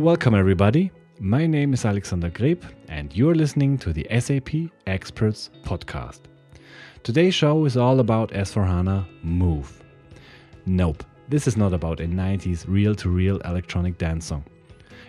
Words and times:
Welcome, 0.00 0.34
everybody. 0.34 0.90
My 1.18 1.46
name 1.46 1.74
is 1.74 1.84
Alexander 1.84 2.30
Greb, 2.30 2.64
and 2.88 3.14
you're 3.14 3.34
listening 3.34 3.76
to 3.80 3.92
the 3.92 4.06
SAP 4.18 4.72
Experts 4.86 5.50
Podcast. 5.62 6.20
Today's 7.02 7.34
show 7.34 7.66
is 7.66 7.76
all 7.76 8.00
about 8.00 8.30
S4HANA 8.30 9.04
Move. 9.22 9.82
Nope, 10.64 11.04
this 11.28 11.46
is 11.46 11.58
not 11.58 11.74
about 11.74 12.00
a 12.00 12.04
90s 12.04 12.64
reel 12.66 12.94
to 12.94 13.10
reel 13.10 13.40
electronic 13.40 13.98
dance 13.98 14.24
song. 14.24 14.42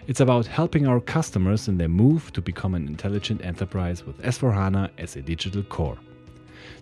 It's 0.08 0.20
about 0.20 0.46
helping 0.46 0.86
our 0.88 1.00
customers 1.00 1.70
in 1.70 1.78
their 1.78 1.88
move 1.88 2.34
to 2.34 2.42
become 2.42 2.76
an 2.76 2.86
intelligent 2.86 3.46
enterprise 3.46 4.04
with 4.06 4.22
S4HANA 4.24 4.90
as 4.98 5.16
a 5.16 5.22
digital 5.22 5.64
core. 5.64 6.00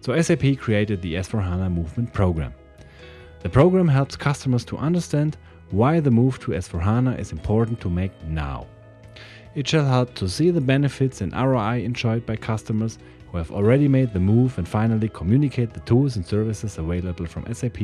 So, 0.02 0.20
SAP 0.20 0.58
created 0.58 1.04
the 1.04 1.14
S4HANA 1.14 1.72
Movement 1.72 2.12
Program. 2.12 2.56
The 3.42 3.50
program 3.50 3.88
helps 3.88 4.16
customers 4.16 4.66
to 4.66 4.78
understand 4.78 5.38
why 5.72 6.00
the 6.00 6.12
move 6.12 6.40
to 6.40 6.52
S4HANA 6.52 7.20
is 7.20 7.32
important 7.32 7.80
to 7.82 7.90
make 7.90 8.12
now. 8.26 8.68
It 9.56 9.68
shall 9.68 9.86
help 9.86 10.14
to 10.16 10.30
see 10.30 10.52
the 10.52 10.62
benefits 10.62 11.22
and 11.22 11.34
ROI 11.34 11.84
enjoyed 11.84 12.26
by 12.26 12.36
customers 12.36 12.98
who 13.32 13.38
have 13.38 13.52
already 13.52 13.88
made 13.88 14.14
the 14.14 14.20
move 14.20 14.58
and 14.58 14.68
finally 14.68 15.10
communicate 15.10 15.74
the 15.74 15.80
tools 15.82 16.16
and 16.16 16.26
services 16.26 16.78
available 16.78 17.26
from 17.26 17.52
SAP 17.54 17.80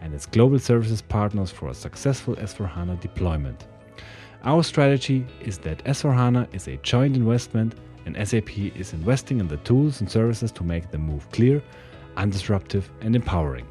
and 0.00 0.14
its 0.14 0.26
global 0.26 0.58
services 0.58 1.02
partners 1.02 1.50
for 1.50 1.68
a 1.68 1.74
successful 1.74 2.36
S4HANA 2.36 3.00
deployment. 3.00 3.66
Our 4.44 4.62
strategy 4.62 5.26
is 5.40 5.58
that 5.58 5.84
S4HANA 5.84 6.54
is 6.54 6.68
a 6.68 6.76
joint 6.78 7.16
investment 7.16 7.74
and 8.06 8.16
SAP 8.28 8.58
is 8.58 8.92
investing 8.92 9.40
in 9.40 9.48
the 9.48 9.56
tools 9.58 10.00
and 10.00 10.10
services 10.10 10.52
to 10.52 10.62
make 10.62 10.90
the 10.90 10.98
move 10.98 11.28
clear, 11.30 11.62
undisruptive, 12.16 12.84
and 13.00 13.16
empowering. 13.16 13.66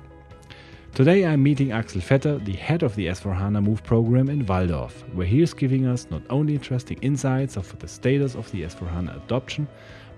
Today 0.96 1.26
I'm 1.26 1.42
meeting 1.42 1.72
Axel 1.72 2.02
Vetter, 2.02 2.46
the 2.46 2.54
head 2.54 2.84
of 2.84 2.94
the 2.94 3.08
S4HANA 3.08 3.64
Move 3.64 3.82
program 3.84 4.30
in 4.30 4.46
Walldorf, 4.46 4.92
where 5.16 5.26
he 5.26 5.42
is 5.42 5.52
giving 5.52 5.88
us 5.88 6.06
not 6.12 6.22
only 6.30 6.54
interesting 6.54 7.00
insights 7.02 7.58
of 7.58 7.80
the 7.80 7.88
status 7.88 8.36
of 8.36 8.52
the 8.52 8.62
S4HANA 8.62 9.16
adoption, 9.26 9.68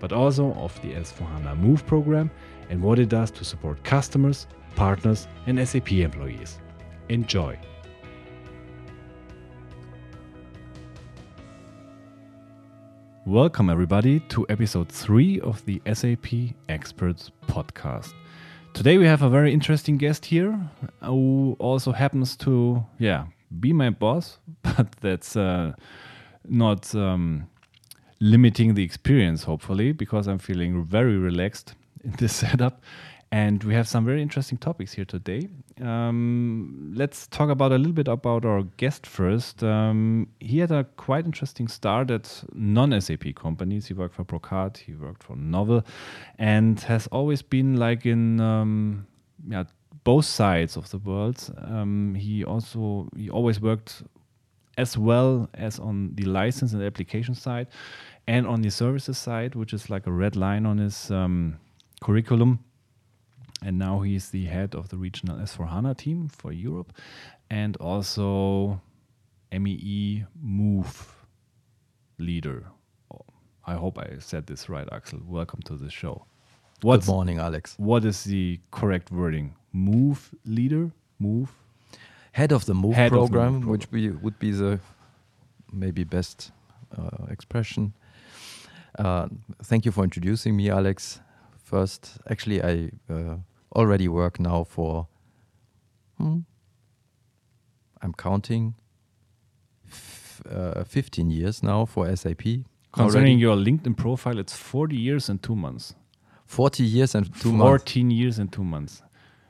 but 0.01 0.11
also 0.11 0.51
of 0.55 0.77
the 0.81 0.91
S4HANA 0.91 1.57
Move 1.57 1.85
program 1.85 2.29
and 2.69 2.81
what 2.81 2.99
it 2.99 3.07
does 3.07 3.31
to 3.31 3.45
support 3.45 3.81
customers, 3.85 4.47
partners, 4.75 5.29
and 5.47 5.65
SAP 5.65 5.93
employees. 5.93 6.59
Enjoy! 7.07 7.57
Welcome, 13.25 13.69
everybody, 13.69 14.19
to 14.27 14.45
episode 14.49 14.89
3 14.89 15.39
of 15.39 15.63
the 15.63 15.81
SAP 15.93 16.53
Experts 16.67 17.31
Podcast. 17.47 18.13
Today 18.75 18.97
we 18.97 19.05
have 19.05 19.21
a 19.21 19.29
very 19.29 19.53
interesting 19.53 19.95
guest 19.95 20.25
here 20.25 20.59
who 21.01 21.55
also 21.59 21.93
happens 21.93 22.35
to, 22.35 22.85
yeah, 22.99 23.27
be 23.61 23.71
my 23.71 23.89
boss, 23.89 24.37
but 24.63 24.91
that's 24.99 25.37
uh, 25.37 25.71
not 26.43 26.93
um, 26.93 27.47
limiting 28.19 28.73
the 28.73 28.83
experience, 28.83 29.43
hopefully, 29.43 29.93
because 29.93 30.27
I'm 30.27 30.39
feeling 30.39 30.83
very 30.83 31.17
relaxed 31.17 31.75
in 32.03 32.11
this 32.17 32.35
setup. 32.41 32.81
And 33.31 33.63
we 33.63 33.73
have 33.73 33.87
some 33.87 34.05
very 34.05 34.21
interesting 34.21 34.57
topics 34.57 34.93
here 34.93 35.03
today. 35.03 35.49
Um, 35.81 36.93
let's 36.95 37.27
talk 37.27 37.49
about 37.49 37.71
a 37.71 37.77
little 37.77 37.93
bit 37.93 38.07
about 38.07 38.45
our 38.45 38.63
guest 38.77 39.05
first. 39.05 39.63
Um, 39.63 40.29
he 40.39 40.59
had 40.59 40.71
a 40.71 40.85
quite 40.95 41.25
interesting 41.25 41.67
start 41.67 42.11
at 42.11 42.43
non-SAP 42.53 43.35
companies. 43.35 43.87
He 43.87 43.93
worked 43.93 44.15
for 44.15 44.23
Brocard, 44.23 44.77
he 44.77 44.93
worked 44.93 45.23
for 45.23 45.35
Novell, 45.35 45.83
and 46.37 46.79
has 46.81 47.07
always 47.07 47.41
been 47.41 47.77
like 47.77 48.05
in 48.05 48.39
um, 48.39 49.05
yeah 49.49 49.65
both 50.03 50.25
sides 50.25 50.77
of 50.77 50.89
the 50.91 50.99
world. 50.99 51.51
Um, 51.67 52.15
he 52.15 52.45
also 52.45 53.09
he 53.17 53.29
always 53.29 53.59
worked 53.59 54.03
as 54.77 54.97
well 54.97 55.49
as 55.55 55.79
on 55.79 56.11
the 56.15 56.23
license 56.23 56.73
and 56.73 56.83
application 56.83 57.33
side, 57.33 57.67
and 58.27 58.45
on 58.47 58.61
the 58.61 58.69
services 58.69 59.17
side, 59.17 59.55
which 59.55 59.73
is 59.73 59.89
like 59.89 60.05
a 60.05 60.11
red 60.11 60.35
line 60.35 60.65
on 60.65 60.77
his 60.77 61.11
um, 61.11 61.57
curriculum 62.01 62.59
and 63.65 63.79
now 63.79 64.01
he's 64.01 64.29
the 64.29 64.45
head 64.45 64.75
of 64.75 64.89
the 64.89 64.97
regional 64.97 65.37
S4 65.37 65.67
HANA 65.67 65.95
team 65.95 66.29
for 66.29 66.51
Europe 66.51 66.93
and 67.49 67.75
also 67.77 68.79
MEE 69.51 70.25
Move 70.39 71.15
leader. 72.19 72.67
Oh, 73.11 73.25
I 73.65 73.73
hope 73.73 73.97
I 73.97 74.19
said 74.19 74.45
this 74.45 74.69
right, 74.69 74.87
Axel. 74.91 75.19
Welcome 75.25 75.61
to 75.63 75.75
the 75.75 75.89
show. 75.89 76.25
What's, 76.81 77.07
Good 77.07 77.11
morning, 77.11 77.39
Alex. 77.39 77.73
What 77.77 78.05
is 78.05 78.23
the 78.25 78.59
correct 78.69 79.11
wording? 79.11 79.55
Move 79.73 80.29
leader? 80.45 80.91
Move? 81.17 81.51
Head 82.33 82.51
of 82.51 82.65
the 82.65 82.75
Move, 82.75 82.95
program, 83.07 83.53
the 83.53 83.59
move 83.61 83.67
which 83.67 83.89
be, 83.89 84.09
would 84.09 84.37
be 84.37 84.51
the 84.51 84.79
maybe 85.71 86.03
best 86.03 86.51
uh, 86.95 87.25
expression. 87.31 87.93
Uh, 88.99 89.27
thank 89.63 89.85
you 89.85 89.91
for 89.91 90.03
introducing 90.03 90.55
me, 90.55 90.69
Alex. 90.69 91.19
First, 91.63 92.19
actually, 92.29 92.61
I 92.61 92.91
uh, 93.11 93.37
already 93.75 94.07
work 94.07 94.39
now 94.39 94.63
for, 94.63 95.07
hmm, 96.17 96.39
I'm 98.01 98.13
counting, 98.13 98.75
uh, 100.49 100.83
15 100.83 101.29
years 101.29 101.63
now 101.63 101.85
for 101.85 102.15
SAP. 102.15 102.65
Concerning 102.91 103.41
already. 103.41 103.41
your 103.41 103.55
LinkedIn 103.55 103.97
profile, 103.97 104.39
it's 104.39 104.55
40 104.55 104.95
years 104.95 105.29
and 105.29 105.41
two 105.41 105.55
months. 105.55 105.95
40 106.45 106.83
years 106.83 107.15
and 107.15 107.25
two 107.25 107.51
14 107.51 107.57
months. 107.57 107.83
14 107.83 108.11
years 108.11 108.39
and 108.39 108.51
two 108.51 108.63
months. 108.63 109.01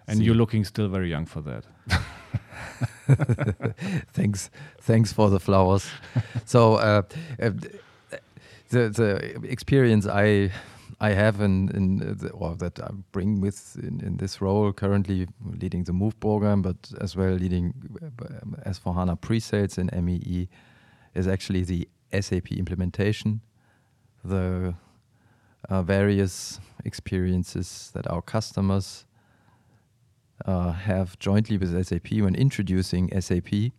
And 0.08 0.18
See. 0.19 0.24
you're 0.25 0.36
looking 0.36 0.63
still 0.63 0.88
very 0.88 1.09
young 1.09 1.25
for 1.25 1.42
that. 1.42 1.66
thanks, 4.13 4.50
thanks 4.81 5.13
for 5.13 5.30
the 5.30 5.40
flowers. 5.40 5.88
so 6.46 6.75
uh, 6.75 7.02
uh, 7.42 7.52
the 8.69 8.90
the 8.90 9.40
experience 9.50 10.07
I 10.07 10.52
I 11.00 11.09
have 11.09 11.41
in, 11.41 11.69
in 11.75 11.97
the, 11.97 12.29
or 12.29 12.56
that 12.56 12.79
I 12.79 12.89
bring 13.11 13.41
with 13.41 13.78
in, 13.81 14.00
in, 14.01 14.17
this 14.17 14.41
role 14.41 14.72
currently 14.72 15.28
leading 15.44 15.83
the 15.83 15.94
Move 15.94 16.17
program, 16.19 16.61
but 16.61 16.78
as 17.01 17.16
well 17.16 17.33
leading 17.33 17.73
as 18.63 18.79
S4 18.79 18.95
HANA 18.95 19.16
pre-sales 19.17 19.78
in 19.78 19.89
MEE 19.94 20.47
is 21.13 21.28
actually 21.28 21.63
the 21.63 21.88
SAP 22.19 22.53
implementation, 22.53 23.41
the 24.23 24.75
uh, 25.69 25.81
various 25.81 26.59
experiences 26.85 27.91
that 27.94 28.07
our 28.07 28.22
customers 28.22 29.06
uh, 30.45 30.72
have 30.72 31.17
jointly 31.19 31.57
with 31.57 31.85
SAP 31.85 32.12
when 32.12 32.35
introducing 32.35 33.09
SAP. 33.19 33.72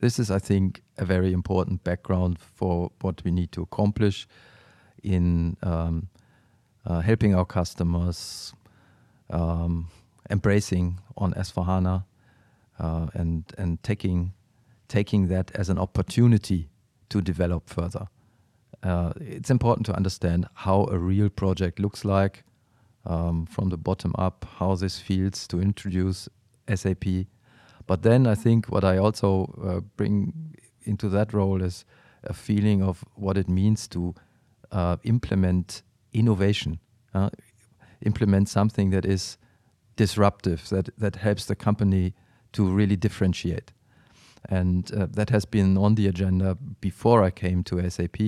This 0.00 0.18
is, 0.18 0.30
I 0.30 0.38
think, 0.38 0.82
a 0.98 1.04
very 1.04 1.32
important 1.32 1.84
background 1.84 2.38
for 2.38 2.90
what 3.00 3.22
we 3.24 3.30
need 3.30 3.52
to 3.52 3.62
accomplish 3.62 4.26
in 5.02 5.56
um, 5.62 6.08
uh, 6.86 7.00
helping 7.00 7.34
our 7.34 7.44
customers, 7.44 8.52
um, 9.30 9.88
embracing 10.30 11.00
on 11.16 11.32
S4HANA, 11.34 12.04
uh, 12.78 13.06
and 13.14 13.44
and 13.58 13.82
taking 13.82 14.32
taking 14.88 15.28
that 15.28 15.50
as 15.54 15.68
an 15.70 15.78
opportunity 15.78 16.68
to 17.08 17.20
develop 17.20 17.68
further. 17.68 18.08
Uh, 18.82 19.12
it's 19.20 19.50
important 19.50 19.86
to 19.86 19.94
understand 19.94 20.46
how 20.54 20.86
a 20.90 20.98
real 20.98 21.28
project 21.28 21.78
looks 21.78 22.04
like 22.04 22.44
um, 23.06 23.46
from 23.46 23.68
the 23.68 23.76
bottom 23.76 24.12
up, 24.18 24.46
how 24.58 24.74
this 24.74 24.98
feels 24.98 25.46
to 25.48 25.60
introduce 25.60 26.28
SAP. 26.74 27.04
But 27.86 28.02
then 28.02 28.26
I 28.26 28.34
think 28.34 28.66
what 28.66 28.84
I 28.84 28.98
also 28.98 29.54
uh, 29.62 29.80
bring 29.96 30.56
into 30.84 31.08
that 31.10 31.32
role 31.32 31.62
is 31.62 31.84
a 32.24 32.32
feeling 32.32 32.82
of 32.82 33.04
what 33.14 33.36
it 33.36 33.48
means 33.48 33.88
to 33.88 34.14
uh, 34.70 34.96
implement 35.04 35.82
innovation, 36.12 36.78
uh, 37.14 37.30
implement 38.04 38.48
something 38.48 38.90
that 38.90 39.04
is 39.04 39.38
disruptive, 39.96 40.68
that, 40.70 40.88
that 40.98 41.16
helps 41.16 41.46
the 41.46 41.54
company 41.54 42.14
to 42.52 42.68
really 42.68 42.96
differentiate. 42.96 43.72
And 44.48 44.92
uh, 44.92 45.06
that 45.12 45.30
has 45.30 45.44
been 45.44 45.76
on 45.78 45.94
the 45.94 46.08
agenda 46.08 46.56
before 46.80 47.22
I 47.22 47.30
came 47.30 47.62
to 47.64 47.88
SAP 47.88 48.20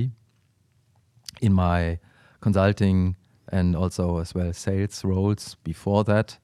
in 1.41 1.53
my 1.53 1.99
consulting 2.41 3.17
and 3.51 3.75
also 3.75 4.19
as 4.19 4.35
well 4.35 4.53
sales 4.53 5.05
roles 5.05 5.57
before 5.65 6.05
that. 6.05 6.39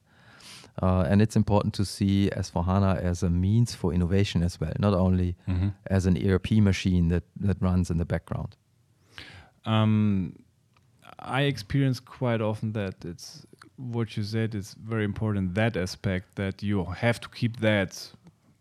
Uh, 0.82 1.04
and 1.08 1.20
it's 1.20 1.36
important 1.36 1.74
to 1.74 1.84
see 1.84 2.30
S4HANA 2.34 3.02
as 3.02 3.22
a 3.22 3.28
means 3.28 3.74
for 3.74 3.92
innovation 3.92 4.42
as 4.42 4.58
well, 4.58 4.72
not 4.78 4.94
only 4.94 5.36
mm-hmm. 5.48 5.68
as 5.86 6.06
an 6.06 6.16
ERP 6.26 6.52
machine 6.52 7.08
that, 7.08 7.24
that 7.38 7.60
runs 7.60 7.90
in 7.90 7.98
the 7.98 8.04
background. 8.04 8.56
Um, 9.66 10.36
I 11.20 11.42
experience 11.42 12.00
quite 12.00 12.40
often 12.40 12.72
that 12.72 13.04
it's 13.04 13.46
what 13.76 14.16
you 14.16 14.22
said 14.22 14.54
is 14.54 14.74
very 14.74 15.04
important 15.04 15.54
that 15.54 15.76
aspect 15.76 16.36
that 16.36 16.62
you 16.62 16.84
have 16.84 17.20
to 17.20 17.28
keep 17.28 17.60
that 17.60 18.10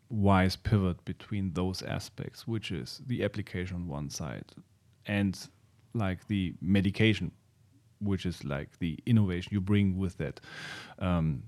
wise 0.09 0.55
pivot 0.55 1.03
between 1.05 1.53
those 1.53 1.81
aspects, 1.83 2.47
which 2.47 2.71
is 2.71 3.01
the 3.07 3.23
application 3.23 3.75
on 3.75 3.87
one 3.87 4.09
side 4.09 4.45
and 5.05 5.47
like 5.93 6.27
the 6.27 6.53
medication, 6.61 7.31
which 7.99 8.25
is 8.25 8.43
like 8.43 8.79
the 8.79 8.97
innovation 9.05 9.49
you 9.53 9.61
bring 9.61 9.97
with 9.97 10.17
that, 10.17 10.39
um, 10.99 11.43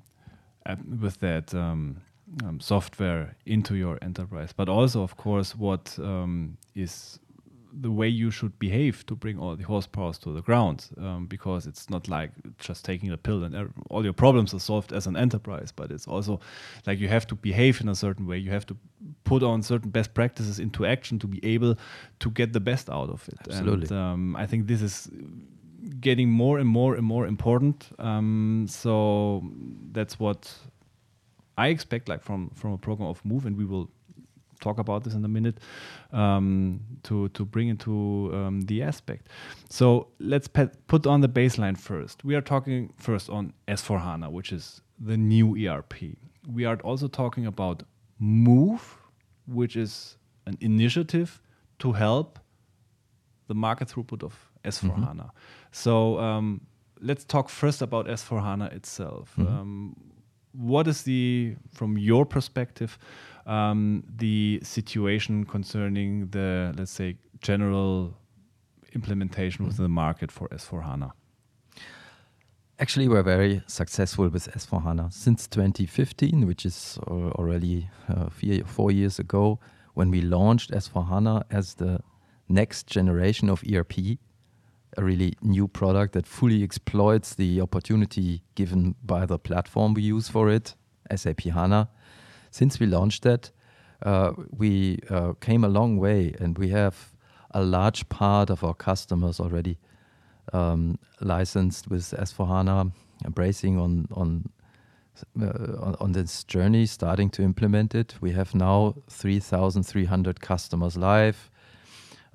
with 1.00 1.20
that 1.20 1.54
um, 1.54 2.02
um, 2.44 2.60
software 2.60 3.36
into 3.46 3.76
your 3.76 3.98
enterprise, 4.02 4.54
but 4.56 4.70
also, 4.70 5.02
of 5.02 5.18
course, 5.18 5.56
what 5.56 5.98
um, 6.00 6.58
is 6.76 7.20
the 7.74 7.92
way 7.92 8.08
you 8.08 8.32
should 8.32 8.58
behave 8.60 9.06
to 9.06 9.16
bring 9.16 9.40
all 9.40 9.56
the 9.56 9.64
horsepower 9.64 10.14
to 10.14 10.34
the 10.34 10.42
ground 10.42 10.90
um, 10.98 11.26
because 11.26 11.66
it's 11.66 11.90
not 11.90 12.08
like 12.08 12.32
just 12.58 12.84
taking 12.84 13.12
a 13.12 13.18
pill 13.18 13.44
and 13.44 13.74
all 13.90 14.04
your 14.04 14.14
problems 14.14 14.54
are 14.54 14.60
solved 14.60 14.92
as 14.92 15.08
an 15.08 15.16
enterprise 15.16 15.72
but 15.72 15.92
it's 15.92 16.08
also 16.08 16.40
like 16.86 17.00
you 17.00 17.08
have 17.08 17.26
to 17.28 17.36
behave 17.36 17.80
in 17.82 17.88
a 17.88 17.96
certain 17.96 18.28
way. 18.28 18.38
You 18.38 18.52
have 18.52 18.66
to 18.68 18.78
put 19.24 19.44
on 19.44 19.62
certain 19.64 19.90
best 19.90 20.14
practices 20.14 20.60
into 20.60 20.86
action 20.86 21.20
to 21.20 21.28
be 21.28 21.40
able 21.44 21.78
to 22.20 22.32
get 22.32 22.54
the 22.54 22.60
best 22.60 22.90
out 22.90 23.10
of 23.10 23.28
it. 23.30 23.40
Absolutely. 23.48 23.88
and 23.90 23.92
um, 23.92 24.36
i 24.36 24.46
think 24.46 24.68
this 24.68 24.82
is 24.82 25.10
getting 26.00 26.30
more 26.30 26.60
and 26.60 26.70
more 26.70 26.96
and 26.96 27.06
more 27.06 27.26
important. 27.26 27.90
Um, 28.00 28.66
so 28.70 29.44
that's 29.92 30.20
what 30.20 30.54
i 31.58 31.68
expect 31.68 32.08
like 32.08 32.24
from 32.24 32.50
from 32.56 32.72
a 32.74 32.78
program 32.78 33.10
of 33.10 33.24
move 33.26 33.46
and 33.46 33.58
we 33.58 33.66
will 33.66 33.90
talk 34.62 34.80
about 34.80 35.04
this 35.04 35.14
in 35.14 35.26
a 35.26 35.28
minute 35.28 35.58
um, 36.14 36.80
to 37.04 37.30
to 37.30 37.46
bring 37.46 37.68
into 37.68 38.32
um, 38.34 38.62
the 38.62 38.82
aspect. 38.82 39.28
So 39.70 40.08
let's 40.20 40.48
put 40.48 41.06
on 41.08 41.22
the 41.22 41.30
baseline 41.30 41.78
first. 41.78 42.24
We 42.24 42.36
are 42.36 42.42
talking 42.42 42.94
first 42.98 43.30
on 43.30 43.54
S4 43.68 44.00
HANA, 44.02 44.30
which 44.30 44.52
is 44.54 44.82
the 45.00 45.18
new 45.18 45.58
ERP. 45.68 45.96
We 46.48 46.66
are 46.66 46.78
also 46.78 47.08
talking 47.08 47.46
about 47.46 47.84
Move, 48.20 48.98
which 49.48 49.76
is 49.76 50.18
an 50.46 50.58
initiative 50.62 51.42
to 51.80 51.92
help 51.92 52.40
the 53.48 53.56
market 53.56 53.88
throughput 53.88 54.24
of 54.24 54.34
S4 54.64 55.06
HANA. 55.06 55.32
So 55.72 56.20
um, 56.20 56.62
let's 57.00 57.26
talk 57.26 57.50
first 57.50 57.82
about 57.82 58.08
S4 58.08 58.42
HANA 58.42 58.66
itself. 58.68 59.34
Um, 59.48 59.96
what 60.54 60.88
is 60.88 61.04
the, 61.04 61.56
from 61.74 61.98
your 61.98 62.26
perspective, 62.26 62.98
um, 63.46 64.04
the 64.18 64.60
situation 64.64 65.46
concerning 65.46 66.28
the, 66.28 66.74
let's 66.78 66.92
say, 66.92 67.18
general 67.42 68.14
implementation 68.94 69.66
within 69.66 69.84
the 69.84 69.90
market 69.90 70.32
for 70.32 70.48
S4 70.50 70.84
HANA? 70.84 71.14
Actually, 72.82 73.08
we're 73.08 73.22
very 73.22 73.62
successful 73.68 74.28
with 74.28 74.52
S4HANA 74.54 75.14
since 75.14 75.48
2015, 75.48 76.48
which 76.48 76.66
is 76.66 76.98
already 77.06 77.88
uh, 78.10 78.28
four 78.66 78.92
years 78.92 79.20
ago 79.20 79.60
when 79.94 80.10
we 80.10 80.20
launched 80.20 80.72
S4HANA 80.72 81.44
as 81.52 81.76
the 81.76 82.00
next 82.50 82.88
generation 82.88 83.52
of 83.52 83.64
ERP, 83.72 84.18
a 84.98 85.04
really 85.04 85.36
new 85.44 85.68
product 85.68 86.14
that 86.14 86.26
fully 86.26 86.64
exploits 86.64 87.36
the 87.36 87.62
opportunity 87.62 88.42
given 88.56 88.96
by 89.04 89.28
the 89.28 89.38
platform 89.38 89.94
we 89.94 90.02
use 90.02 90.28
for 90.28 90.50
it, 90.50 90.74
SAP 91.16 91.42
HANA. 91.42 91.88
Since 92.52 92.80
we 92.80 92.86
launched 92.86 93.24
that, 93.24 93.50
uh, 94.04 94.34
we 94.52 95.00
uh, 95.10 95.34
came 95.40 95.64
a 95.64 95.70
long 95.70 95.98
way 95.98 96.36
and 96.40 96.58
we 96.58 96.70
have 96.70 97.12
a 97.52 97.64
large 97.64 98.08
part 98.10 98.50
of 98.50 98.64
our 98.64 98.74
customers 98.74 99.40
already 99.40 99.78
um, 100.54 100.98
licensed 101.20 101.90
with 101.90 102.12
S4HANA, 102.12 102.92
embracing 103.26 103.78
on 103.78 104.08
on, 104.12 104.50
uh, 105.42 105.96
on 106.00 106.12
this 106.12 106.44
journey, 106.44 106.86
starting 106.86 107.30
to 107.32 107.44
implement 107.44 107.96
it. 107.96 108.16
We 108.22 108.32
have 108.32 108.56
now 108.56 108.96
3,300 109.10 110.42
customers 110.42 110.98
live. 110.98 111.50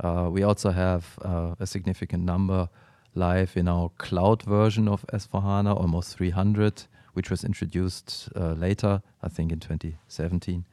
Uh, 0.02 0.28
we 0.30 0.42
also 0.42 0.70
have 0.70 1.18
uh, 1.22 1.54
a 1.58 1.66
significant 1.66 2.24
number 2.24 2.68
live 3.14 3.56
in 3.56 3.66
our 3.66 3.90
cloud 3.96 4.42
version 4.42 4.88
of 4.88 5.04
S4HANA, 5.12 5.74
almost 5.74 6.16
300, 6.16 6.84
which 7.16 7.30
was 7.30 7.42
introduced 7.44 8.28
uh, 8.36 8.52
later, 8.52 9.02
I 9.22 9.28
think 9.28 9.50
in 9.50 9.58
2017. 9.58 10.66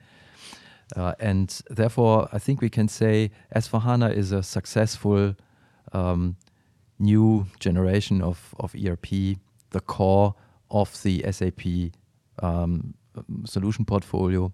Uh, 0.94 1.14
and 1.18 1.62
therefore, 1.70 2.28
I 2.34 2.38
think 2.38 2.60
we 2.60 2.70
can 2.70 2.90
say 2.90 3.32
S4HANA 3.56 4.14
is 4.14 4.34
a 4.34 4.44
successful 4.44 5.36
um, 5.94 6.36
new 7.00 7.48
generation 7.62 8.22
of, 8.22 8.54
of 8.60 8.76
ERP, 8.76 9.38
the 9.70 9.80
core 9.80 10.36
of 10.70 11.02
the 11.04 11.24
SAP 11.32 11.94
um, 12.40 12.94
solution 13.46 13.86
portfolio. 13.86 14.52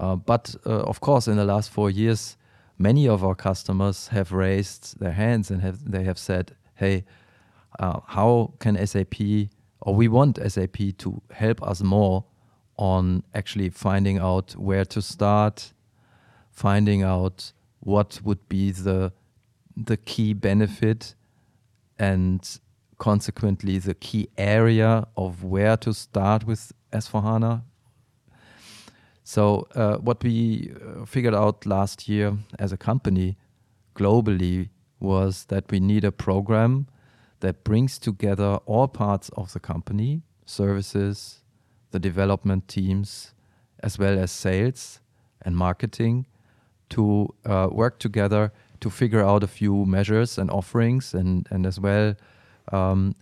Uh, 0.00 0.16
but 0.16 0.54
uh, 0.64 0.80
of 0.84 1.00
course, 1.00 1.28
in 1.28 1.36
the 1.36 1.44
last 1.44 1.70
four 1.70 1.90
years, 1.90 2.38
many 2.78 3.06
of 3.06 3.22
our 3.22 3.34
customers 3.34 4.08
have 4.08 4.32
raised 4.32 4.98
their 4.98 5.12
hands 5.12 5.50
and 5.50 5.60
have 5.60 5.90
they 5.90 6.04
have 6.04 6.18
said, 6.18 6.56
"Hey, 6.76 7.04
uh, 7.78 8.00
how 8.06 8.54
can 8.58 8.74
SAP 8.86 9.50
or 9.82 9.94
we 9.94 10.08
want 10.08 10.38
SAP 10.46 10.96
to 10.98 11.20
help 11.30 11.62
us 11.62 11.82
more 11.82 12.24
on 12.76 13.22
actually 13.34 13.68
finding 13.68 14.18
out 14.18 14.52
where 14.52 14.84
to 14.84 15.02
start, 15.02 15.72
finding 16.50 17.02
out 17.02 17.52
what 17.80 18.20
would 18.24 18.48
be 18.48 18.70
the 18.70 19.12
the 19.76 19.96
key 19.96 20.34
benefit 20.34 21.14
and 21.98 22.60
consequently 22.98 23.78
the 23.78 23.94
key 23.94 24.28
area 24.36 25.06
of 25.16 25.42
where 25.42 25.76
to 25.78 25.92
start 25.94 26.46
with 26.46 26.72
S4HANA. 26.92 27.62
So, 29.24 29.66
uh, 29.74 29.96
what 29.96 30.22
we 30.22 30.72
uh, 30.74 31.04
figured 31.06 31.34
out 31.34 31.64
last 31.64 32.08
year 32.08 32.36
as 32.58 32.72
a 32.72 32.76
company 32.76 33.36
globally 33.94 34.68
was 35.00 35.46
that 35.46 35.70
we 35.70 35.80
need 35.80 36.04
a 36.04 36.12
program 36.12 36.86
that 37.42 37.64
brings 37.64 37.98
together 37.98 38.58
all 38.66 38.88
parts 38.88 39.28
of 39.36 39.52
the 39.52 39.60
company 39.60 40.22
services, 40.46 41.42
the 41.90 41.98
development 41.98 42.68
teams, 42.68 43.34
as 43.80 43.98
well 43.98 44.18
as 44.18 44.30
sales 44.30 45.00
and 45.42 45.56
marketing 45.56 46.26
to 46.88 47.34
uh, 47.44 47.68
work 47.70 47.98
together 47.98 48.52
to 48.80 48.90
figure 48.90 49.24
out 49.24 49.42
a 49.42 49.46
few 49.46 49.84
measures 49.84 50.38
and 50.38 50.50
offerings 50.50 51.14
and, 51.14 51.46
and 51.50 51.66
as 51.66 51.80
well 51.80 52.14
um, 52.70 53.14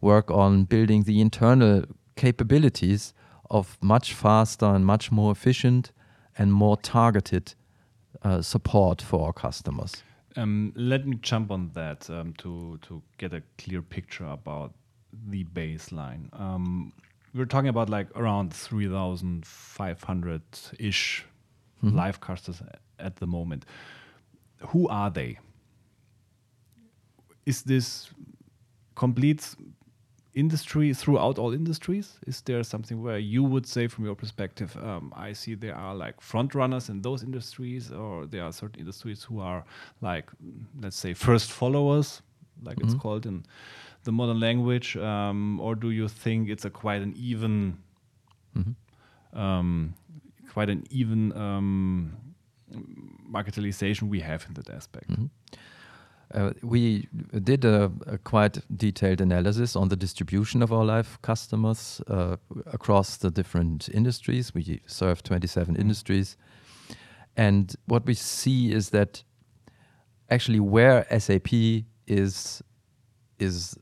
work 0.00 0.30
on 0.30 0.64
building 0.64 1.04
the 1.04 1.20
internal 1.20 1.84
capabilities 2.16 3.14
of 3.50 3.78
much 3.80 4.12
faster 4.12 4.66
and 4.66 4.84
much 4.84 5.12
more 5.12 5.30
efficient 5.30 5.92
and 6.36 6.52
more 6.52 6.76
targeted 6.76 7.54
uh, 8.22 8.42
support 8.42 9.00
for 9.00 9.26
our 9.26 9.32
customers. 9.32 10.02
Um, 10.36 10.72
let 10.76 11.06
me 11.06 11.16
jump 11.22 11.50
on 11.50 11.70
that 11.74 12.08
um, 12.10 12.34
to 12.38 12.78
to 12.82 13.02
get 13.16 13.32
a 13.32 13.42
clear 13.56 13.82
picture 13.82 14.26
about 14.26 14.74
the 15.28 15.44
baseline. 15.44 16.28
Um, 16.38 16.92
we're 17.34 17.46
talking 17.46 17.68
about 17.68 17.88
like 17.88 18.08
around 18.16 18.52
three 18.52 18.88
thousand 18.88 19.46
five 19.46 20.02
hundred 20.02 20.42
ish 20.78 21.24
live 21.82 22.20
casters 22.20 22.62
at 22.98 23.16
the 23.16 23.26
moment. 23.26 23.64
Who 24.68 24.88
are 24.88 25.10
they? 25.10 25.38
Is 27.46 27.62
this 27.62 28.10
complete 28.94 29.54
industry 30.34 30.92
throughout 30.94 31.38
all 31.38 31.52
industries? 31.52 32.18
Is 32.26 32.40
there 32.42 32.62
something 32.62 33.02
where 33.02 33.18
you 33.18 33.42
would 33.42 33.66
say, 33.66 33.88
from 33.88 34.04
your 34.04 34.14
perspective, 34.14 34.76
um, 34.82 35.12
I 35.16 35.32
see 35.32 35.54
there 35.54 35.74
are 35.74 35.94
like 35.94 36.20
front 36.20 36.54
runners 36.54 36.88
in 36.88 37.02
those 37.02 37.22
industries, 37.22 37.90
or 37.92 38.26
there 38.26 38.44
are 38.44 38.52
certain 38.52 38.80
industries 38.80 39.24
who 39.24 39.40
are 39.40 39.64
like, 40.00 40.30
mm, 40.44 40.64
let's 40.80 40.96
say, 40.96 41.14
first 41.14 41.50
followers, 41.52 42.22
like 42.62 42.78
it's 42.80 42.94
called 43.00 43.26
in 43.26 43.44
the 44.04 44.12
modern 44.12 44.40
language, 44.40 44.96
um, 44.96 45.60
or 45.60 45.74
do 45.74 45.90
you 45.90 46.08
think 46.08 46.48
it's 46.48 46.64
a 46.64 46.70
quite 46.70 47.02
an 47.02 47.14
even, 47.16 47.78
um, 49.32 49.94
quite 50.52 50.68
an 50.70 50.84
even 50.90 51.32
um, 51.36 52.16
marketalization 53.30 54.08
we 54.08 54.20
have 54.20 54.44
in 54.48 54.54
that 54.54 54.70
aspect? 54.70 55.10
Uh, 56.34 56.52
we 56.62 57.08
did 57.42 57.64
a, 57.64 57.90
a 58.06 58.18
quite 58.18 58.58
detailed 58.76 59.20
analysis 59.20 59.74
on 59.74 59.88
the 59.88 59.96
distribution 59.96 60.62
of 60.62 60.72
our 60.72 60.84
live 60.84 61.20
customers 61.22 62.02
uh, 62.08 62.36
across 62.66 63.16
the 63.16 63.30
different 63.30 63.88
industries. 63.94 64.54
We 64.54 64.82
serve 64.86 65.22
27 65.22 65.76
industries. 65.76 66.36
And 67.36 67.74
what 67.86 68.04
we 68.04 68.14
see 68.14 68.72
is 68.72 68.90
that 68.90 69.22
actually 70.28 70.60
where 70.60 71.06
SAP 71.18 71.48
is 72.06 72.62
is 73.38 73.78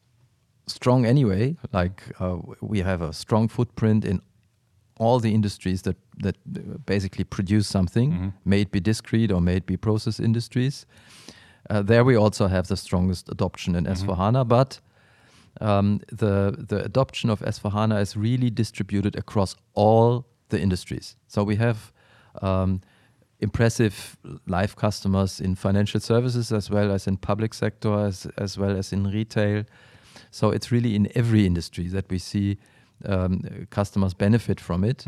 strong 0.66 1.06
anyway, 1.06 1.56
like 1.72 2.02
uh, 2.20 2.36
we 2.60 2.80
have 2.80 3.00
a 3.00 3.12
strong 3.12 3.48
footprint 3.48 4.04
in 4.04 4.20
all 4.98 5.18
the 5.20 5.34
industries 5.34 5.82
that 5.82 5.96
that 6.18 6.36
basically 6.86 7.24
produce 7.24 7.66
something, 7.66 8.32
may 8.44 8.60
it 8.62 8.70
be 8.70 8.80
discrete 8.80 9.32
or 9.32 9.40
may 9.40 9.56
it 9.56 9.66
be 9.66 9.76
process 9.76 10.20
industries. 10.20 10.86
Uh, 11.70 11.82
there 11.82 12.04
we 12.04 12.16
also 12.16 12.46
have 12.46 12.68
the 12.68 12.76
strongest 12.76 13.28
adoption 13.28 13.74
in 13.74 13.84
S4HANA, 13.84 14.46
but 14.46 14.80
um, 15.60 16.00
the 16.12 16.54
the 16.68 16.84
adoption 16.84 17.30
of 17.30 17.40
S4HANA 17.40 18.00
is 18.00 18.16
really 18.16 18.50
distributed 18.50 19.16
across 19.16 19.56
all 19.74 20.26
the 20.48 20.60
industries. 20.60 21.16
So 21.26 21.42
we 21.42 21.56
have 21.56 21.92
um, 22.42 22.80
impressive 23.40 24.16
live 24.46 24.76
customers 24.76 25.40
in 25.40 25.54
financial 25.56 26.00
services 26.00 26.52
as 26.52 26.70
well 26.70 26.90
as 26.92 27.06
in 27.06 27.16
public 27.16 27.54
sector 27.54 28.06
as 28.06 28.26
as 28.36 28.58
well 28.58 28.76
as 28.76 28.92
in 28.92 29.10
retail. 29.10 29.64
So 30.30 30.50
it's 30.50 30.70
really 30.70 30.94
in 30.94 31.08
every 31.14 31.46
industry 31.46 31.88
that 31.88 32.08
we 32.10 32.18
see 32.18 32.58
um, 33.04 33.66
customers 33.70 34.14
benefit 34.14 34.60
from 34.60 34.84
it. 34.84 35.06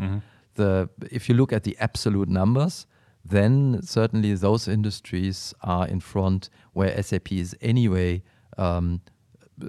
the 0.55 0.89
if 1.11 1.29
you 1.29 1.35
look 1.35 1.53
at 1.53 1.63
the 1.63 1.75
absolute 1.79 2.29
numbers, 2.29 2.85
then 3.25 3.81
certainly 3.83 4.33
those 4.35 4.67
industries 4.67 5.53
are 5.61 5.87
in 5.87 5.99
front 5.99 6.49
where 6.73 7.01
SAP 7.03 7.31
is 7.31 7.55
anyway 7.61 8.21
um, 8.57 9.01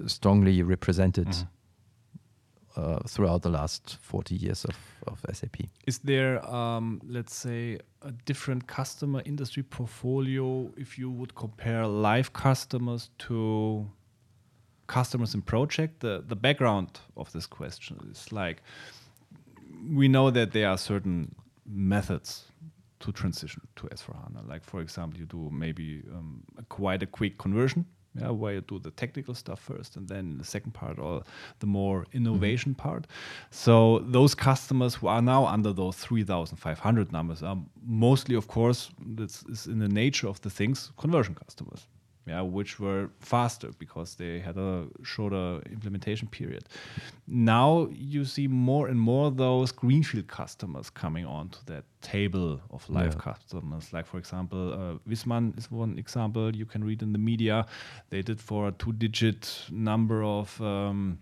strongly 0.06 0.62
represented 0.62 1.26
Mhm. 1.28 1.46
uh, 2.76 2.98
throughout 3.08 3.42
the 3.42 3.48
last 3.50 3.96
40 4.00 4.34
years 4.36 4.64
of, 4.64 4.76
of 5.06 5.24
SAP. 5.32 5.56
Is 5.86 5.98
there, 5.98 6.38
um, 6.48 7.00
let's 7.04 7.34
say, 7.34 7.78
a 8.02 8.12
different 8.24 8.66
customer 8.68 9.22
industry 9.24 9.62
portfolio 9.64 10.70
if 10.76 10.96
you 10.98 11.10
would 11.10 11.34
compare 11.34 11.86
live 11.86 12.32
customers 12.32 13.10
to 13.18 13.86
customers 14.86 15.34
in 15.34 15.42
project? 15.42 16.00
The, 16.00 16.22
the 16.26 16.36
background 16.36 17.00
of 17.16 17.32
this 17.32 17.46
question 17.46 17.98
is 18.12 18.30
like 18.32 18.62
we 19.88 20.08
know 20.08 20.30
that 20.30 20.52
there 20.52 20.68
are 20.68 20.78
certain 20.78 21.34
methods 21.66 22.49
to 23.00 23.12
transition 23.12 23.62
to 23.76 23.86
S4HANA. 23.88 24.48
Like, 24.48 24.64
for 24.64 24.80
example, 24.80 25.18
you 25.18 25.26
do 25.26 25.50
maybe 25.50 26.02
um, 26.12 26.42
a 26.58 26.62
quite 26.64 27.02
a 27.02 27.06
quick 27.06 27.38
conversion. 27.38 27.86
Yeah, 28.20 28.30
where 28.30 28.54
you 28.54 28.60
do 28.62 28.80
the 28.80 28.90
technical 28.90 29.34
stuff 29.34 29.60
first, 29.60 29.94
and 29.94 30.08
then 30.08 30.36
the 30.38 30.44
second 30.44 30.72
part, 30.72 30.98
or 30.98 31.22
the 31.60 31.66
more 31.66 32.06
innovation 32.12 32.74
part. 32.74 33.06
So 33.52 34.00
those 34.00 34.34
customers 34.34 34.96
who 34.96 35.06
are 35.06 35.22
now 35.22 35.46
under 35.46 35.72
those 35.72 35.96
3,500 35.96 37.12
numbers 37.12 37.44
are 37.44 37.56
mostly, 37.86 38.34
of 38.34 38.48
course, 38.48 38.90
this 38.98 39.44
is 39.44 39.68
in 39.68 39.78
the 39.78 39.88
nature 39.88 40.26
of 40.26 40.40
the 40.40 40.50
things, 40.50 40.90
conversion 40.96 41.36
customers. 41.36 41.86
Yeah, 42.26 42.42
which 42.42 42.78
were 42.78 43.08
faster 43.20 43.70
because 43.78 44.14
they 44.14 44.40
had 44.40 44.56
a 44.58 44.86
shorter 45.02 45.62
implementation 45.72 46.28
period. 46.28 46.64
Now 47.26 47.88
you 47.92 48.24
see 48.24 48.46
more 48.46 48.88
and 48.88 49.00
more 49.00 49.30
those 49.30 49.72
greenfield 49.72 50.28
customers 50.28 50.90
coming 50.90 51.24
onto 51.24 51.58
that 51.66 51.84
table 52.02 52.60
of 52.70 52.88
live 52.90 53.14
Yeah. 53.14 53.32
customers. 53.32 53.92
Like 53.92 54.06
for 54.06 54.18
example, 54.18 54.72
uh, 54.72 54.98
Wisman 55.08 55.56
is 55.58 55.70
one 55.70 55.98
example 55.98 56.54
you 56.54 56.66
can 56.66 56.84
read 56.84 57.02
in 57.02 57.12
the 57.12 57.18
media. 57.18 57.66
They 58.10 58.22
did 58.22 58.40
for 58.40 58.68
a 58.68 58.72
two-digit 58.72 59.66
number 59.70 60.22
of. 60.22 60.60
Um, 60.60 61.18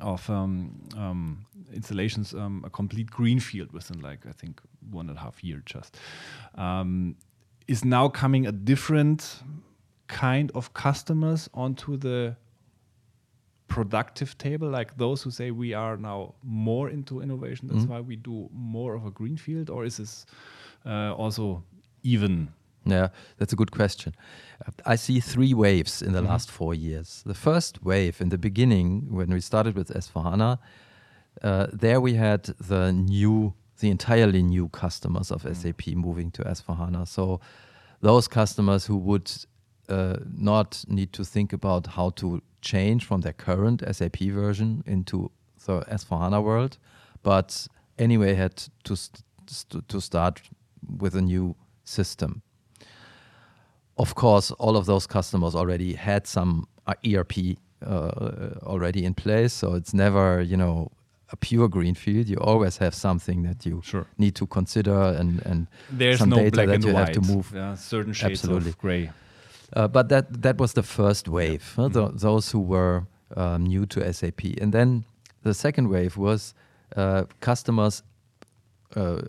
of 0.00 0.28
um, 0.28 0.80
um, 0.96 1.46
installations, 1.72 2.34
um, 2.34 2.62
a 2.66 2.70
complete 2.70 3.08
greenfield 3.10 3.70
within 3.72 4.00
like 4.00 4.26
I 4.26 4.32
think 4.32 4.60
one 4.90 5.08
and 5.08 5.16
a 5.16 5.20
half 5.20 5.44
year 5.44 5.62
just 5.64 5.96
um, 6.56 7.14
is 7.68 7.84
now 7.84 8.08
coming 8.08 8.44
a 8.46 8.50
different 8.52 9.40
kind 10.06 10.50
of 10.54 10.72
customers 10.74 11.48
onto 11.54 11.96
the 11.96 12.36
productive 13.68 14.36
table, 14.38 14.68
like 14.68 14.96
those 14.96 15.22
who 15.22 15.30
say 15.30 15.50
we 15.50 15.72
are 15.74 15.96
now 15.96 16.34
more 16.42 16.90
into 16.90 17.20
innovation. 17.20 17.68
That's 17.68 17.84
Mhm. 17.84 17.88
why 17.88 18.00
we 18.00 18.16
do 18.16 18.48
more 18.52 18.94
of 18.94 19.04
a 19.06 19.10
greenfield, 19.10 19.70
or 19.70 19.84
is 19.84 19.96
this 19.96 20.26
uh, 20.86 21.14
also 21.16 21.62
even? 22.02 22.48
Yeah, 22.84 23.08
that's 23.38 23.52
a 23.54 23.56
good 23.56 23.70
question. 23.70 24.12
Uh, 24.66 24.70
I 24.92 24.96
see 24.96 25.18
three 25.20 25.54
waves 25.54 26.02
in 26.02 26.12
the 26.12 26.20
Mhm. 26.20 26.28
last 26.28 26.50
four 26.50 26.74
years. 26.74 27.22
The 27.24 27.34
first 27.34 27.82
wave 27.82 28.20
in 28.20 28.28
the 28.28 28.36
beginning, 28.38 29.10
when 29.10 29.30
we 29.30 29.40
started 29.40 29.74
with 29.74 29.90
S4HANA, 29.96 30.58
uh, 31.42 31.66
there 31.72 32.00
we 32.02 32.14
had 32.14 32.42
the 32.68 32.92
new, 32.92 33.54
the 33.80 33.88
entirely 33.88 34.42
new 34.42 34.68
customers 34.68 35.30
of 35.30 35.46
SAP 35.46 35.94
moving 35.94 36.30
to 36.32 36.42
S4HANA. 36.46 37.06
So 37.08 37.40
those 38.02 38.28
customers 38.28 38.86
who 38.86 38.98
would 38.98 39.32
uh, 39.88 40.16
not 40.36 40.84
need 40.88 41.12
to 41.12 41.24
think 41.24 41.52
about 41.52 41.86
how 41.88 42.10
to 42.10 42.40
change 42.60 43.04
from 43.04 43.20
their 43.22 43.32
current 43.34 43.82
SAP 43.92 44.18
version 44.20 44.82
into 44.86 45.30
the 45.66 45.80
S4HANA 45.82 46.42
world, 46.42 46.78
but 47.22 47.66
anyway 47.98 48.34
had 48.34 48.56
to 48.84 48.96
st- 48.96 49.22
to 49.88 50.00
start 50.00 50.42
with 50.98 51.14
a 51.14 51.20
new 51.22 51.54
system. 51.84 52.42
Of 53.96 54.14
course, 54.14 54.50
all 54.58 54.76
of 54.76 54.86
those 54.86 55.06
customers 55.06 55.54
already 55.54 55.92
had 55.94 56.26
some 56.26 56.66
uh, 56.86 56.94
ERP 57.06 57.32
uh, 57.86 58.58
already 58.62 59.04
in 59.04 59.14
place, 59.14 59.52
so 59.52 59.74
it's 59.74 59.94
never 59.94 60.42
you 60.42 60.56
know 60.56 60.90
a 61.30 61.36
pure 61.36 61.68
greenfield. 61.68 62.28
You 62.28 62.38
always 62.38 62.78
have 62.78 62.94
something 62.94 63.42
that 63.44 63.64
you 63.66 63.80
Sure. 63.84 64.06
need 64.18 64.34
to 64.34 64.46
consider 64.46 65.14
and 65.18 65.40
and 65.46 65.66
There's 65.98 66.18
some 66.18 66.30
no 66.30 66.36
data 66.36 66.50
black 66.50 66.66
that 66.66 66.74
and 66.74 66.84
you 66.84 66.92
white. 66.94 67.14
have 67.14 67.24
to 67.26 67.32
move. 67.32 67.52
Yeah, 67.54 67.74
certain 67.76 68.12
shades 68.12 68.40
Absolutely. 68.42 68.70
of 68.70 68.78
gray. 68.78 69.10
Uh, 69.74 69.88
but 69.88 70.08
that 70.08 70.42
that 70.42 70.58
was 70.58 70.72
the 70.72 70.82
first 70.82 71.28
wave, 71.28 71.72
huh, 71.76 71.88
tho- 71.88 72.12
those 72.14 72.52
who 72.52 72.60
were 72.60 73.06
um, 73.36 73.64
new 73.64 73.86
to 73.86 74.12
SAP, 74.12 74.44
and 74.60 74.72
then 74.72 75.04
the 75.42 75.54
second 75.54 75.88
wave 75.88 76.16
was 76.16 76.54
uh, 76.96 77.24
customers 77.40 78.02
uh, 78.96 79.22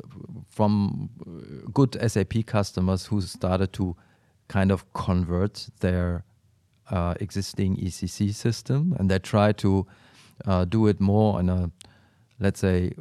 from 0.48 1.10
good 1.74 1.98
SAP 2.08 2.46
customers 2.46 3.08
who 3.08 3.22
started 3.22 3.74
to 3.74 3.96
kind 4.48 4.72
of 4.72 4.86
convert 4.94 5.68
their 5.80 6.24
uh, 6.92 7.16
existing 7.20 7.78
ECC 7.78 8.34
system, 8.34 8.96
and 9.00 9.10
they 9.10 9.20
try 9.20 9.52
to 9.52 9.88
uh, 10.46 10.66
do 10.66 10.88
it 10.88 11.00
more 11.00 11.40
on 11.40 11.50
a, 11.50 11.72
let's 12.40 12.60
say, 12.60 12.92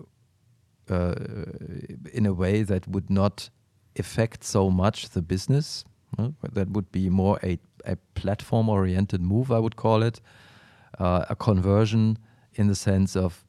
uh, 0.89 1.15
in 2.13 2.27
a 2.27 2.33
way 2.33 2.63
that 2.63 2.89
would 2.89 3.11
not 3.11 3.51
affect 3.99 4.45
so 4.45 4.71
much 4.71 5.11
the 5.11 5.23
business. 5.23 5.85
That 6.53 6.71
would 6.71 6.91
be 6.93 7.09
more 7.09 7.39
a, 7.43 7.59
a 7.85 7.97
platform 8.15 8.69
oriented 8.69 9.21
move, 9.21 9.51
I 9.51 9.59
would 9.59 9.77
call 9.77 10.03
it. 10.03 10.21
Uh, 10.99 11.25
a 11.29 11.35
conversion 11.35 12.19
in 12.55 12.69
the 12.69 12.75
sense 12.75 13.17
of 13.17 13.45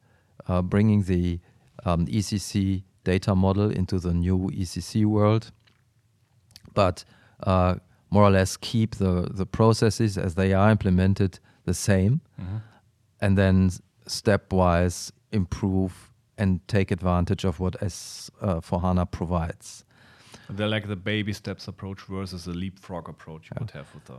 uh, 0.48 0.62
bringing 0.62 1.02
the 1.04 1.38
um, 1.84 2.06
ECC 2.06 2.82
data 3.04 3.34
model 3.34 3.70
into 3.70 4.00
the 4.00 4.12
new 4.12 4.50
ECC 4.52 5.04
world, 5.04 5.52
but 6.74 7.04
uh, 7.44 7.76
more 8.10 8.24
or 8.24 8.30
less 8.30 8.56
keep 8.56 8.96
the, 8.96 9.28
the 9.30 9.46
processes 9.46 10.18
as 10.18 10.34
they 10.34 10.52
are 10.52 10.70
implemented 10.70 11.38
the 11.64 11.74
same 11.74 12.20
and 13.20 13.36
then 13.38 13.70
stepwise 14.06 15.10
improve 15.32 16.12
and 16.38 16.66
take 16.68 16.90
advantage 16.90 17.44
of 17.44 17.60
what 17.60 17.80
S 17.82 18.30
uh, 18.40 18.60
for 18.60 18.80
HANA 18.80 19.06
provides. 19.06 19.84
They're 20.50 20.68
like 20.68 20.86
the 20.86 20.96
baby 20.96 21.32
steps 21.32 21.68
approach 21.68 22.02
versus 22.02 22.44
the 22.44 22.52
leapfrog 22.52 23.08
approach 23.08 23.50
you 23.50 23.56
would 23.60 23.70
have 23.72 23.92
with 23.94 24.04
the. 24.04 24.18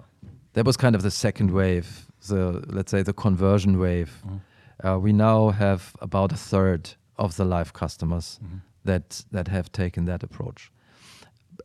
That 0.54 0.66
was 0.66 0.78
kind 0.78 0.96
of 0.96 1.02
the 1.02 1.12
second 1.12 1.52
wave, 1.52 2.08
the 2.28 2.64
let's 2.68 2.92
say 2.92 3.04
the 3.04 3.14
conversion 3.14 3.80
wave. 3.80 4.22
Mm-hmm. 4.26 4.88
Uh, 4.88 4.98
we 4.98 5.14
now 5.14 5.50
have 5.50 5.96
about 6.02 6.32
a 6.32 6.36
third 6.36 6.90
of 7.18 7.36
the 7.36 7.46
live 7.46 7.74
customers 7.74 8.40
mm-hmm. 8.44 8.58
that 8.84 9.26
that 9.32 9.48
have 9.48 9.72
taken 9.72 10.06
that 10.06 10.24
approach, 10.24 10.72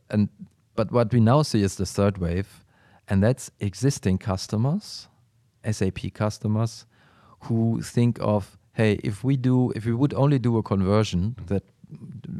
and 0.09 0.29
but 0.75 0.91
what 0.91 1.13
we 1.13 1.19
now 1.19 1.41
see 1.43 1.61
is 1.61 1.75
the 1.75 1.85
third 1.85 2.17
wave, 2.17 2.63
and 3.07 3.21
that's 3.21 3.51
existing 3.59 4.17
customers, 4.17 5.07
SAP 5.69 6.13
customers, 6.13 6.85
who 7.41 7.81
think 7.81 8.17
of 8.21 8.57
hey, 8.73 8.99
if 9.03 9.23
we 9.23 9.37
do, 9.37 9.71
if 9.75 9.85
we 9.85 9.93
would 9.93 10.13
only 10.15 10.39
do 10.39 10.57
a 10.57 10.63
conversion, 10.63 11.35
mm-hmm. 11.37 11.45
that 11.45 11.63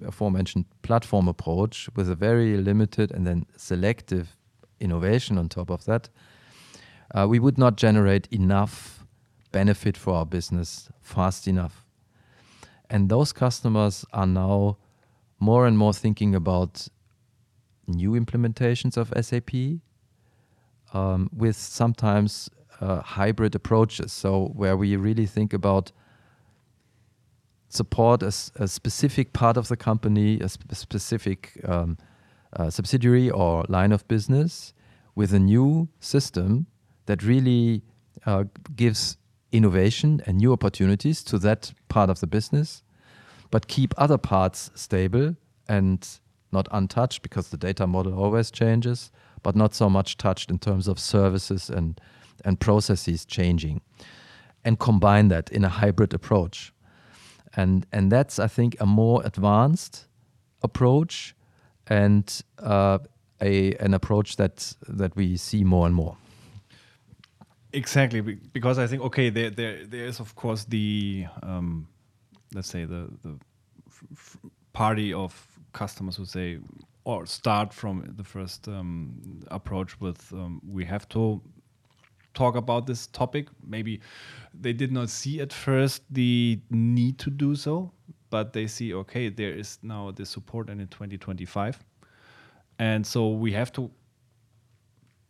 aforementioned 0.06 0.66
platform 0.82 1.28
approach 1.28 1.90
with 1.96 2.10
a 2.10 2.16
very 2.16 2.58
limited 2.58 3.12
and 3.12 3.26
then 3.26 3.46
selective 3.58 4.36
innovation 4.80 5.38
on 5.38 5.50
top 5.50 5.70
of 5.70 5.86
that, 5.86 6.10
uh, 7.14 7.26
we 7.30 7.40
would 7.40 7.58
not 7.58 7.78
generate 7.78 8.28
enough 8.28 9.06
benefit 9.52 9.96
for 9.98 10.16
our 10.16 10.26
business 10.26 10.90
fast 11.02 11.48
enough. 11.48 11.86
And 12.90 13.10
those 13.10 13.32
customers 13.32 14.06
are 14.14 14.28
now 14.28 14.78
more 15.40 15.66
and 15.66 15.78
more 15.78 15.94
thinking 15.94 16.36
about 16.36 16.88
new 17.88 18.12
implementations 18.12 18.98
of 18.98 19.14
SAP 19.26 19.82
um, 20.94 21.30
with 21.36 21.56
sometimes 21.56 22.50
uh, 22.80 23.02
hybrid 23.02 23.56
approaches. 23.56 24.12
So, 24.12 24.52
where 24.56 24.78
we 24.78 24.96
really 24.96 25.26
think 25.26 25.54
about 25.54 25.92
support 27.74 28.22
a 28.22 28.32
specific 28.32 29.34
part 29.34 29.58
of 29.58 29.68
the 29.68 29.76
company, 29.76 30.40
a 30.40 30.50
sp- 30.50 30.70
specific 30.74 31.60
um, 31.68 31.98
uh, 32.56 32.70
subsidiary 32.70 33.30
or 33.30 33.66
line 33.68 33.92
of 33.92 34.08
business 34.08 34.74
with 35.16 35.34
a 35.34 35.40
new 35.40 35.90
system 36.00 36.68
that 37.06 37.24
really 37.24 37.82
uh, 38.26 38.44
gives 38.76 39.18
innovation 39.52 40.22
and 40.26 40.38
new 40.38 40.52
opportunities 40.52 41.24
to 41.24 41.38
that 41.40 41.74
part 41.90 42.10
of 42.10 42.20
the 42.20 42.28
business, 42.28 42.84
but 43.52 43.68
keep 43.68 43.94
other 43.98 44.18
parts 44.18 44.72
stable 44.76 45.36
and 45.68 46.20
not 46.52 46.68
untouched 46.72 47.22
because 47.22 47.50
the 47.50 47.58
data 47.58 47.88
model 47.88 48.14
always 48.14 48.52
changes, 48.52 49.12
but 49.42 49.56
not 49.56 49.74
so 49.74 49.90
much 49.90 50.18
touched 50.18 50.50
in 50.50 50.60
terms 50.60 50.88
of 50.88 51.00
services 51.00 51.70
and, 51.70 52.00
and 52.46 52.60
processes 52.60 53.26
changing. 53.26 53.82
And 54.66 54.80
combine 54.80 55.28
that 55.28 55.50
in 55.52 55.66
a 55.66 55.70
hybrid 55.70 56.14
approach 56.14 56.74
and 57.56 57.86
and 57.92 58.12
that's 58.12 58.40
I 58.40 58.48
think 58.48 58.76
a 58.80 58.86
more 58.86 59.22
advanced 59.26 60.08
approach 60.62 61.36
and 61.88 62.44
uh, 62.60 63.00
a 63.42 63.76
an 63.76 63.94
approach 63.94 64.36
that 64.38 64.76
that 64.88 65.16
we 65.16 65.38
see 65.38 65.64
more 65.64 65.86
and 65.86 65.96
more. 65.96 66.18
Exactly, 67.74 68.22
because 68.22 68.78
I 68.78 68.88
think 68.88 69.02
okay, 69.04 69.30
there 69.30 69.50
there 69.50 69.86
there 69.86 70.06
is 70.06 70.20
of 70.20 70.36
course 70.36 70.66
the 70.66 71.26
um, 71.42 71.88
let's 72.54 72.70
say 72.70 72.86
the 72.86 73.10
the 73.24 73.38
party 74.74 75.14
of 75.14 75.34
customers 75.74 76.16
who 76.18 76.26
say 76.26 76.60
or 77.06 77.26
start 77.26 77.74
from 77.74 78.14
the 78.18 78.24
first 78.24 78.68
um, 78.68 79.42
approach 79.48 80.00
with 80.00 80.32
um, 80.34 80.62
we 80.66 80.86
have 80.86 81.08
to 81.10 81.42
talk 82.34 82.56
about 82.56 82.88
this 82.88 83.08
topic. 83.08 83.48
Maybe 83.66 84.02
they 84.54 84.74
did 84.74 84.92
not 84.92 85.10
see 85.10 85.42
at 85.42 85.54
first 85.54 86.04
the 86.12 86.60
need 86.70 87.18
to 87.20 87.30
do 87.30 87.56
so, 87.56 87.92
but 88.30 88.54
they 88.54 88.68
see 88.68 88.94
okay, 88.94 89.30
there 89.30 89.54
is 89.54 89.80
now 89.84 90.12
the 90.12 90.26
support 90.26 90.70
and 90.70 90.82
in 90.82 90.88
2025, 90.88 91.80
and 92.80 93.06
so 93.06 93.30
we 93.30 93.52
have 93.54 93.72
to 93.74 93.92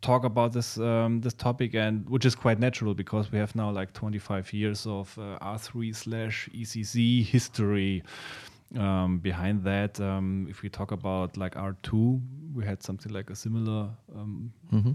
talk 0.00 0.24
about 0.24 0.52
this 0.52 0.76
um, 0.78 1.20
this 1.20 1.32
topic 1.32 1.74
and 1.74 2.08
which 2.10 2.26
is 2.26 2.34
quite 2.34 2.58
natural 2.58 2.92
because 2.92 3.32
we 3.32 3.38
have 3.38 3.54
now 3.56 3.70
like 3.70 3.90
25 3.94 4.52
years 4.52 4.86
of 4.86 5.18
uh, 5.18 5.38
R3 5.40 5.96
slash 5.96 6.48
ECC 6.54 7.24
history 7.24 8.02
um, 8.78 9.18
behind 9.18 9.64
that. 9.64 9.98
Um, 10.00 10.46
if 10.50 10.60
we 10.60 10.68
talk 10.68 10.92
about 10.92 11.38
like 11.38 11.54
R2, 11.54 12.20
we 12.54 12.66
had 12.66 12.82
something 12.82 13.12
like 13.12 13.30
a 13.30 13.36
similar 13.36 13.88
um, 14.14 14.52
mm-hmm 14.72 14.92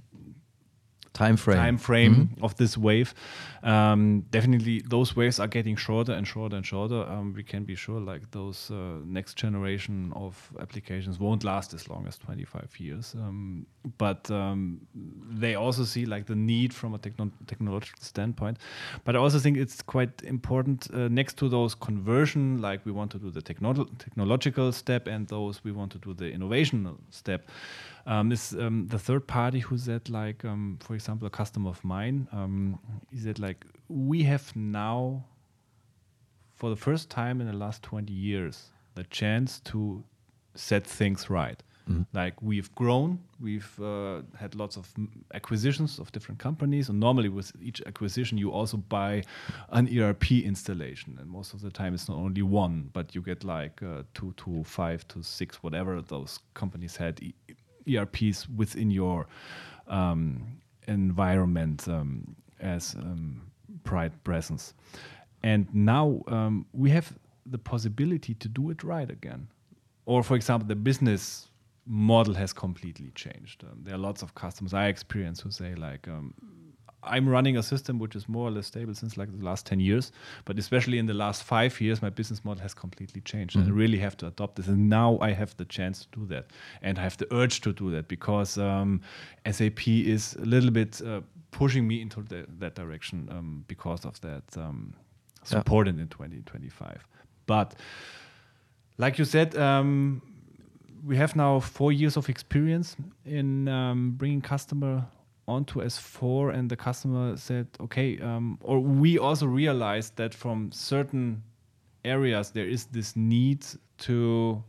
time 1.19 1.37
frame 1.37 1.57
time 1.57 1.77
frame 1.77 2.15
mm-hmm. 2.15 2.43
of 2.43 2.55
this 2.55 2.77
wave. 2.77 3.13
Um, 3.61 4.23
definitely, 4.31 4.81
those 4.87 5.15
waves 5.15 5.39
are 5.39 5.47
getting 5.47 5.75
shorter 5.75 6.13
and 6.13 6.25
shorter 6.25 6.55
and 6.55 6.65
shorter. 6.65 7.01
Um, 7.13 7.33
we 7.33 7.43
can 7.43 7.65
be 7.65 7.75
sure 7.75 7.99
like 7.99 8.31
those 8.31 8.71
uh, 8.71 8.75
next 9.05 9.33
generation 9.35 10.13
of 10.15 10.33
applications 10.59 11.19
won't 11.19 11.43
last 11.43 11.73
as 11.73 11.89
long 11.89 12.07
as 12.07 12.17
25 12.17 12.79
years. 12.79 13.15
Um, 13.15 13.65
but 13.97 14.31
um, 14.31 14.79
they 15.43 15.55
also 15.55 15.83
see 15.83 16.05
like 16.05 16.25
the 16.25 16.35
need 16.35 16.73
from 16.73 16.93
a 16.93 16.97
techno- 16.97 17.31
technological 17.47 18.01
standpoint. 18.01 18.57
But 19.03 19.15
I 19.15 19.19
also 19.19 19.39
think 19.39 19.57
it's 19.57 19.81
quite 19.81 20.23
important 20.23 20.87
uh, 20.93 21.09
next 21.09 21.37
to 21.39 21.49
those 21.49 21.75
conversion, 21.75 22.61
like 22.61 22.85
we 22.85 22.93
want 22.93 23.11
to 23.11 23.19
do 23.19 23.29
the 23.29 23.41
techno- 23.41 23.89
technological 23.97 24.71
step 24.71 25.07
and 25.07 25.27
those 25.27 25.63
we 25.65 25.73
want 25.73 25.91
to 25.91 25.97
do 25.97 26.13
the 26.13 26.31
innovation 26.31 26.97
step 27.09 27.49
um, 28.09 28.31
is 28.31 28.55
um, 28.59 28.87
the 28.87 28.99
third 28.99 29.27
party 29.27 29.59
who 29.59 29.77
said 29.77 30.09
like 30.09 30.43
um, 30.43 30.77
for 30.81 30.95
example 30.95 31.27
a 31.27 31.29
customer 31.29 31.69
of 31.69 31.81
mine 31.85 32.27
um, 32.33 32.79
he 33.11 33.17
said 33.17 33.39
like 33.39 33.65
we 33.87 34.23
have 34.23 34.53
now 34.55 35.23
for 36.55 36.69
the 36.69 36.75
first 36.75 37.09
time 37.09 37.39
in 37.39 37.47
the 37.47 37.53
last 37.53 37.83
20 37.83 38.11
years 38.11 38.71
the 38.95 39.03
chance 39.05 39.59
to 39.61 40.03
set 40.55 40.85
things 40.85 41.29
right 41.29 41.61
mm. 41.87 42.03
like 42.11 42.41
we've 42.41 42.73
grown 42.73 43.19
we've 43.39 43.79
uh, 43.79 44.21
had 44.35 44.55
lots 44.55 44.75
of 44.75 44.91
acquisitions 45.35 45.99
of 45.99 46.11
different 46.11 46.39
companies 46.39 46.89
and 46.89 46.99
normally 46.99 47.29
with 47.29 47.51
each 47.61 47.79
acquisition 47.85 48.39
you 48.39 48.51
also 48.51 48.77
buy 48.77 49.23
an 49.69 49.87
erp 49.99 50.31
installation 50.31 51.15
and 51.21 51.29
most 51.29 51.53
of 51.53 51.61
the 51.61 51.69
time 51.69 51.93
it's 51.93 52.09
not 52.09 52.17
only 52.17 52.41
one 52.41 52.89
but 52.91 53.13
you 53.13 53.21
get 53.21 53.43
like 53.43 53.83
uh, 53.83 54.01
two 54.15 54.33
to 54.35 54.63
five 54.63 55.07
to 55.07 55.21
six 55.21 55.61
whatever 55.61 56.01
those 56.01 56.39
companies 56.55 56.95
had 56.95 57.21
ERPs 57.97 58.47
within 58.49 58.91
your 58.91 59.27
um, 59.87 60.59
environment 60.87 61.87
um, 61.87 62.35
as 62.59 62.95
um, 62.95 63.41
pride 63.83 64.23
presence. 64.23 64.73
And 65.43 65.73
now 65.73 66.21
um, 66.27 66.65
we 66.73 66.89
have 66.89 67.13
the 67.45 67.57
possibility 67.57 68.33
to 68.35 68.47
do 68.47 68.69
it 68.69 68.83
right 68.83 69.09
again. 69.09 69.47
Or, 70.05 70.23
for 70.23 70.35
example, 70.35 70.67
the 70.67 70.75
business 70.75 71.49
model 71.85 72.33
has 72.33 72.53
completely 72.53 73.11
changed. 73.15 73.63
Um, 73.63 73.79
there 73.83 73.95
are 73.95 73.99
lots 73.99 74.21
of 74.21 74.35
customers 74.35 74.73
I 74.73 74.87
experience 74.87 75.39
who 75.39 75.51
say, 75.51 75.75
like, 75.75 76.07
um, 76.07 76.33
I'm 77.03 77.29
running 77.29 77.57
a 77.57 77.63
system 77.63 77.97
which 77.97 78.15
is 78.15 78.27
more 78.27 78.47
or 78.47 78.51
less 78.51 78.67
stable 78.67 78.93
since 78.93 79.17
like 79.17 79.31
the 79.37 79.45
last 79.45 79.65
10 79.65 79.79
years, 79.79 80.11
but 80.45 80.59
especially 80.59 80.97
in 80.97 81.05
the 81.05 81.13
last 81.13 81.43
five 81.43 81.79
years, 81.79 82.01
my 82.01 82.09
business 82.09 82.43
model 82.43 82.61
has 82.61 82.73
completely 82.73 83.21
changed. 83.21 83.55
Mm 83.55 83.61
-hmm. 83.61 83.67
And 83.67 83.67
I 83.67 83.71
mm-hmm. 83.71 83.81
really 83.81 83.99
have 83.99 84.15
to 84.17 84.27
adopt 84.27 84.55
this. 84.55 84.67
And 84.67 84.89
now 84.89 85.17
I 85.21 85.33
have 85.33 85.55
the 85.55 85.65
chance 85.67 86.05
to 86.05 86.19
do 86.19 86.27
that. 86.27 86.45
And 86.81 86.97
I 86.97 87.01
have 87.01 87.15
the 87.17 87.27
urge 87.29 87.59
to 87.59 87.71
do 87.73 87.91
that 87.91 88.07
because 88.07 88.61
um, 88.61 89.01
SAP 89.51 89.87
is 89.87 90.35
a 90.35 90.45
little 90.45 90.71
bit 90.71 91.01
uh, 91.01 91.21
pushing 91.49 91.87
me 91.87 91.95
into 91.95 92.23
the, 92.23 92.45
that 92.59 92.75
direction 92.75 93.29
um, 93.31 93.63
because 93.67 94.07
of 94.07 94.19
that 94.19 94.57
um, 94.57 94.93
support 95.43 95.87
yeah. 95.87 95.99
in 95.99 96.07
2025. 96.07 97.07
But 97.45 97.75
like 98.97 99.17
you 99.17 99.25
said, 99.25 99.55
um, 99.55 100.21
we 101.05 101.17
have 101.17 101.35
now 101.35 101.59
four 101.59 101.91
years 101.91 102.17
of 102.17 102.29
experience 102.29 102.95
in 103.25 103.67
um, 103.67 104.11
bringing 104.17 104.41
customer 104.41 105.05
onto 105.49 105.81
S4 105.81 106.53
and 106.53 106.69
the 106.69 106.75
customer 106.75 107.35
said, 107.37 107.67
okay, 107.79 108.19
um, 108.19 108.57
or 108.61 108.79
we 108.79 109.17
also 109.17 109.45
realized 109.45 110.15
that 110.17 110.33
from 110.33 110.71
certain 110.71 111.43
areas 112.05 112.51
there 112.51 112.67
is 112.67 112.85
this 112.85 113.15
need 113.15 113.65
to 113.97 114.63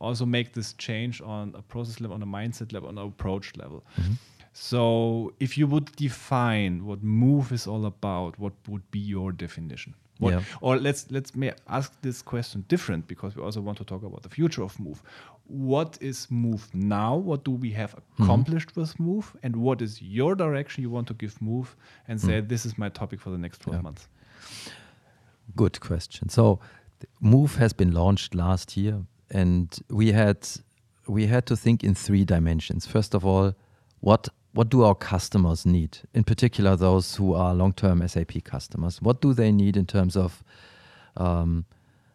also 0.00 0.24
make 0.26 0.52
this 0.52 0.74
change 0.74 1.20
on 1.22 1.54
a 1.56 1.62
process 1.62 2.00
level, 2.00 2.14
on 2.14 2.22
a 2.22 2.26
mindset 2.26 2.72
level, 2.72 2.88
on 2.88 2.98
an 2.98 3.06
approach 3.06 3.56
level. 3.56 3.84
Mm-hmm. 4.00 4.12
So 4.52 5.32
if 5.40 5.56
you 5.58 5.66
would 5.66 5.90
define 5.96 6.84
what 6.84 7.02
move 7.02 7.52
is 7.52 7.66
all 7.66 7.86
about, 7.86 8.38
what 8.38 8.52
would 8.68 8.88
be 8.90 8.98
your 8.98 9.32
definition? 9.32 9.94
What, 10.18 10.34
yeah. 10.34 10.42
Or 10.60 10.76
let's 10.76 11.10
let's 11.10 11.32
ask 11.68 11.92
this 12.02 12.22
question 12.22 12.64
different 12.68 13.06
because 13.06 13.36
we 13.36 13.42
also 13.42 13.60
want 13.60 13.78
to 13.78 13.84
talk 13.84 14.02
about 14.02 14.22
the 14.22 14.28
future 14.28 14.64
of 14.64 14.78
Move. 14.80 15.00
What 15.48 15.98
is 16.00 16.30
Move 16.30 16.68
now? 16.74 17.16
What 17.16 17.44
do 17.44 17.50
we 17.50 17.70
have 17.72 17.94
mm-hmm. 17.94 18.22
accomplished 18.22 18.70
mm-hmm. 18.70 18.80
with 18.80 19.00
Move? 19.00 19.36
And 19.42 19.56
what 19.56 19.82
is 19.82 20.00
your 20.00 20.34
direction 20.34 20.82
you 20.82 20.90
want 20.90 21.08
to 21.08 21.14
give 21.14 21.40
Move 21.40 21.76
and 22.06 22.20
say 22.20 22.40
mm. 22.40 22.48
this 22.48 22.66
is 22.66 22.78
my 22.78 22.88
topic 22.88 23.20
for 23.20 23.30
the 23.30 23.38
next 23.38 23.62
12 23.62 23.78
yeah. 23.78 23.82
months? 23.82 24.08
Good 25.56 25.80
question. 25.80 26.28
So 26.28 26.60
Move 27.20 27.56
has 27.56 27.72
been 27.72 27.92
launched 27.92 28.34
last 28.34 28.76
year 28.76 29.04
and 29.30 29.76
we 29.88 30.12
had 30.12 30.46
we 31.06 31.26
had 31.26 31.46
to 31.46 31.56
think 31.56 31.82
in 31.82 31.94
three 31.94 32.24
dimensions. 32.24 32.86
First 32.86 33.14
of 33.14 33.24
all, 33.24 33.54
what 34.00 34.28
what 34.52 34.68
do 34.68 34.82
our 34.82 34.94
customers 34.94 35.64
need? 35.64 35.98
In 36.14 36.24
particular, 36.24 36.76
those 36.76 37.16
who 37.16 37.34
are 37.34 37.54
long-term 37.54 38.06
SAP 38.08 38.44
customers. 38.44 39.00
What 39.00 39.20
do 39.20 39.32
they 39.32 39.52
need 39.52 39.76
in 39.76 39.86
terms 39.86 40.16
of 40.16 40.42
um, 41.16 41.66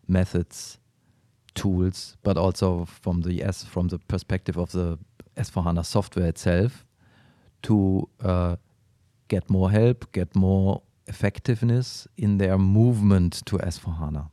methods, 0.08 0.78
tools, 1.56 2.18
but 2.24 2.38
also 2.38 2.86
from 2.86 3.22
the 3.22 3.44
S 3.44 3.64
from 3.64 3.88
the 3.88 4.00
perspective 4.00 4.58
of 4.58 4.72
the 4.72 4.98
S4HANA 5.38 5.86
software 5.86 6.28
itself 6.28 6.86
to 7.64 8.08
uh, 8.24 8.56
get 9.28 9.50
more 9.50 9.72
help, 9.72 10.12
get 10.12 10.36
more 10.36 10.82
effectiveness 11.08 12.08
in 12.18 12.38
their 12.38 12.58
movement 12.58 13.42
to 13.46 13.58
S4HANA. 13.58 14.30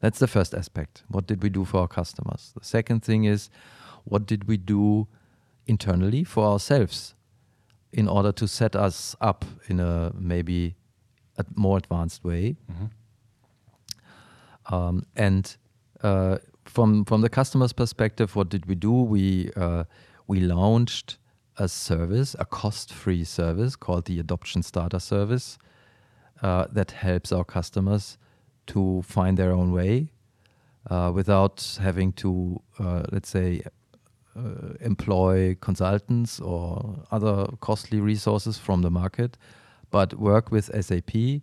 That's 0.00 0.18
the 0.18 0.26
first 0.26 0.54
aspect. 0.54 1.02
What 1.08 1.26
did 1.26 1.42
we 1.42 1.50
do 1.50 1.64
for 1.64 1.80
our 1.80 1.88
customers? 1.88 2.52
The 2.58 2.64
second 2.64 3.02
thing 3.02 3.24
is, 3.24 3.50
what 4.04 4.26
did 4.26 4.48
we 4.48 4.56
do 4.56 5.08
internally 5.66 6.24
for 6.24 6.44
ourselves 6.44 7.14
in 7.92 8.08
order 8.08 8.32
to 8.32 8.48
set 8.48 8.74
us 8.74 9.14
up 9.20 9.44
in 9.68 9.80
a 9.80 10.12
maybe 10.18 10.74
a 11.36 11.44
more 11.54 11.78
advanced 11.78 12.24
way. 12.24 12.56
Mm-hmm. 12.70 12.86
Um, 14.74 15.06
and 15.16 15.56
uh, 16.02 16.38
from 16.64 17.04
from 17.04 17.20
the 17.20 17.28
customer's 17.28 17.72
perspective, 17.72 18.36
what 18.36 18.48
did 18.48 18.66
we 18.66 18.74
do? 18.74 18.92
We 18.92 19.50
uh, 19.56 19.84
we 20.26 20.40
launched 20.40 21.18
a 21.56 21.68
service, 21.68 22.36
a 22.38 22.44
cost-free 22.44 23.24
service 23.24 23.74
called 23.74 24.04
the 24.04 24.20
Adoption 24.20 24.62
Starter 24.62 25.00
Service, 25.00 25.58
uh, 26.42 26.66
that 26.70 26.92
helps 26.92 27.32
our 27.32 27.44
customers 27.44 28.16
to 28.68 29.02
find 29.02 29.36
their 29.36 29.50
own 29.52 29.72
way 29.72 30.12
uh, 30.88 31.10
without 31.12 31.78
having 31.80 32.12
to, 32.12 32.62
uh, 32.78 33.02
let's 33.10 33.28
say, 33.28 33.62
employ 34.80 35.56
consultants 35.60 36.38
or 36.38 37.04
other 37.10 37.48
costly 37.58 37.98
resources 37.98 38.56
from 38.56 38.82
the 38.82 38.90
market, 38.90 39.36
but 39.90 40.14
work 40.14 40.52
with 40.52 40.70
SAP 40.80 41.42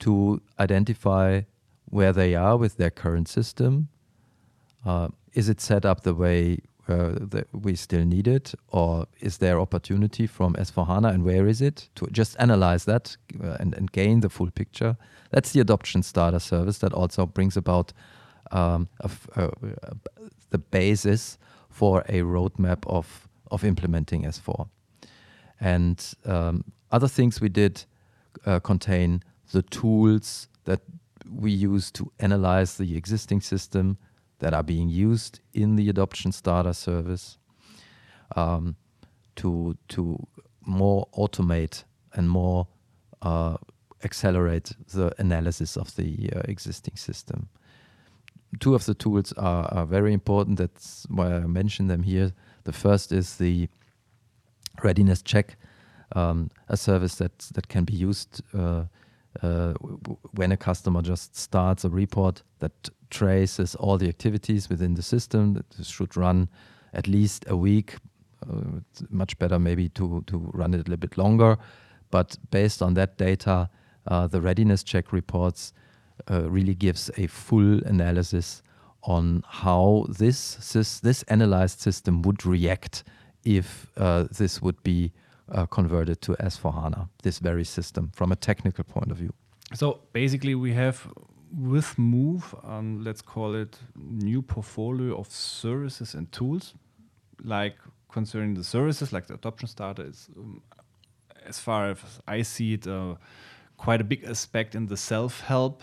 to 0.00 0.42
identify 0.58 1.42
where 1.86 2.12
they 2.12 2.34
are 2.34 2.56
with 2.56 2.76
their 2.76 2.90
current 2.90 3.28
system. 3.28 3.88
Uh, 4.84 5.08
is 5.32 5.48
it 5.48 5.60
set 5.60 5.84
up 5.84 6.02
the 6.02 6.14
way 6.14 6.58
uh, 6.88 7.14
that 7.20 7.48
we 7.52 7.74
still 7.74 8.04
need 8.04 8.28
it, 8.28 8.54
or 8.68 9.06
is 9.20 9.38
there 9.38 9.60
opportunity 9.60 10.26
from 10.26 10.54
S4HANA 10.54 11.12
and 11.12 11.24
where 11.24 11.48
is 11.48 11.60
it? 11.60 11.88
To 11.96 12.06
just 12.12 12.36
analyze 12.38 12.84
that 12.84 13.16
uh, 13.42 13.56
and, 13.58 13.74
and, 13.74 13.90
gain 13.90 14.20
the 14.20 14.28
full 14.28 14.50
picture. 14.52 14.96
That's 15.30 15.50
the 15.50 15.60
adoption 15.60 16.04
starter 16.04 16.38
service 16.38 16.78
that 16.78 16.92
also 16.92 17.26
brings 17.26 17.56
about 17.56 17.92
um, 18.52 18.88
the 20.50 20.58
basis 20.58 21.38
for 21.68 22.00
a 22.08 22.20
roadmap 22.20 22.86
of 22.86 23.28
of 23.50 23.64
implementing 23.64 24.22
S4. 24.24 24.68
And 25.60 26.14
um, 26.24 26.64
other 26.90 27.08
things 27.08 27.40
we 27.40 27.48
did 27.48 27.84
uh, 28.44 28.60
contain 28.60 29.22
the 29.52 29.62
tools 29.62 30.48
that 30.64 30.80
we 31.30 31.50
use 31.50 31.90
to 31.92 32.10
analyze 32.20 32.76
the 32.76 32.96
existing 32.96 33.40
system 33.40 33.98
that 34.38 34.54
are 34.54 34.62
being 34.62 34.88
used 34.88 35.40
in 35.54 35.76
the 35.76 35.88
adoption 35.88 36.32
starter 36.32 36.72
service 36.72 37.38
um, 38.34 38.76
to 39.36 39.76
to 39.88 40.26
more 40.64 41.06
automate 41.16 41.84
and 42.14 42.28
more 42.28 42.66
uh, 43.22 43.56
accelerate 44.04 44.72
the 44.92 45.12
analysis 45.18 45.76
of 45.76 45.94
the 45.96 46.30
uh, 46.34 46.40
existing 46.44 46.96
system 46.96 47.48
two 48.60 48.74
of 48.74 48.84
the 48.86 48.94
tools 48.94 49.32
are, 49.34 49.66
are 49.72 49.86
very 49.86 50.12
important. 50.12 50.58
That's 50.58 51.06
why 51.08 51.34
I 51.34 51.40
mention 51.40 51.88
them 51.88 52.02
here. 52.02 52.32
The 52.64 52.72
first 52.72 53.12
is 53.12 53.36
the 53.36 53.68
readiness 54.82 55.22
check, 55.22 55.56
um, 56.14 56.50
a 56.68 56.76
service 56.76 57.16
that 57.16 57.38
that 57.54 57.68
can 57.68 57.84
be 57.84 57.94
used 57.94 58.42
uh, 58.54 58.84
uh, 59.42 59.72
when 60.32 60.52
a 60.52 60.56
customer 60.56 61.02
just 61.02 61.36
starts 61.36 61.84
a 61.84 61.88
report 61.88 62.42
that 62.58 62.90
traces 63.10 63.74
all 63.74 63.98
the 63.98 64.08
activities 64.08 64.68
within 64.68 64.94
the 64.94 65.02
system. 65.02 65.54
That 65.54 65.84
should 65.84 66.16
run 66.16 66.48
at 66.92 67.06
least 67.06 67.44
a 67.48 67.56
week. 67.56 67.96
Uh, 68.42 68.80
much 69.10 69.38
better 69.38 69.58
maybe 69.58 69.88
to 69.88 70.22
to 70.26 70.38
run 70.52 70.74
it 70.74 70.76
a 70.76 70.90
little 70.90 70.96
bit 70.96 71.16
longer, 71.16 71.56
but 72.10 72.36
based 72.50 72.82
on 72.82 72.94
that 72.94 73.16
data, 73.16 73.68
uh, 74.06 74.26
the 74.26 74.40
readiness 74.40 74.82
check 74.82 75.12
reports 75.12 75.72
uh, 76.30 76.48
really 76.50 76.74
gives 76.74 77.10
a 77.16 77.26
full 77.26 77.82
analysis 77.84 78.62
on 79.02 79.42
how 79.48 80.06
this 80.08 80.56
this, 80.72 81.00
this 81.00 81.22
analyzed 81.24 81.80
system 81.80 82.22
would 82.22 82.44
react 82.44 83.04
if 83.44 83.86
uh, 83.96 84.24
this 84.30 84.60
would 84.60 84.82
be 84.82 85.12
uh, 85.52 85.66
converted 85.66 86.20
to 86.22 86.32
S4HANA, 86.34 87.08
this 87.22 87.38
very 87.38 87.64
system, 87.64 88.10
from 88.14 88.32
a 88.32 88.36
technical 88.36 88.84
point 88.84 89.10
of 89.10 89.16
view. 89.16 89.32
So 89.74 90.00
basically, 90.12 90.54
we 90.54 90.72
have 90.74 91.08
with 91.52 91.98
Move, 91.98 92.54
um, 92.64 93.02
let's 93.04 93.22
call 93.22 93.54
it 93.54 93.78
new 93.94 94.42
portfolio 94.42 95.18
of 95.18 95.30
services 95.30 96.14
and 96.14 96.30
tools, 96.32 96.74
like 97.42 97.76
concerning 98.10 98.54
the 98.54 98.64
services, 98.64 99.12
like 99.12 99.26
the 99.26 99.34
adoption 99.34 99.68
starter 99.68 100.04
is, 100.04 100.28
um, 100.36 100.62
as 101.46 101.58
far 101.58 101.90
as 101.90 101.98
I 102.26 102.42
see 102.42 102.74
it, 102.74 102.86
uh, 102.86 103.14
quite 103.76 104.00
a 104.00 104.04
big 104.04 104.24
aspect 104.24 104.74
in 104.74 104.86
the 104.86 104.96
self-help 104.96 105.82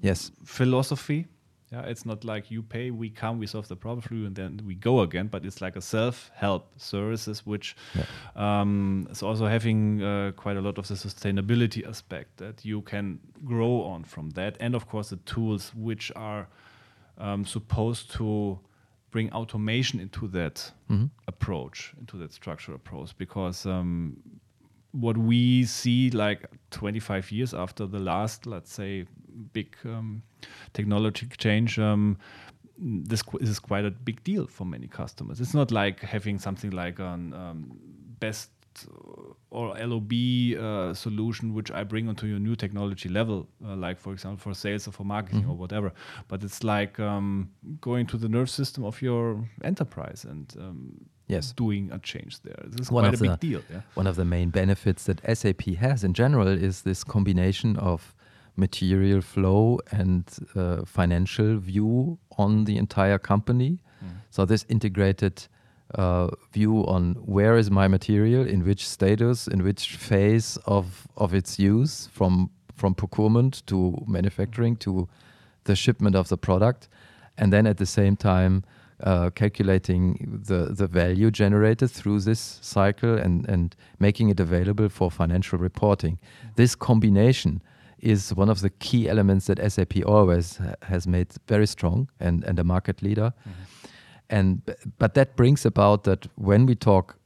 yes 0.00 0.30
philosophy 0.44 1.26
yeah, 1.72 1.82
it's 1.82 2.04
not 2.04 2.24
like 2.24 2.50
you 2.50 2.62
pay, 2.62 2.90
we 2.90 3.10
come, 3.10 3.38
we 3.38 3.46
solve 3.46 3.68
the 3.68 3.76
problem 3.76 4.00
for 4.00 4.14
you, 4.14 4.26
and 4.26 4.34
then 4.34 4.60
we 4.64 4.74
go 4.74 5.00
again. 5.00 5.28
But 5.28 5.44
it's 5.44 5.60
like 5.60 5.76
a 5.76 5.80
self-help 5.80 6.80
services, 6.80 7.46
which 7.46 7.76
yeah. 7.94 8.04
um, 8.34 9.06
is 9.08 9.22
also 9.22 9.46
having 9.46 10.02
uh, 10.02 10.32
quite 10.32 10.56
a 10.56 10.60
lot 10.60 10.78
of 10.78 10.88
the 10.88 10.94
sustainability 10.94 11.86
aspect 11.88 12.38
that 12.38 12.64
you 12.64 12.82
can 12.82 13.20
grow 13.44 13.82
on 13.82 14.02
from 14.02 14.30
that, 14.30 14.56
and 14.58 14.74
of 14.74 14.88
course 14.88 15.10
the 15.10 15.16
tools 15.16 15.72
which 15.76 16.10
are 16.16 16.48
um, 17.18 17.44
supposed 17.44 18.10
to 18.12 18.58
bring 19.12 19.32
automation 19.32 20.00
into 20.00 20.26
that 20.28 20.72
mm-hmm. 20.90 21.06
approach, 21.28 21.94
into 22.00 22.16
that 22.16 22.32
structural 22.32 22.74
approach, 22.74 23.16
because 23.16 23.64
um, 23.64 24.16
what 24.90 25.16
we 25.16 25.64
see 25.64 26.10
like 26.10 26.48
25 26.70 27.30
years 27.30 27.54
after 27.54 27.86
the 27.86 27.98
last, 27.98 28.46
let's 28.46 28.72
say, 28.72 29.06
big 29.52 29.76
um, 29.84 30.22
technology 30.72 31.28
change, 31.38 31.78
um, 31.78 32.16
this, 32.78 33.22
is 33.40 33.58
quite 33.58 33.84
a 33.84 33.90
big 33.90 34.22
deal 34.24 34.46
for 34.46 34.64
many 34.64 34.86
customers. 34.86 35.40
It's 35.40 35.54
not 35.54 35.70
like 35.70 36.00
having 36.00 36.38
something 36.38 36.70
like 36.70 36.98
an 36.98 37.34
um, 37.34 37.78
best 38.20 38.50
or 39.50 39.76
LOB 39.76 40.12
uh, 40.58 40.94
solution 40.94 41.54
which 41.54 41.70
I 41.72 41.82
bring 41.82 42.08
onto 42.08 42.26
your 42.26 42.38
new 42.38 42.54
technology 42.54 43.08
level, 43.08 43.48
uh, 43.66 43.74
like 43.74 43.98
for 43.98 44.12
example 44.12 44.38
for 44.38 44.54
sales 44.54 44.86
or 44.86 44.92
for 44.92 45.04
marketing 45.04 45.42
mm-hmm. 45.42 45.50
or 45.50 45.56
whatever. 45.56 45.92
But 46.28 46.44
it's 46.44 46.62
like 46.62 47.00
um, 47.00 47.50
going 47.80 48.06
to 48.06 48.16
the 48.16 48.28
nerve 48.28 48.48
system 48.48 48.84
of 48.84 49.02
your 49.02 49.44
enterprise 49.64 50.24
and 50.24 50.54
um, 50.58 51.04
yes. 51.26 51.52
doing 51.52 51.90
a 51.92 51.98
change 51.98 52.40
there. 52.42 52.62
This 52.66 52.86
is 52.86 52.92
one 52.92 53.04
quite 53.04 53.14
a 53.14 53.22
big 53.22 53.40
deal. 53.40 53.62
Yeah? 53.70 53.80
One 53.94 54.06
of 54.06 54.16
the 54.16 54.24
main 54.24 54.50
benefits 54.50 55.04
that 55.04 55.20
SAP 55.36 55.62
has 55.78 56.04
in 56.04 56.14
general 56.14 56.48
is 56.48 56.82
this 56.82 57.02
combination 57.02 57.76
of 57.76 58.14
material 58.56 59.20
flow 59.20 59.78
and 59.90 60.24
uh, 60.54 60.84
financial 60.84 61.58
view 61.58 62.18
on 62.38 62.64
the 62.64 62.76
entire 62.76 63.18
company. 63.18 63.78
Mm. 64.04 64.08
So 64.30 64.44
this 64.44 64.64
integrated 64.68 65.48
uh, 65.94 66.28
view 66.52 66.86
on 66.86 67.14
where 67.24 67.56
is 67.56 67.70
my 67.70 67.88
material, 67.88 68.46
in 68.46 68.64
which 68.64 68.86
status, 68.86 69.48
in 69.48 69.62
which 69.62 69.96
phase 69.96 70.58
of 70.66 71.08
of 71.16 71.34
its 71.34 71.58
use, 71.58 72.08
from 72.12 72.50
from 72.76 72.94
procurement 72.94 73.66
to 73.66 74.02
manufacturing 74.06 74.76
to 74.76 75.08
the 75.64 75.76
shipment 75.76 76.16
of 76.16 76.28
the 76.28 76.36
product, 76.36 76.88
and 77.36 77.52
then 77.52 77.66
at 77.66 77.76
the 77.76 77.86
same 77.86 78.16
time 78.16 78.62
uh, 79.02 79.30
calculating 79.30 80.40
the, 80.46 80.74
the 80.74 80.86
value 80.86 81.30
generated 81.30 81.90
through 81.90 82.20
this 82.20 82.58
cycle 82.60 83.14
and, 83.14 83.48
and 83.48 83.76
making 83.98 84.28
it 84.28 84.40
available 84.40 84.88
for 84.88 85.10
financial 85.10 85.58
reporting. 85.58 86.18
This 86.56 86.74
combination 86.74 87.62
is 88.02 88.34
one 88.34 88.48
of 88.48 88.60
the 88.60 88.70
key 88.70 89.08
elements 89.08 89.46
that 89.46 89.72
SAP 89.72 90.04
always 90.06 90.58
has 90.82 91.06
made 91.06 91.28
very 91.48 91.66
strong 91.66 92.08
and, 92.18 92.44
and 92.44 92.58
a 92.58 92.64
market 92.64 93.02
leader. 93.02 93.32
Mm 93.44 93.52
-hmm. 93.52 93.80
And 94.30 94.62
but 94.98 95.14
that 95.14 95.36
brings 95.36 95.66
about 95.66 96.04
that 96.04 96.28
when 96.36 96.66
we 96.66 96.74
talk 96.74 97.18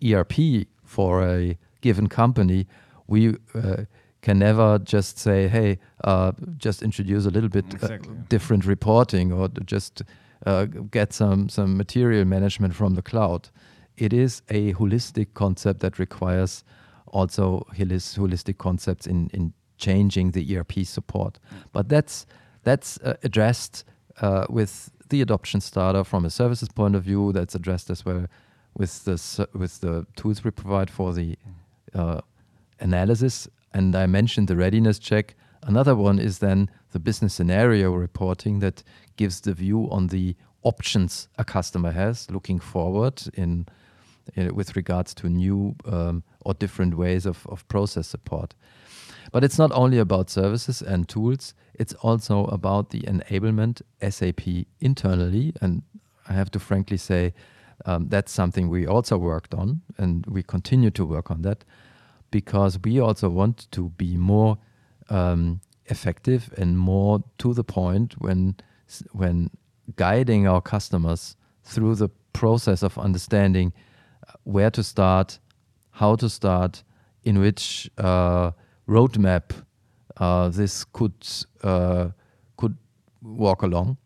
ERP 0.00 0.66
for 0.84 1.22
a 1.22 1.58
given 1.80 2.08
company, 2.08 2.66
we 3.06 3.28
uh, 3.54 3.84
can 4.20 4.38
never 4.38 4.78
just 4.84 5.18
say, 5.18 5.48
"Hey, 5.48 5.78
uh, 6.04 6.32
just 6.58 6.82
introduce 6.82 7.26
a 7.26 7.30
little 7.30 7.48
bit 7.48 7.82
uh, 7.82 7.98
different 8.28 8.64
reporting 8.64 9.32
or 9.32 9.48
just 9.64 10.02
uh, 10.46 10.66
get 10.90 11.12
some 11.12 11.48
some 11.48 11.76
material 11.76 12.24
management 12.24 12.74
from 12.74 12.94
the 12.94 13.02
cloud. 13.02 13.50
It 13.96 14.12
is 14.12 14.42
a 14.48 14.72
holistic 14.74 15.34
concept 15.34 15.80
that 15.80 15.98
requires 15.98 16.64
also 17.06 17.66
holistic 17.76 18.58
concepts 18.58 19.06
in 19.06 19.28
in 19.32 19.52
changing 19.84 20.32
the 20.32 20.56
ERP 20.56 20.84
support. 20.84 21.38
But 21.72 21.88
that's 21.88 22.26
that's 22.62 22.98
uh, 22.98 23.14
addressed 23.22 23.84
uh, 24.22 24.46
with 24.48 24.90
the 25.08 25.20
adoption 25.20 25.60
starter 25.60 26.04
from 26.04 26.24
a 26.24 26.30
services 26.30 26.68
point 26.68 26.96
of 26.96 27.02
view. 27.04 27.32
That's 27.32 27.54
addressed 27.54 27.90
as 27.90 28.04
well 28.04 28.26
with 28.74 29.04
the 29.04 29.48
with 29.52 29.80
the 29.80 30.06
tools 30.16 30.44
we 30.44 30.50
provide 30.50 30.90
for 30.90 31.12
the 31.12 31.36
uh, 31.94 32.20
analysis. 32.80 33.48
And 33.72 33.94
I 33.96 34.06
mentioned 34.06 34.48
the 34.48 34.56
readiness 34.56 34.98
check. 34.98 35.34
Another 35.62 35.94
one 35.96 36.18
is 36.18 36.38
then 36.38 36.70
the 36.90 36.98
business 36.98 37.34
scenario 37.34 37.92
reporting 37.92 38.60
that 38.60 38.84
gives 39.16 39.40
the 39.40 39.54
view 39.54 39.88
on 39.90 40.08
the 40.08 40.36
options 40.62 41.28
a 41.36 41.44
customer 41.44 41.92
has 41.92 42.30
looking 42.30 42.60
forward 42.60 43.22
in, 43.34 43.66
in 44.34 44.54
with 44.54 44.76
regards 44.76 45.14
to 45.14 45.28
new 45.28 45.74
um, 45.86 46.22
or 46.40 46.54
different 46.54 46.94
ways 46.96 47.26
of, 47.26 47.46
of 47.46 47.66
process 47.68 48.06
support. 48.08 48.54
But 49.32 49.44
it's 49.44 49.58
not 49.58 49.72
only 49.72 49.98
about 49.98 50.30
services 50.30 50.82
and 50.82 51.08
tools, 51.08 51.54
it's 51.74 51.94
also 51.94 52.44
about 52.46 52.90
the 52.90 53.00
enablement 53.02 53.82
SAP 54.08 54.66
internally. 54.80 55.52
And 55.60 55.82
I 56.28 56.32
have 56.32 56.50
to 56.52 56.58
frankly 56.58 56.96
say, 56.96 57.34
um, 57.86 58.08
that's 58.08 58.32
something 58.32 58.68
we 58.68 58.86
also 58.86 59.18
worked 59.18 59.54
on, 59.54 59.82
and 59.98 60.24
we 60.26 60.42
continue 60.42 60.90
to 60.92 61.04
work 61.04 61.30
on 61.30 61.42
that 61.42 61.64
because 62.30 62.78
we 62.82 62.98
also 63.00 63.28
want 63.28 63.70
to 63.72 63.90
be 63.90 64.16
more 64.16 64.58
um, 65.08 65.60
effective 65.86 66.52
and 66.56 66.78
more 66.78 67.22
to 67.38 67.54
the 67.54 67.64
point 67.64 68.14
when 68.18 68.56
when 69.12 69.50
guiding 69.96 70.46
our 70.46 70.60
customers 70.60 71.36
through 71.62 71.94
the 71.94 72.08
process 72.32 72.82
of 72.82 72.98
understanding 72.98 73.72
uh, 74.28 74.32
where 74.44 74.70
to 74.70 74.82
start, 74.82 75.38
how 75.90 76.16
to 76.16 76.28
start, 76.28 76.82
in 77.22 77.38
which 77.38 77.90
uh, 77.98 78.52
roadmap 78.88 79.52
uh, 80.16 80.48
this 80.48 80.84
could 80.84 81.14
uh, 81.62 82.10
could 82.56 82.76
walk 83.22 83.62
along, 83.62 83.96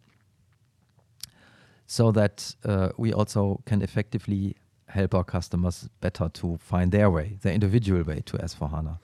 so 1.87 2.13
that 2.13 2.55
uh, 2.65 2.91
we 2.97 3.13
also 3.13 3.61
can 3.67 3.83
effectively 3.83 4.57
help 4.87 5.15
our 5.15 5.25
customers 5.25 5.89
better 6.01 6.31
to 6.31 6.57
find 6.59 6.93
their 6.93 7.11
way, 7.11 7.37
their 7.43 7.53
individual 7.53 8.03
way 8.03 8.23
to 8.25 8.39
S4HANA. 8.39 8.99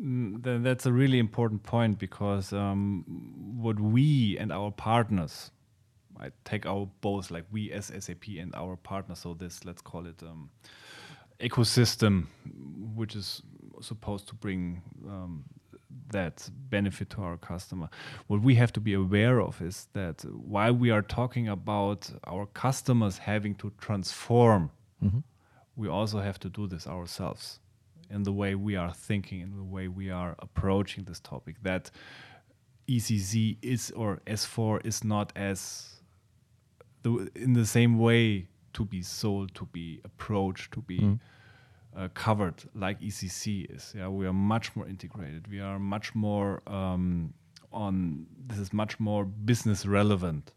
Mm, 0.00 0.62
that's 0.64 0.86
a 0.86 0.92
really 0.92 1.20
important 1.20 1.62
point 1.62 1.98
because 1.98 2.52
um, 2.52 3.04
what 3.56 3.78
we 3.78 4.36
and 4.38 4.52
our 4.52 4.72
partners, 4.72 5.52
I 6.18 6.30
take 6.44 6.66
our 6.66 6.88
both 7.00 7.30
like 7.30 7.44
we 7.52 7.70
as 7.70 7.92
SAP 7.98 8.26
and 8.40 8.52
our 8.56 8.76
partners, 8.76 9.20
so 9.20 9.34
this 9.34 9.64
let's 9.64 9.80
call 9.80 10.06
it 10.06 10.20
um, 10.22 10.50
ecosystem, 11.40 12.26
which 12.94 13.14
is 13.14 13.42
supposed 13.80 14.28
to 14.28 14.34
bring 14.34 14.82
um, 15.06 15.44
that 16.10 16.48
benefit 16.70 17.10
to 17.10 17.22
our 17.22 17.36
customer. 17.36 17.88
What 18.26 18.42
we 18.42 18.54
have 18.56 18.72
to 18.72 18.80
be 18.80 18.94
aware 18.94 19.40
of 19.40 19.60
is 19.62 19.88
that 19.92 20.22
while 20.22 20.72
we 20.72 20.90
are 20.90 21.02
talking 21.02 21.48
about 21.48 22.10
our 22.26 22.46
customers 22.46 23.18
having 23.18 23.54
to 23.56 23.72
transform, 23.78 24.70
mm 25.02 25.08
-hmm. 25.08 25.22
we 25.76 25.88
also 25.88 26.18
have 26.18 26.38
to 26.38 26.48
do 26.48 26.66
this 26.68 26.86
ourselves 26.86 27.60
in 28.10 28.22
the 28.22 28.32
way 28.32 28.54
we 28.54 28.78
are 28.78 28.92
thinking, 28.92 29.40
in 29.40 29.56
the 29.56 29.64
way 29.74 29.88
we 29.88 30.12
are 30.12 30.34
approaching 30.38 31.04
this 31.04 31.20
topic. 31.20 31.56
That 31.62 31.90
ECC 32.86 33.58
is 33.62 33.92
or 33.96 34.20
S4 34.26 34.80
is 34.84 35.04
not 35.04 35.32
as 35.36 36.00
the, 37.02 37.30
in 37.34 37.52
the 37.52 37.66
same 37.66 37.98
way 37.98 38.48
to 38.72 38.84
be 38.84 39.02
sold, 39.02 39.54
to 39.54 39.66
be 39.66 40.00
approached, 40.04 40.72
to 40.72 40.80
be 40.80 40.98
mm. 40.98 41.18
Uh, 41.96 42.08
covered 42.14 42.62
like 42.74 43.00
ECC 43.00 43.74
is. 43.74 43.94
Yeah, 43.96 44.08
we 44.08 44.26
are 44.26 44.32
much 44.32 44.76
more 44.76 44.86
integrated. 44.88 45.48
We 45.50 45.60
are 45.60 45.78
much 45.78 46.14
more 46.14 46.62
um, 46.66 47.32
on 47.72 48.26
this 48.46 48.58
is 48.58 48.72
much 48.72 49.00
more 49.00 49.24
business 49.24 49.86
relevant, 49.86 50.52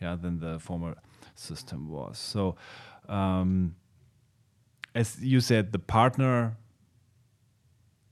yeah, 0.00 0.14
than 0.16 0.38
the 0.40 0.58
former 0.58 0.94
system 1.34 1.88
was. 1.90 2.18
So, 2.18 2.56
um, 3.08 3.74
as 4.94 5.18
you 5.20 5.40
said, 5.40 5.72
the 5.72 5.78
partner 5.78 6.56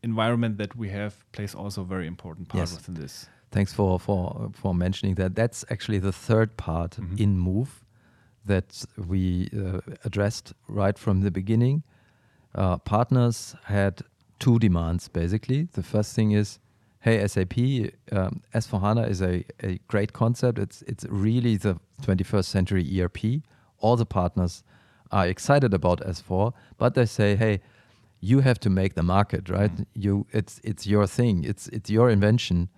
environment 0.02 0.58
that 0.58 0.76
we 0.76 0.90
have 0.90 1.14
plays 1.32 1.54
also 1.54 1.80
a 1.82 1.84
very 1.84 2.06
important 2.06 2.48
part 2.48 2.60
Yes. 2.60 2.74
within 2.76 2.94
this. 2.94 3.26
Thanks 3.50 3.72
for 3.72 3.98
for 4.00 4.50
for 4.52 4.74
mentioning 4.74 5.14
that. 5.16 5.34
That's 5.34 5.64
actually 5.70 6.00
the 6.00 6.12
third 6.12 6.56
part 6.56 6.96
Mhm. 6.98 7.18
in 7.20 7.38
Move 7.38 7.84
that 8.46 8.84
we 9.08 9.48
uh, 9.56 9.80
addressed 10.04 10.52
right 10.68 10.98
from 10.98 11.20
the 11.22 11.30
beginning. 11.30 11.82
Uh, 12.54 12.76
partners 12.78 13.54
had 13.64 14.02
two 14.38 14.58
demands 14.58 15.08
basically. 15.08 15.68
The 15.72 15.82
first 15.82 16.14
thing 16.14 16.32
is, 16.32 16.58
hey 17.00 17.26
SAP, 17.26 17.58
um, 18.12 18.42
S4HANA 18.54 19.08
is 19.08 19.20
a, 19.22 19.44
a 19.62 19.78
great 19.88 20.12
concept. 20.12 20.58
It's 20.58 20.82
it's 20.82 21.04
really 21.08 21.56
the 21.56 21.78
21st 22.02 22.44
century 22.44 23.00
ERP. 23.00 23.42
All 23.80 23.96
the 23.96 24.06
partners 24.06 24.62
are 25.10 25.26
excited 25.26 25.74
about 25.74 26.00
S4, 26.00 26.52
but 26.78 26.94
they 26.94 27.06
say, 27.06 27.36
hey, 27.36 27.60
you 28.20 28.40
have 28.40 28.58
to 28.60 28.70
make 28.70 28.94
the 28.94 29.02
market, 29.02 29.48
right? 29.50 29.70
Mhm. 29.76 29.86
You, 29.94 30.26
it's 30.32 30.60
it's 30.64 30.86
your 30.86 31.06
thing. 31.06 31.44
It's 31.44 31.68
it's 31.68 31.90
your 31.90 32.08
invention. 32.10 32.68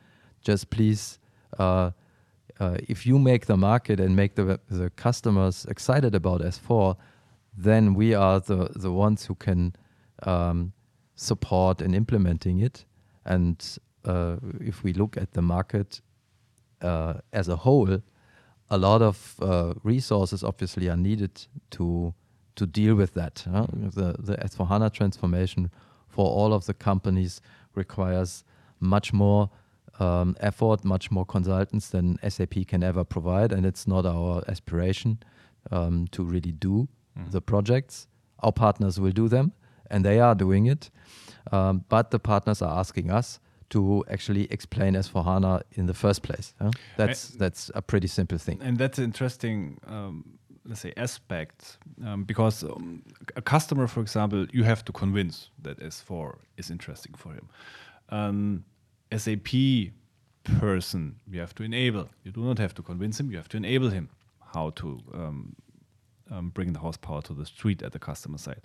Just 0.43 0.71
please, 0.71 1.19
uh, 1.59 1.91
uh, 2.61 2.77
if 2.89 3.07
you 3.07 3.19
make 3.19 3.47
the 3.47 3.57
market 3.57 4.01
and 4.01 4.17
make 4.17 4.35
the 4.35 4.59
the 4.69 4.91
customers 4.97 5.65
excited 5.69 6.15
about 6.15 6.41
S4, 6.41 6.97
then 7.57 7.95
we 7.95 8.15
are 8.15 8.41
the 8.41 8.71
the 8.75 8.93
ones 8.93 9.27
who 9.27 9.35
can 9.35 9.75
um, 10.23 10.73
support 11.15 11.81
in 11.81 11.95
implementing 11.95 12.61
it. 12.61 12.85
And 13.25 13.79
uh, 14.05 14.37
if 14.61 14.85
we 14.85 14.93
look 14.93 15.17
at 15.17 15.33
the 15.33 15.43
market 15.43 16.01
uh, 16.83 17.15
as 17.33 17.49
a 17.49 17.57
whole, 17.57 18.03
a 18.71 18.79
lot 18.79 19.03
of 19.03 19.37
uh, 19.41 19.75
resources 19.83 20.45
obviously 20.45 20.89
are 20.89 20.97
needed 20.97 21.47
to 21.71 22.15
to 22.57 22.67
deal 22.67 22.95
with 22.95 23.15
that. 23.15 23.45
huh? 23.51 23.67
The 23.73 24.17
the 24.19 24.37
S4 24.37 24.69
HANA 24.69 24.91
transformation 24.91 25.71
for 26.09 26.27
all 26.27 26.53
of 26.53 26.67
the 26.67 26.75
companies 26.75 27.41
requires 27.75 28.45
much 28.81 29.13
more 29.13 29.51
um, 29.99 30.37
effort, 30.41 30.85
much 30.85 31.11
more 31.11 31.25
consultants 31.25 31.89
than 31.89 32.19
SAP 32.29 32.67
can 32.67 32.83
ever 32.83 33.05
provide, 33.05 33.53
and 33.53 33.65
it's 33.65 33.87
not 33.87 34.05
our 34.05 34.43
aspiration 34.49 35.19
um, 35.71 36.07
to 36.13 36.23
really 36.23 36.53
do 36.53 36.89
Mhm. 37.17 37.31
the 37.31 37.41
projects. 37.41 38.07
Our 38.41 38.53
partners 38.53 38.99
will 39.01 39.13
do 39.13 39.29
them, 39.29 39.53
and 39.91 40.05
they 40.05 40.21
are 40.21 40.35
doing 40.35 40.67
it. 40.67 40.91
Um, 41.53 41.85
but 41.89 42.11
the 42.11 42.19
partners 42.19 42.63
are 42.63 42.79
asking 42.79 43.11
us 43.11 43.41
to 43.71 44.05
actually 44.11 44.47
explain 44.51 44.95
S4 44.95 45.25
HANA 45.25 45.63
in 45.73 45.87
the 45.87 45.95
first 45.95 46.23
place. 46.23 46.55
huh? 46.61 46.71
That's 46.97 47.31
that's 47.31 47.71
a 47.75 47.83
pretty 47.83 48.09
simple 48.09 48.39
thing. 48.39 48.61
and 48.63 48.79
that's 48.79 48.99
an 48.99 49.05
interesting 49.05 49.79
um, 49.87 50.39
let's 50.69 50.81
say 50.81 50.93
aspect 50.97 51.79
um, 52.05 52.25
because 52.25 52.65
um, 52.65 53.03
a 53.37 53.43
customer 53.43 53.87
for 53.87 54.01
example 54.01 54.47
you 54.53 54.65
have 54.65 54.85
to 54.85 54.93
convince 54.93 55.51
that 55.63 55.79
s4 55.81 56.37
is 56.57 56.71
interesting 56.71 57.15
for 57.17 57.33
him 57.33 57.49
um, 58.09 58.65
sap 59.17 59.49
person 60.61 61.17
you 61.33 61.41
have 61.41 61.55
to 61.55 61.63
enable 61.63 62.09
you 62.25 62.33
do 62.33 62.41
not 62.41 62.59
have 62.59 62.75
to 62.75 62.83
convince 62.83 63.21
him 63.21 63.31
you 63.31 63.37
have 63.37 63.49
to 63.49 63.57
enable 63.57 63.91
him 63.91 64.09
how 64.55 64.71
to 64.71 65.01
um, 66.31 66.51
bring 66.51 66.73
the 66.73 66.79
horsepower 66.81 67.23
to 67.23 67.33
the 67.35 67.47
street 67.47 67.83
at 67.83 67.93
the 67.93 67.99
customer 67.99 68.39
side 68.39 68.61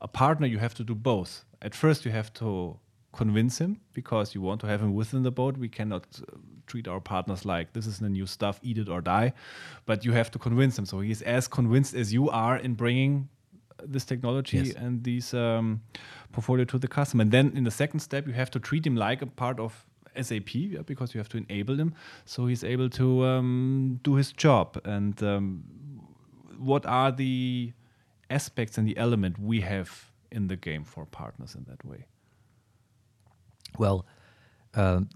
a 0.00 0.08
partner 0.08 0.46
you 0.46 0.58
have 0.58 0.74
to 0.74 0.84
do 0.84 0.94
both 0.94 1.44
at 1.62 1.74
first 1.74 2.04
you 2.04 2.10
have 2.10 2.32
to 2.32 2.78
convince 3.16 3.58
him 3.58 3.80
because 3.94 4.34
you 4.34 4.40
want 4.40 4.60
to 4.60 4.66
have 4.66 4.80
him 4.80 4.94
within 4.94 5.22
the 5.22 5.30
boat. 5.30 5.56
We 5.56 5.68
cannot 5.68 6.04
uh, 6.20 6.36
treat 6.66 6.86
our 6.86 7.00
partners 7.00 7.44
like 7.44 7.72
this 7.72 7.86
is 7.86 7.98
the 7.98 8.08
new 8.10 8.26
stuff, 8.26 8.60
eat 8.62 8.78
it 8.78 8.88
or 8.88 9.00
die. 9.00 9.32
But 9.86 10.04
you 10.04 10.12
have 10.12 10.30
to 10.32 10.38
convince 10.38 10.78
him. 10.78 10.84
So 10.84 11.00
he's 11.00 11.22
as 11.22 11.48
convinced 11.48 11.94
as 11.94 12.12
you 12.12 12.28
are 12.30 12.56
in 12.58 12.74
bringing 12.74 13.28
this 13.82 14.04
technology 14.04 14.58
Yes. 14.58 14.74
and 14.74 15.02
these 15.02 15.34
um, 15.34 15.80
portfolio 16.32 16.64
to 16.66 16.78
the 16.78 16.88
customer. 16.88 17.22
And 17.22 17.32
then 17.32 17.52
in 17.56 17.64
the 17.64 17.70
second 17.70 18.00
step, 18.00 18.26
you 18.26 18.34
have 18.34 18.50
to 18.50 18.60
treat 18.60 18.86
him 18.86 18.96
like 18.96 19.22
a 19.22 19.26
part 19.26 19.58
of 19.58 19.86
SAP 20.20 20.54
yeah, 20.54 20.80
because 20.82 21.14
you 21.14 21.18
have 21.20 21.28
to 21.28 21.36
enable 21.36 21.76
him 21.76 21.94
so 22.24 22.46
he's 22.46 22.64
able 22.64 22.88
to 22.88 23.24
um, 23.24 24.00
do 24.02 24.14
his 24.14 24.32
job. 24.32 24.80
And 24.84 25.22
um, 25.22 25.64
what 26.58 26.86
are 26.86 27.12
the 27.12 27.72
aspects 28.30 28.78
and 28.78 28.86
the 28.86 28.96
element 28.96 29.38
we 29.38 29.60
have 29.60 30.10
in 30.30 30.48
the 30.48 30.56
game 30.56 30.84
for 30.84 31.06
partners 31.06 31.54
in 31.54 31.64
that 31.64 31.84
way? 31.84 32.06
Well, 33.78 34.06
um, 34.74 35.08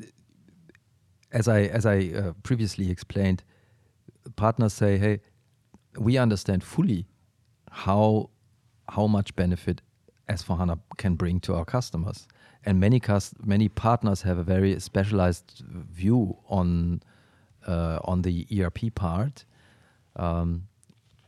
as 1.33 1.48
I 1.48 1.62
as 1.62 1.87
I 1.87 2.11
uh, 2.14 2.33
previously 2.42 2.90
explained, 2.90 3.42
partners 4.37 4.72
say, 4.72 4.98
"Hey, 4.98 5.20
we 5.98 6.18
understand 6.18 6.64
fully 6.64 7.07
how 7.70 8.31
how 8.88 9.07
much 9.07 9.35
benefit 9.37 9.83
S4HANA 10.29 10.81
can 10.96 11.14
bring 11.14 11.40
to 11.40 11.55
our 11.55 11.64
customers, 11.64 12.26
and 12.64 12.81
many 12.81 13.00
cus- 13.00 13.35
many 13.44 13.68
partners 13.68 14.22
have 14.22 14.38
a 14.38 14.42
very 14.42 14.79
specialized 14.81 15.62
view 15.66 16.37
on 16.48 17.03
uh, 17.66 18.00
on 18.05 18.22
the 18.22 18.46
ERP 18.53 18.94
part." 18.94 19.44
Um, 20.16 20.66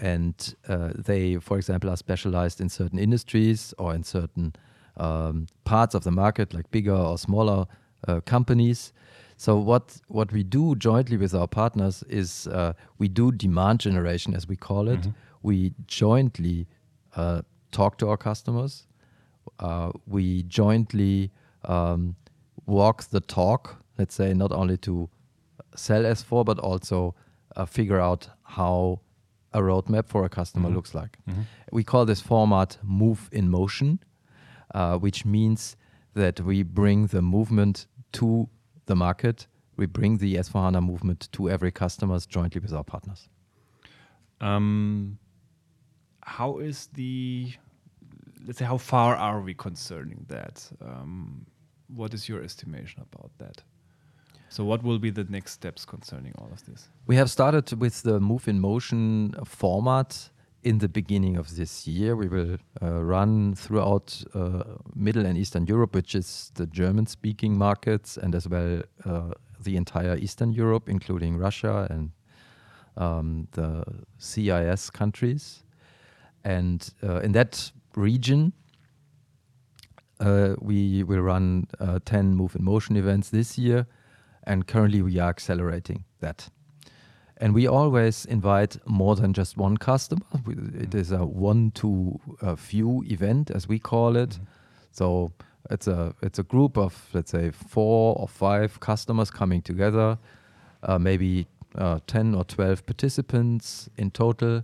and 0.02 0.56
uh, 0.68 0.90
they, 0.96 1.36
for 1.36 1.56
example, 1.56 1.88
are 1.88 1.96
specialized 1.96 2.60
in 2.60 2.68
certain 2.68 2.98
industries 2.98 3.72
or 3.78 3.94
in 3.94 4.02
certain 4.02 4.52
um, 4.96 5.46
parts 5.64 5.94
of 5.94 6.02
the 6.02 6.10
market, 6.10 6.52
like 6.52 6.68
bigger 6.72 6.94
or 6.94 7.16
smaller 7.16 7.66
uh, 8.08 8.20
companies. 8.20 8.92
So 9.36 9.56
what 9.56 10.00
what 10.08 10.32
we 10.32 10.42
do 10.42 10.74
jointly 10.74 11.16
with 11.16 11.34
our 11.34 11.46
partners 11.46 12.02
is 12.08 12.48
uh, 12.48 12.72
we 12.98 13.08
do 13.08 13.30
demand 13.30 13.80
generation, 13.80 14.34
as 14.34 14.48
we 14.48 14.56
call 14.56 14.88
it. 14.88 15.06
We 15.42 15.72
jointly 15.86 16.66
uh, 17.16 17.42
talk 17.70 17.98
to 17.98 18.08
our 18.08 18.16
customers. 18.16 18.86
Uh, 19.60 19.92
we 20.06 20.42
jointly 20.44 21.30
um, 21.64 22.16
walk 22.66 23.04
the 23.04 23.20
talk. 23.20 23.76
Let's 23.98 24.14
say 24.16 24.34
not 24.34 24.52
only 24.52 24.76
to 24.78 25.08
sell 25.76 26.02
S4, 26.02 26.44
but 26.44 26.58
also 26.58 27.14
uh, 27.56 27.66
figure 27.66 28.00
out 28.00 28.28
how 28.42 29.00
a 29.54 29.60
roadmap 29.60 30.06
for 30.08 30.24
a 30.24 30.28
customer 30.28 30.68
Mhm. 30.70 30.74
looks 30.74 30.94
like. 30.94 31.18
We 31.72 31.84
call 31.84 32.04
this 32.06 32.20
format 32.20 32.78
move 32.82 33.28
in 33.32 33.48
motion, 33.50 33.98
uh, 34.74 34.98
which 34.98 35.24
means 35.24 35.76
that 36.14 36.40
we 36.40 36.62
bring 36.62 37.06
the 37.08 37.22
movement 37.22 37.86
to 38.12 38.48
the 38.86 38.94
market. 38.96 39.46
We 39.76 39.86
bring 39.86 40.18
the 40.18 40.36
S4HANA 40.36 40.80
movement 40.82 41.28
to 41.32 41.48
every 41.48 41.70
customers 41.72 42.26
jointly 42.26 42.60
with 42.60 42.72
our 42.72 42.84
partners. 42.84 43.28
Um, 44.40 45.18
how 46.24 46.58
is 46.58 46.88
the, 46.94 47.52
let's 48.46 48.58
say, 48.58 48.64
how 48.64 48.78
far 48.78 49.16
are 49.16 49.40
we 49.40 49.54
concerning 49.54 50.26
that? 50.28 50.70
Um, 50.80 51.46
what 51.88 52.14
is 52.14 52.28
your 52.28 52.42
estimation 52.42 53.02
about 53.02 53.30
that? 53.38 53.62
So, 54.52 54.66
what 54.66 54.82
will 54.82 54.98
be 54.98 55.08
the 55.08 55.24
next 55.24 55.52
steps 55.52 55.86
concerning 55.86 56.34
all 56.36 56.50
of 56.52 56.62
this? 56.66 56.90
We 57.06 57.16
have 57.16 57.30
started 57.30 57.72
with 57.80 58.02
the 58.02 58.20
Move 58.20 58.48
in 58.48 58.60
Motion 58.60 59.34
format 59.46 60.28
in 60.62 60.76
the 60.76 60.90
beginning 60.90 61.38
of 61.38 61.56
this 61.56 61.86
year. 61.86 62.14
We 62.14 62.28
will 62.28 62.58
uh, 62.82 63.02
run 63.02 63.54
throughout 63.54 64.22
uh, 64.34 64.64
Middle 64.94 65.24
and 65.24 65.38
Eastern 65.38 65.64
Europe, 65.64 65.94
which 65.94 66.14
is 66.14 66.52
the 66.56 66.66
German 66.66 67.06
speaking 67.06 67.56
markets, 67.56 68.18
and 68.18 68.34
as 68.34 68.46
well 68.46 68.82
uh, 69.06 69.30
the 69.58 69.78
entire 69.78 70.18
Eastern 70.18 70.52
Europe, 70.52 70.86
including 70.86 71.38
Russia 71.38 71.86
and 71.88 72.10
um, 72.98 73.48
the 73.52 73.82
CIS 74.18 74.90
countries. 74.90 75.62
And 76.44 76.92
uh, 77.02 77.20
in 77.20 77.32
that 77.32 77.72
region, 77.96 78.52
uh, 80.20 80.56
we 80.60 81.04
will 81.04 81.22
run 81.22 81.68
uh, 81.80 82.00
10 82.04 82.34
Move 82.34 82.54
in 82.54 82.62
Motion 82.62 82.98
events 82.98 83.30
this 83.30 83.56
year, 83.56 83.86
and 84.44 84.66
currently 84.66 85.02
we 85.02 85.18
are 85.18 85.30
accelerating 85.30 86.04
that. 86.20 86.48
And 87.38 87.54
we 87.54 87.66
always 87.66 88.24
invite 88.26 88.76
more 88.86 89.16
than 89.16 89.32
just 89.32 89.56
one 89.56 89.76
customer. 89.76 90.26
It 90.46 90.94
is 90.94 91.10
a 91.10 91.24
one 91.26 91.72
to 91.72 92.20
a 92.40 92.56
few 92.56 93.02
event, 93.06 93.50
as 93.50 93.66
we 93.66 93.78
call 93.80 94.16
it. 94.16 94.38
So 94.92 95.32
it's 95.70 95.88
a 95.88 96.14
it's 96.22 96.38
a 96.38 96.44
group 96.44 96.76
of 96.76 97.08
let's 97.12 97.30
say 97.30 97.50
four 97.50 98.14
or 98.16 98.28
five 98.28 98.78
customers 98.78 99.30
coming 99.30 99.62
together, 99.62 100.18
uh, 100.84 100.98
maybe 100.98 101.46
uh, 101.76 101.98
ten 102.06 102.34
or 102.34 102.44
twelve 102.44 102.86
participants 102.86 103.88
in 103.96 104.10
total. 104.10 104.62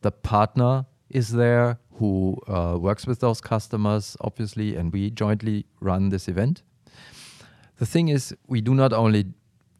The 0.00 0.10
partner 0.10 0.86
is 1.10 1.32
there 1.32 1.78
who 1.98 2.38
uh, 2.48 2.76
works 2.78 3.06
with 3.06 3.20
those 3.20 3.40
customers, 3.40 4.16
obviously, 4.20 4.76
and 4.76 4.92
we 4.92 5.10
jointly 5.10 5.66
run 5.80 6.08
this 6.08 6.28
event. 6.28 6.62
The 7.78 7.86
thing 7.86 8.08
is, 8.08 8.34
we 8.46 8.60
do 8.60 8.74
not 8.74 8.92
only, 8.92 9.26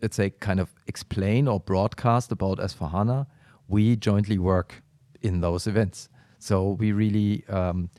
let's 0.03 0.17
say, 0.17 0.31
kind 0.31 0.61
of 0.61 0.75
explain 0.87 1.47
or 1.49 1.61
broadcast 1.61 2.33
about 2.33 2.59
S4HANA, 2.59 3.27
we 3.69 3.97
jointly 3.97 4.39
work 4.39 4.83
in 5.23 5.41
those 5.41 5.67
events. 5.67 6.09
So 6.39 6.73
we 6.73 6.93
really 6.93 7.45
um, 7.49 7.91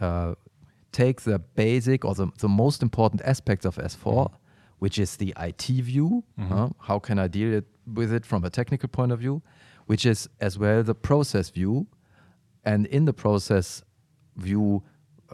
uh, 0.00 0.34
take 0.92 1.22
the 1.22 1.38
basic 1.38 2.04
or 2.04 2.14
the, 2.14 2.28
the 2.38 2.48
most 2.48 2.82
important 2.82 3.22
aspects 3.22 3.64
of 3.64 3.76
S4, 3.76 4.32
which 4.78 4.98
is 4.98 5.16
the 5.16 5.32
IT 5.40 5.62
view. 5.62 6.24
uh, 6.38 6.68
how 6.80 6.98
can 6.98 7.18
I 7.18 7.28
deal 7.28 7.52
it, 7.54 7.66
with 7.86 8.12
it 8.12 8.26
from 8.26 8.44
a 8.44 8.50
technical 8.50 8.88
point 8.88 9.12
of 9.12 9.20
view? 9.20 9.42
Which 9.86 10.04
is 10.04 10.28
as 10.40 10.58
well 10.58 10.82
the 10.82 10.94
process 10.94 11.50
view. 11.50 11.86
And 12.64 12.86
in 12.86 13.04
the 13.04 13.12
process 13.12 13.82
view, 14.36 14.82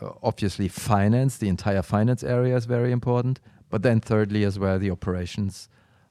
uh, 0.01 0.11
obviously, 0.22 0.68
finance, 0.68 1.38
the 1.38 1.48
entire 1.48 1.83
finance 1.83 2.22
area 2.22 2.57
is 2.57 2.66
very 2.66 2.92
important. 2.92 3.40
But 3.73 3.83
then, 3.83 4.01
thirdly, 4.01 4.45
as 4.45 4.59
well, 4.59 4.79
the 4.79 4.91
operations 4.91 5.71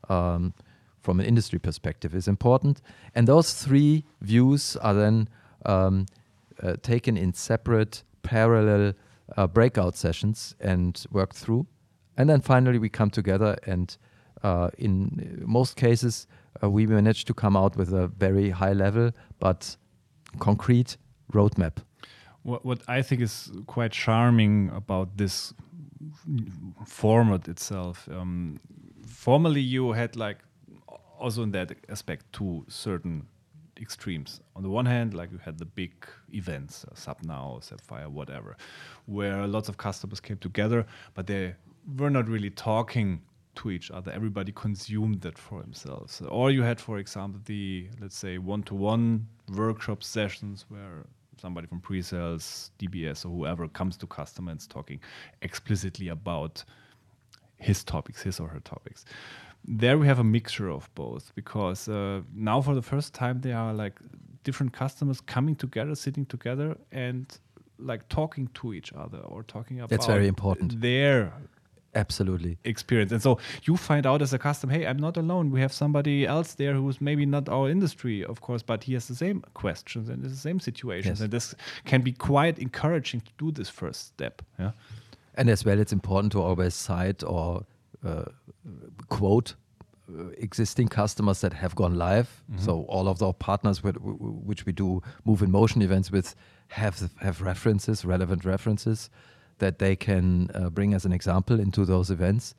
um, 0.10 0.56
from 1.00 1.20
an 1.20 1.28
industry 1.28 1.60
perspective 1.60 2.16
is 2.16 2.28
important. 2.28 2.82
And 3.14 3.28
those 3.28 3.54
three 3.54 4.04
views 4.20 4.76
are 4.78 4.96
then 4.96 5.30
um, 5.68 6.08
uh, 6.64 6.78
taken 6.82 7.18
in 7.18 7.34
separate, 7.36 8.02
parallel 8.24 8.94
uh, 9.38 9.46
breakout 9.46 9.96
sessions 9.96 10.56
and 10.60 11.06
worked 11.12 11.36
through. 11.38 11.68
And 12.18 12.28
then 12.28 12.42
finally, 12.42 12.80
we 12.80 12.90
come 12.90 13.12
together, 13.12 13.56
and 13.68 13.96
uh, 14.42 14.72
in 14.80 15.44
most 15.46 15.76
cases, 15.76 16.26
uh, 16.64 16.70
we 16.70 16.88
manage 16.88 17.26
to 17.26 17.34
come 17.36 17.56
out 17.56 17.78
with 17.78 17.94
a 17.94 18.08
very 18.08 18.50
high 18.50 18.74
level 18.74 19.12
but 19.38 19.78
concrete 20.40 20.98
roadmap. 21.32 21.78
What, 22.42 22.66
what 22.66 22.82
I 22.88 23.04
think 23.04 23.22
is 23.22 23.52
quite 23.68 23.92
charming 23.92 24.72
about 24.76 25.18
this 25.18 25.54
format 26.86 27.48
itself, 27.48 28.08
um, 28.12 28.60
formerly 29.06 29.62
you 29.62 29.92
had 29.92 30.16
like 30.16 30.38
also 31.20 31.44
in 31.44 31.52
that 31.52 31.76
aspect 31.90 32.26
two 32.34 32.66
certain 32.68 33.28
extremes. 33.80 34.42
On 34.56 34.64
the 34.64 34.70
one 34.70 34.86
hand, 34.86 35.14
like 35.14 35.32
you 35.32 35.38
had 35.38 35.58
the 35.58 35.66
big 35.66 35.92
events, 36.34 36.86
uh, 36.86 36.96
SAP 36.96 37.24
NOW, 37.24 37.60
Sapphire, 37.62 38.10
whatever, 38.10 38.58
where 39.06 39.48
lots 39.48 39.70
of 39.70 39.78
customers 39.78 40.20
came 40.20 40.38
together, 40.38 40.86
but 41.14 41.28
they 41.28 41.56
were 41.98 42.10
not 42.10 42.28
really 42.28 42.50
talking 42.50 43.22
to 43.56 43.72
each 43.72 43.92
other. 43.92 44.12
Everybody 44.12 44.52
consumed 44.52 45.22
that 45.22 45.38
for 45.38 45.62
themselves. 45.62 46.22
Or 46.22 46.52
you 46.52 46.64
had, 46.64 46.80
for 46.80 47.00
example, 47.00 47.42
the 47.46 47.88
let's 48.00 48.18
say 48.18 48.38
one-to-one 48.38 49.28
workshop 49.56 50.04
sessions 50.04 50.66
where 50.70 51.06
somebody 51.42 51.68
from 51.68 51.80
pre-sales, 51.80 52.72
DBS, 52.80 53.26
or 53.26 53.30
whoever 53.30 53.68
comes 53.68 53.98
to 53.98 54.08
customer 54.08 54.52
and 54.52 54.60
is 54.60 54.68
talking 54.68 55.00
explicitly 55.42 56.10
about 56.10 56.64
his 57.58 57.84
topics, 57.84 58.22
his 58.22 58.40
or 58.40 58.48
her 58.48 58.60
topics. 58.62 59.06
There 59.66 59.98
we 59.98 60.08
have 60.08 60.20
a 60.20 60.24
mixture 60.24 60.70
of 60.70 60.90
both 60.96 61.32
because 61.36 61.88
uh, 61.88 62.22
now 62.34 62.62
for 62.62 62.74
the 62.74 62.82
first 62.82 63.14
time 63.14 63.42
there 63.42 63.58
are 63.58 63.74
like 63.74 64.00
different 64.44 64.74
customers 64.74 65.22
coming 65.22 65.56
together, 65.56 65.94
sitting 65.96 66.26
together, 66.26 66.78
and 66.92 67.26
like 67.78 68.08
talking 68.10 68.48
to 68.60 68.74
each 68.74 68.92
other 68.94 69.20
or 69.20 69.44
talking 69.44 69.80
about 69.80 69.90
That's 69.90 70.08
very 70.08 70.28
important. 70.28 70.82
their 70.82 71.34
Absolutely. 71.94 72.58
experience. 72.64 73.12
And 73.12 73.22
so 73.22 73.38
you 73.64 73.76
find 73.76 74.06
out 74.06 74.22
as 74.22 74.34
a 74.34 74.40
customer, 74.40 74.74
hey, 74.74 74.86
I'm 74.86 74.98
not 74.98 75.18
alone. 75.18 75.52
We 75.52 75.60
have 75.62 75.74
somebody 75.74 76.26
else 76.26 76.54
there 76.54 76.74
who's 76.74 77.02
maybe 77.02 77.26
not 77.26 77.50
our 77.50 77.70
industry, 77.70 78.24
of 78.24 78.42
course, 78.42 78.62
but 78.62 78.84
he 78.84 78.94
has 78.94 79.08
the 79.08 79.16
same 79.16 79.44
questions 79.54 80.10
and 80.10 80.24
the 80.24 80.30
same 80.36 80.60
situations. 80.60 81.20
Yes. 81.20 81.22
And 81.22 81.32
this 81.32 81.56
can 81.86 82.02
be 82.02 82.14
quite 82.14 82.60
encouraging 82.60 83.22
to 83.22 83.32
do 83.38 83.52
this 83.52 83.70
first 83.70 84.08
step. 84.08 84.42
Yeah. 84.58 84.72
And 85.36 85.50
as 85.50 85.66
well, 85.66 85.80
it's 85.80 85.94
important 85.94 86.32
to 86.34 86.42
always 86.42 86.74
cite 86.74 87.24
or 87.24 87.66
uh, 88.06 88.26
quote 89.10 89.56
uh, 90.10 90.30
existing 90.38 90.88
customers 90.88 91.42
that 91.42 91.54
have 91.54 91.76
gone 91.76 91.96
live. 91.96 92.44
So 92.58 92.84
all 92.84 93.08
of 93.08 93.22
our 93.22 93.34
partners 93.34 93.84
with, 93.84 93.98
which 94.02 94.66
we 94.66 94.72
do 94.74 95.02
move 95.26 95.42
in 95.42 95.52
motion 95.52 95.82
events 95.82 96.12
with 96.12 96.36
have 96.68 97.10
have 97.22 97.42
references, 97.42 98.06
relevant 98.06 98.46
references 98.46 99.10
that 99.62 99.78
they 99.78 99.96
can 99.96 100.50
uh, 100.54 100.70
bring 100.70 100.94
as 100.94 101.06
an 101.06 101.14
example 101.14 101.60
into 101.60 101.86
those 101.86 102.14
events. 102.14 102.56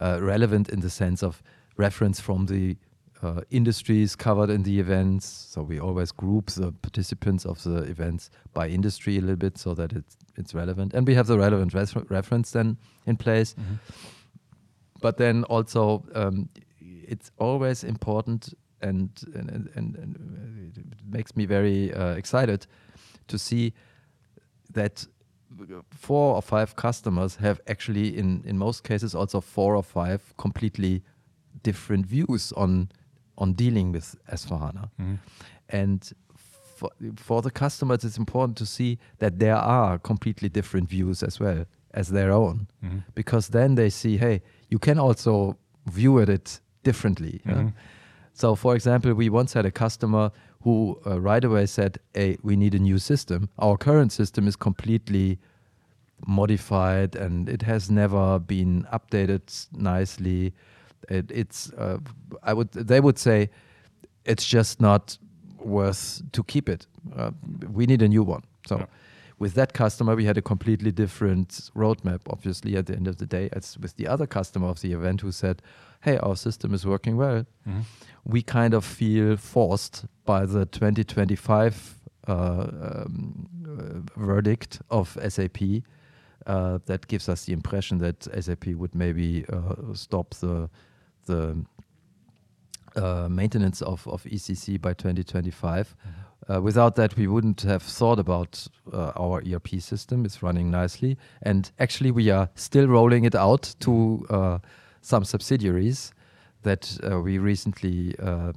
Uh, 0.00 0.18
relevant 0.22 0.70
in 0.70 0.80
the 0.80 0.88
sense 0.88 1.22
of 1.22 1.42
reference 1.76 2.20
from 2.20 2.46
the 2.46 2.76
uh, 3.22 3.42
industries 3.50 4.16
covered 4.16 4.48
in 4.48 4.62
the 4.62 4.80
events. 4.80 5.26
So 5.26 5.62
we 5.62 5.78
always 5.78 6.12
group 6.12 6.50
the 6.50 6.72
participants 6.72 7.44
of 7.44 7.62
the 7.62 7.82
events 7.82 8.30
by 8.54 8.68
industry 8.68 9.18
a 9.18 9.20
little 9.20 9.36
bit 9.36 9.58
so 9.58 9.74
that 9.74 9.92
it's 9.92 10.16
it's 10.36 10.54
relevant, 10.54 10.94
and 10.94 11.06
we 11.06 11.14
have 11.14 11.26
the 11.26 11.38
relevant 11.38 11.74
reference 12.08 12.52
then 12.52 12.76
in 13.06 13.16
place. 13.16 13.54
But 15.02 15.16
then 15.16 15.44
also, 15.44 16.02
um, 16.14 16.48
it's 16.80 17.30
always 17.38 17.84
important, 17.84 18.54
and 18.80 19.10
and, 19.34 19.50
and, 19.50 19.68
and, 19.74 19.96
and 19.96 20.78
it 20.78 20.98
makes 21.04 21.36
me 21.36 21.46
very 21.46 21.92
uh, 21.92 22.14
excited 22.14 22.66
to 23.26 23.38
see 23.38 23.72
that 24.72 25.06
four 25.90 26.34
or 26.34 26.42
five 26.42 26.76
customers 26.76 27.36
have 27.36 27.60
actually, 27.66 28.16
in 28.16 28.42
in 28.44 28.58
most 28.58 28.84
cases, 28.84 29.14
also 29.14 29.40
four 29.40 29.76
or 29.76 29.82
five 29.82 30.20
completely 30.36 31.02
different 31.62 32.06
views 32.06 32.52
on 32.52 32.88
on 33.36 33.54
dealing 33.54 33.92
with 33.92 34.16
S4HANA. 34.32 34.90
Mm-hmm. 35.00 35.14
And 35.68 36.12
for, 36.80 36.90
for 37.16 37.42
the 37.42 37.50
customers, 37.50 38.04
it's 38.04 38.18
important 38.18 38.58
to 38.58 38.66
see 38.66 38.98
that 39.18 39.38
there 39.38 39.56
are 39.56 39.98
completely 39.98 40.48
different 40.48 40.88
views 40.88 41.22
as 41.22 41.40
well 41.40 41.64
as 41.92 42.08
their 42.08 42.30
own, 42.32 42.68
mm-hmm. 42.84 42.98
because 43.14 43.48
then 43.48 43.74
they 43.74 43.90
see, 43.90 44.16
hey, 44.16 44.42
you 44.68 44.78
can 44.78 44.98
also 44.98 45.56
view 45.86 46.18
it 46.18 46.60
differently. 46.82 47.40
yeah? 47.44 47.52
Mm-hmm. 47.52 47.68
So, 48.40 48.54
for 48.54 48.74
example, 48.74 49.12
we 49.12 49.28
once 49.28 49.52
had 49.52 49.66
a 49.66 49.70
customer 49.70 50.30
who 50.62 50.98
uh, 51.06 51.20
right 51.20 51.44
away 51.44 51.66
said, 51.66 51.98
"Hey, 52.14 52.38
we 52.42 52.56
need 52.56 52.74
a 52.74 52.78
new 52.78 52.98
system. 52.98 53.50
Our 53.58 53.76
current 53.76 54.12
system 54.12 54.48
is 54.48 54.56
completely 54.56 55.38
modified 56.26 57.16
and 57.16 57.48
it 57.48 57.62
has 57.62 57.90
never 57.90 58.38
been 58.38 58.86
updated 58.92 59.42
nicely. 59.72 60.54
It, 61.08 61.30
it's, 61.30 61.70
uh, 61.72 61.98
I 62.42 62.54
would, 62.54 62.72
they 62.72 63.00
would 63.00 63.18
say, 63.18 63.50
it's 64.24 64.46
just 64.46 64.80
not 64.80 65.18
worth 65.58 66.22
to 66.32 66.42
keep 66.44 66.68
it. 66.68 66.86
Uh, 67.14 67.32
we 67.70 67.84
need 67.86 68.00
a 68.02 68.08
new 68.08 68.22
one. 68.22 68.42
So." 68.66 68.78
Yeah. 68.78 68.86
With 69.40 69.54
that 69.54 69.72
customer, 69.72 70.14
we 70.14 70.26
had 70.26 70.36
a 70.36 70.42
completely 70.42 70.92
different 70.92 71.70
roadmap, 71.74 72.20
obviously, 72.28 72.76
at 72.76 72.84
the 72.86 72.94
end 72.94 73.08
of 73.08 73.16
the 73.16 73.24
day, 73.24 73.48
as 73.54 73.78
with 73.78 73.96
the 73.96 74.06
other 74.06 74.26
customer 74.26 74.68
of 74.68 74.82
the 74.82 74.92
event 74.92 75.22
who 75.22 75.32
said, 75.32 75.62
Hey, 76.02 76.18
our 76.18 76.36
system 76.36 76.74
is 76.74 76.84
working 76.84 77.16
well. 77.16 77.46
We 78.24 78.42
kind 78.42 78.74
of 78.74 78.84
feel 78.84 79.38
forced 79.38 80.04
by 80.26 80.44
the 80.44 80.66
2025 80.66 81.94
uh, 82.28 82.32
um, 82.32 83.48
uh, 83.66 84.20
verdict 84.20 84.82
of 84.90 85.16
SAP 85.26 85.58
uh, 86.46 86.78
that 86.84 87.08
gives 87.08 87.26
us 87.26 87.46
the 87.46 87.54
impression 87.54 87.96
that 87.98 88.28
SAP 88.44 88.66
would 88.68 88.94
maybe 88.94 89.46
uh, 89.50 89.94
stop 89.94 90.34
the 90.34 90.68
the 91.24 91.64
uh, 92.96 93.28
maintenance 93.30 93.82
of, 93.82 94.06
of 94.08 94.24
ECC 94.24 94.80
by 94.80 94.92
2025. 94.92 95.94
Uh, 96.50 96.60
without 96.60 96.96
that, 96.96 97.16
we 97.16 97.26
wouldn't 97.26 97.60
have 97.60 97.82
thought 97.82 98.18
about 98.18 98.66
uh, 98.92 99.12
our 99.16 99.42
ERP 99.46 99.80
system. 99.80 100.24
It's 100.24 100.42
running 100.42 100.70
nicely, 100.70 101.16
and 101.42 101.70
actually, 101.78 102.10
we 102.10 102.30
are 102.30 102.48
still 102.56 102.88
rolling 102.88 103.24
it 103.24 103.34
out 103.34 103.74
to 103.80 104.26
uh, 104.30 104.58
some 105.00 105.24
subsidiaries 105.24 106.12
that 106.62 106.98
uh, 107.08 107.20
we 107.20 107.38
recently 107.38 108.16
uh, 108.18 108.52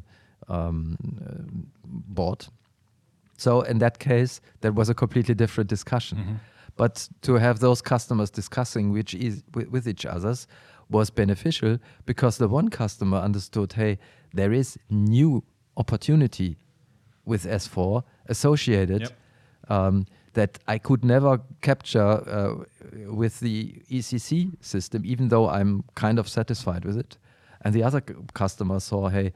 um, 0.47 0.97
uh, 1.23 1.43
bought. 1.85 2.49
So 3.37 3.61
in 3.61 3.77
that 3.79 3.99
case, 3.99 4.41
that 4.61 4.73
was 4.73 4.89
a 4.89 4.93
completely 4.93 5.35
different 5.35 5.69
discussion. 5.69 6.39
But 6.75 7.07
to 7.21 7.35
have 7.35 7.59
those 7.59 7.81
customers 7.81 8.31
discussing 8.31 8.91
which 8.91 9.13
is 9.13 9.43
with, 9.53 9.69
with 9.69 9.87
each 9.87 10.05
others 10.05 10.47
was 10.89 11.09
beneficial 11.09 11.77
because 12.05 12.37
the 12.37 12.47
one 12.47 12.69
customer 12.69 13.17
understood, 13.17 13.73
hey, 13.73 13.99
there 14.33 14.51
is 14.51 14.77
new 14.89 15.43
opportunity 15.77 16.57
with 17.25 17.45
S4 17.45 18.03
associated 18.27 19.01
Yep. 19.01 19.11
um, 19.69 20.05
that 20.33 20.59
I 20.67 20.79
could 20.79 21.05
never 21.05 21.39
capture 21.61 22.01
uh, 22.01 22.63
with 23.13 23.39
the 23.39 23.83
ECC 23.89 24.51
system, 24.61 25.03
even 25.05 25.27
though 25.29 25.47
I'm 25.47 25.83
kind 25.95 26.17
of 26.19 26.27
satisfied 26.27 26.85
with 26.85 26.97
it. 26.97 27.17
And 27.61 27.73
the 27.73 27.83
other 27.83 28.01
c- 28.07 28.15
customer 28.33 28.79
saw, 28.79 29.09
hey, 29.09 29.31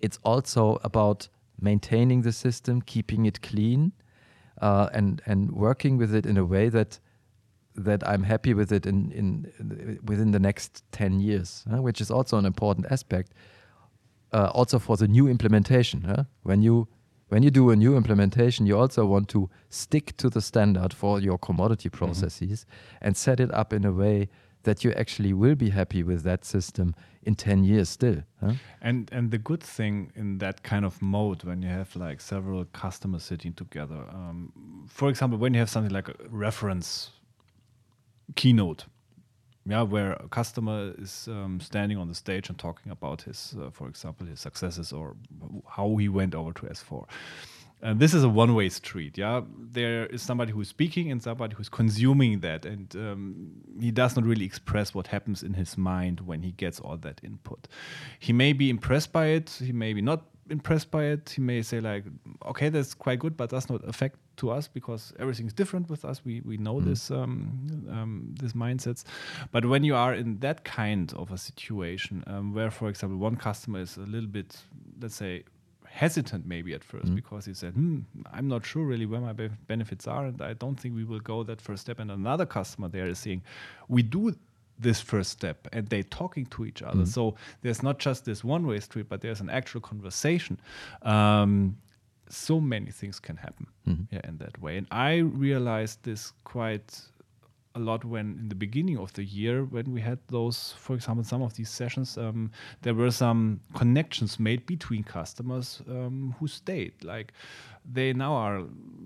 it's 0.00 0.18
also 0.24 0.78
about 0.82 1.28
maintaining 1.60 2.22
the 2.22 2.32
system, 2.32 2.82
keeping 2.82 3.24
it 3.26 3.40
clean, 3.40 3.92
uh, 4.60 4.88
and 4.92 5.22
and 5.26 5.52
working 5.52 5.96
with 5.98 6.14
it 6.14 6.26
in 6.26 6.36
a 6.36 6.44
way 6.44 6.68
that 6.70 6.98
that 7.76 8.02
I'm 8.06 8.24
happy 8.24 8.52
with 8.54 8.72
it 8.72 8.84
in 8.86 9.12
in 9.12 9.98
within 10.04 10.32
the 10.32 10.40
next 10.40 10.82
ten 10.90 11.20
years, 11.20 11.64
huh, 11.70 11.80
which 11.82 12.00
is 12.00 12.10
also 12.10 12.36
an 12.38 12.44
important 12.46 12.86
aspect. 12.90 13.32
Uh, 14.32 14.50
also 14.54 14.78
for 14.78 14.96
the 14.96 15.06
new 15.08 15.28
implementation, 15.28 16.02
huh? 16.02 16.24
when 16.42 16.60
you 16.60 16.88
when 17.28 17.42
you 17.42 17.50
do 17.50 17.70
a 17.70 17.76
new 17.76 17.96
implementation, 17.96 18.66
you 18.66 18.78
also 18.78 19.04
want 19.04 19.28
to 19.30 19.50
stick 19.68 20.16
to 20.18 20.30
the 20.30 20.40
standard 20.40 20.92
for 20.92 21.20
your 21.20 21.38
commodity 21.38 21.88
processes 21.88 22.66
and 23.00 23.16
set 23.16 23.40
it 23.40 23.52
up 23.52 23.72
in 23.72 23.84
a 23.84 23.92
way 23.92 24.28
that 24.62 24.84
you 24.84 24.92
actually 24.92 25.32
will 25.32 25.54
be 25.54 25.70
happy 25.70 26.02
with 26.02 26.22
that 26.24 26.44
system 26.44 26.94
in 27.22 27.34
10 27.34 27.64
years 27.64 27.88
still. 27.88 28.22
Huh? 28.40 28.52
And 28.80 29.08
and 29.12 29.30
the 29.30 29.38
good 29.38 29.62
thing 29.62 30.12
in 30.14 30.38
that 30.38 30.62
kind 30.62 30.84
of 30.84 31.00
mode, 31.00 31.44
when 31.44 31.62
you 31.62 31.68
have 31.68 31.94
like 31.96 32.20
several 32.20 32.64
customers 32.66 33.22
sitting 33.22 33.54
together, 33.54 34.04
um, 34.12 34.84
for 34.88 35.08
example, 35.08 35.38
when 35.38 35.54
you 35.54 35.60
have 35.60 35.70
something 35.70 35.92
like 35.92 36.08
a 36.08 36.14
reference 36.28 37.10
keynote, 38.34 38.86
yeah, 39.66 39.82
where 39.82 40.12
a 40.12 40.28
customer 40.28 40.94
is 40.96 41.28
um, 41.28 41.58
standing 41.60 41.98
on 41.98 42.08
the 42.08 42.14
stage 42.14 42.48
and 42.48 42.56
talking 42.56 42.92
about 42.92 43.22
his, 43.22 43.56
uh, 43.60 43.70
for 43.70 43.88
example, 43.88 44.26
his 44.26 44.38
successes 44.38 44.92
or 44.92 45.16
how 45.68 45.96
he 45.96 46.08
went 46.08 46.34
over 46.34 46.52
to 46.52 46.66
S4. 46.66 47.06
And 47.82 48.00
this 48.00 48.14
is 48.14 48.24
a 48.24 48.28
one-way 48.28 48.68
street. 48.70 49.18
Yeah, 49.18 49.42
there 49.58 50.06
is 50.06 50.22
somebody 50.22 50.52
who's 50.52 50.68
speaking 50.68 51.10
and 51.10 51.22
somebody 51.22 51.54
who's 51.56 51.68
consuming 51.68 52.40
that, 52.40 52.64
and 52.64 52.94
um, 52.96 53.50
he 53.78 53.90
does 53.90 54.16
not 54.16 54.24
really 54.24 54.46
express 54.46 54.94
what 54.94 55.08
happens 55.08 55.42
in 55.42 55.54
his 55.54 55.76
mind 55.76 56.20
when 56.20 56.42
he 56.42 56.52
gets 56.52 56.80
all 56.80 56.96
that 56.96 57.20
input. 57.22 57.68
He 58.18 58.32
may 58.32 58.54
be 58.54 58.70
impressed 58.70 59.12
by 59.12 59.26
it. 59.26 59.50
He 59.50 59.72
may 59.72 59.92
be 59.92 60.00
not 60.00 60.24
impressed 60.50 60.90
by 60.90 61.04
it. 61.04 61.30
He 61.30 61.40
may 61.40 61.62
say 61.62 61.80
like, 61.80 62.04
"Okay, 62.44 62.68
that's 62.68 62.94
quite 62.94 63.18
good, 63.18 63.36
but 63.36 63.50
does 63.50 63.68
not 63.68 63.86
affect 63.88 64.18
to 64.36 64.50
us 64.50 64.68
because 64.68 65.12
everything 65.18 65.46
is 65.46 65.52
different 65.52 65.88
with 65.88 66.04
us. 66.04 66.24
We 66.24 66.40
we 66.40 66.56
know 66.56 66.76
mm. 66.76 66.84
this 66.84 67.10
um, 67.10 67.86
um, 67.90 68.34
this 68.38 68.52
mindsets. 68.52 69.04
But 69.52 69.64
when 69.64 69.84
you 69.84 69.94
are 69.94 70.14
in 70.14 70.38
that 70.40 70.64
kind 70.64 71.12
of 71.14 71.30
a 71.30 71.38
situation, 71.38 72.24
um, 72.26 72.54
where 72.54 72.70
for 72.70 72.88
example 72.88 73.18
one 73.18 73.36
customer 73.36 73.80
is 73.80 73.96
a 73.96 74.00
little 74.00 74.28
bit, 74.28 74.56
let's 75.00 75.16
say, 75.16 75.44
hesitant 75.96 76.46
maybe 76.46 76.74
at 76.74 76.82
1st 76.86 77.06
mm. 77.06 77.14
because 77.14 77.46
he 77.46 77.54
said, 77.54 77.72
hmm, 77.72 78.00
I'm 78.30 78.48
not 78.48 78.66
sure 78.66 78.84
really 78.84 79.06
where 79.06 79.20
my 79.20 79.32
be 79.32 79.48
benefits 79.66 80.06
are, 80.06 80.26
and 80.26 80.40
I 80.42 80.52
don't 80.52 80.78
think 80.78 80.94
we 80.94 81.04
will 81.04 81.20
go 81.20 81.42
that 81.44 81.60
first 81.60 81.82
step. 81.82 81.98
And 81.98 82.10
another 82.10 82.44
customer 82.44 82.88
there 82.88 83.06
is 83.06 83.18
saying, 83.18 83.42
we 83.88 84.02
do 84.02 84.34
this 84.78 85.00
first 85.00 85.30
step 85.30 85.68
and 85.72 85.88
they 85.88 86.02
talking 86.02 86.46
to 86.46 86.64
each 86.64 86.82
other. 86.82 87.02
Mm. 87.02 87.08
So 87.08 87.34
there's 87.62 87.82
not 87.82 87.98
just 87.98 88.24
this 88.24 88.44
one 88.44 88.66
way 88.66 88.80
street, 88.80 89.08
but 89.08 89.20
there's 89.20 89.40
an 89.40 89.50
actual 89.50 89.80
conversation. 89.80 90.58
Um, 91.02 91.76
so 92.28 92.60
many 92.60 92.90
things 92.90 93.20
can 93.20 93.36
happen 93.36 93.66
mm-hmm. 93.86 94.14
yeah, 94.14 94.20
in 94.24 94.38
that 94.38 94.60
way. 94.60 94.76
And 94.76 94.86
I 94.90 95.18
realized 95.18 96.02
this 96.02 96.32
quite 96.44 97.00
a 97.76 97.78
lot 97.78 98.04
when 98.04 98.38
in 98.40 98.48
the 98.48 98.54
beginning 98.54 98.98
of 98.98 99.12
the 99.12 99.22
year 99.22 99.64
when 99.64 99.92
we 99.92 100.00
had 100.00 100.18
those 100.28 100.74
for 100.78 100.94
example 100.96 101.22
some 101.22 101.42
of 101.42 101.54
these 101.56 101.68
sessions 101.68 102.16
um, 102.16 102.50
there 102.80 102.94
were 102.94 103.10
some 103.10 103.60
connections 103.74 104.40
made 104.40 104.64
between 104.64 105.04
customers 105.04 105.82
um, 105.90 106.34
who 106.38 106.48
stayed 106.48 106.94
like 107.04 107.34
they 107.84 108.14
now 108.14 108.32
are 108.32 108.62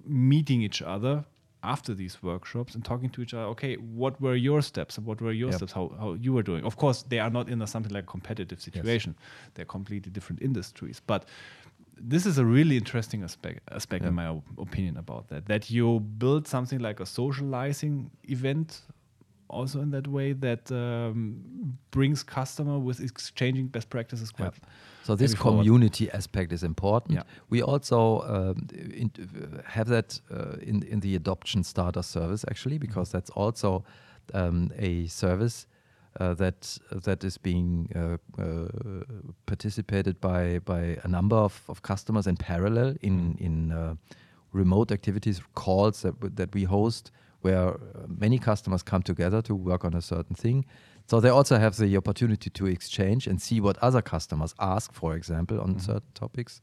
meeting 0.07 0.63
each 0.63 0.81
other 0.83 1.25
after 1.63 1.95
these 1.95 2.23
workshops 2.23 2.75
and 2.75 2.85
talking 2.85 3.11
to 3.11 3.23
each 3.23 3.35
other 3.35 3.45
okay 3.45 3.75
what 3.77 4.21
were 4.21 4.35
your 4.35 4.63
steps 4.63 4.97
and 4.97 5.07
what 5.07 5.21
were 5.21 5.33
your 5.33 5.51
yep. 5.51 5.57
steps 5.57 5.73
how, 5.73 5.93
how 5.99 6.15
you 6.15 6.33
were 6.33 6.43
doing 6.43 6.65
of 6.65 6.77
course 6.77 7.03
they 7.09 7.19
are 7.19 7.31
not 7.31 7.49
in 7.49 7.61
a 7.63 7.67
something 7.67 7.93
like 7.93 8.05
a 8.05 8.07
competitive 8.07 8.61
situation 8.61 9.15
yes. 9.19 9.51
they're 9.55 9.65
completely 9.65 10.11
different 10.11 10.41
industries 10.43 11.01
but 11.07 11.27
this 12.03 12.25
is 12.25 12.39
a 12.39 12.45
really 12.45 12.77
interesting 12.77 13.23
aspect 13.23 13.61
aspect 13.73 14.05
in 14.05 14.15
my 14.15 14.41
opinion 14.59 14.97
about 14.97 15.29
that 15.29 15.47
that 15.47 15.71
you 15.71 16.01
build 16.01 16.49
something 16.49 16.79
like 16.79 16.99
a 17.01 17.07
socializing 17.07 18.11
event 18.29 18.83
also 19.49 19.81
in 19.81 19.91
that 19.91 20.07
way 20.07 20.33
that 20.33 20.71
um, 20.73 21.77
brings 21.91 22.23
customer 22.23 22.79
with 22.79 23.01
exchanging 23.01 23.67
best 23.67 23.91
practices 23.91 24.31
quite 24.31 24.53
yeah. 24.63 24.69
So 25.03 25.17
this 25.17 25.35
community 25.35 26.07
forward. 26.07 26.19
aspect 26.19 26.53
is 26.53 26.63
important 26.63 27.15
yeah. 27.15 27.23
we 27.49 27.63
also 27.63 28.21
um, 28.23 28.69
in, 28.73 29.11
have 29.67 29.89
that 29.89 30.21
uh, 30.31 30.57
in 30.63 30.83
in 30.83 31.01
the 31.01 31.17
adoption 31.17 31.63
starter 31.63 32.03
service 32.03 32.45
actually 32.51 32.79
because 32.79 33.09
mm 33.09 33.13
-hmm. 33.13 33.13
that's 33.13 33.31
also 33.31 33.85
um, 34.35 34.71
a 34.79 35.07
service 35.09 35.67
uh, 36.19 36.35
that 36.35 36.79
that 36.91 37.23
is 37.25 37.39
being 37.39 37.89
uh, 37.95 38.17
uh, 38.43 38.67
participated 39.47 40.21
by 40.21 40.59
by 40.65 40.99
a 41.05 41.09
number 41.09 41.37
of, 41.37 41.63
of 41.69 41.83
customers 41.83 42.27
in 42.27 42.37
parallel 42.37 42.97
in 43.01 43.35
mm. 43.35 43.41
in 43.41 43.73
uh, 43.73 43.95
remote 44.53 44.91
activities 44.93 45.41
calls 45.55 46.03
that 46.03 46.15
that 46.37 46.53
we 46.53 46.65
host 46.65 47.13
where 47.43 47.75
many 48.07 48.39
customers 48.39 48.83
come 48.83 49.03
together 49.03 49.41
to 49.41 49.55
work 49.55 49.85
on 49.85 49.95
a 49.95 50.03
certain 50.03 50.37
thing. 50.37 50.67
So 51.11 51.19
they 51.19 51.29
also 51.29 51.59
have 51.59 51.77
the 51.77 51.97
opportunity 51.97 52.51
to 52.51 52.67
exchange 52.67 53.27
and 53.27 53.43
see 53.43 53.61
what 53.61 53.77
other 53.79 54.01
customers 54.01 54.55
ask, 54.61 54.95
for 54.95 55.17
example, 55.17 55.61
on 55.61 55.75
mm. 55.75 55.81
certain 55.81 56.13
topics. 56.15 56.63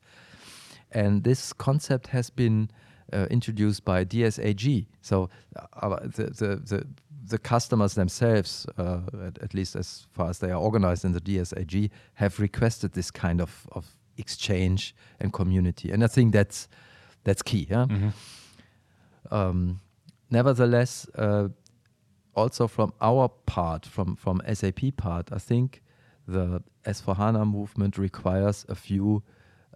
And 0.90 1.26
this 1.26 1.52
concept 1.52 2.08
has 2.08 2.30
been 2.30 2.72
uh, 3.12 3.26
introduced 3.30 3.84
by 3.84 4.06
DSAG. 4.06 4.86
So 5.02 5.30
uh, 5.58 5.98
the, 6.00 6.24
the, 6.28 6.56
the 6.66 6.88
the 7.30 7.38
customers 7.38 7.96
themselves, 7.96 8.66
uh, 8.78 9.02
at, 9.28 9.38
at, 9.44 9.54
least 9.54 9.76
as 9.76 10.08
far 10.14 10.30
as 10.30 10.40
they 10.40 10.50
are 10.50 10.62
organized 10.62 11.04
in 11.04 11.12
the 11.12 11.20
DSAG, 11.20 11.90
have 12.14 12.40
requested 12.40 12.94
this 12.94 13.12
kind 13.12 13.42
of, 13.42 13.68
of 13.74 13.86
exchange 14.18 14.96
and 15.20 15.34
community, 15.34 15.92
and 15.92 16.06
I 16.06 16.08
think 16.08 16.32
that's 16.32 16.70
that's 17.26 17.44
key. 17.44 17.68
Yeah. 17.70 17.90
Mm 17.90 18.00
-hmm. 18.00 18.12
um, 19.30 19.80
nevertheless, 20.30 21.08
uh, 21.18 21.50
also 22.38 22.68
from 22.68 22.94
our 23.02 23.28
part, 23.46 23.86
from 23.86 24.16
from 24.16 24.42
SAP 24.54 24.96
part, 24.96 25.30
I 25.34 25.40
think 25.40 25.82
the 26.28 26.62
S4HANA 26.86 27.50
movement 27.50 27.98
requires 27.98 28.66
a 28.70 28.76
few 28.76 29.24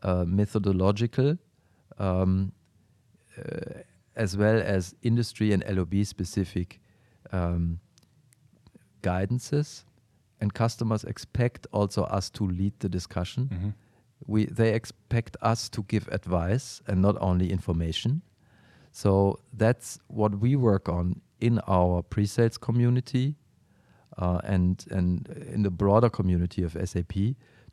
uh, 0.04 0.26
methodological 0.26 1.38
um, 1.98 2.52
uh, 3.38 3.82
as 4.16 4.38
well 4.38 4.62
as 4.62 4.96
industry 5.02 5.54
and 5.54 5.64
LOB 5.68 6.06
specific 6.06 6.80
um, 7.32 7.80
guidances, 9.02 9.84
and 10.40 10.54
customers 10.54 11.04
expect 11.04 11.66
also 11.72 12.04
us 12.04 12.30
to 12.30 12.48
lead 12.48 12.74
the 12.80 12.90
discussion. 12.90 13.50
Mm 13.52 13.58
-hmm. 13.58 13.74
We 14.28 14.46
they 14.46 14.74
expect 14.74 15.38
us 15.42 15.70
to 15.70 15.84
give 15.88 16.06
advice 16.12 16.84
and 16.86 17.02
not 17.02 17.16
only 17.20 17.50
information. 17.50 18.22
So 18.92 19.40
that's 19.58 20.00
what 20.08 20.32
we 20.42 20.58
work 20.58 20.90
on 20.90 21.22
in 21.42 21.60
our 21.68 22.02
pre-sales 22.02 22.58
community 22.58 23.36
uh, 24.18 24.40
and 24.44 24.86
and 24.92 25.28
in 25.54 25.64
the 25.64 25.70
broader 25.70 26.10
community 26.10 26.64
of 26.64 26.78
SAP 26.84 27.14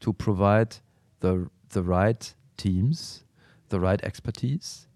to 0.01 0.12
provide 0.12 0.77
the 1.21 1.49
the 1.71 1.83
right 1.83 2.35
teams, 2.57 3.25
the 3.69 3.79
right 3.79 4.03
expertise 4.03 4.89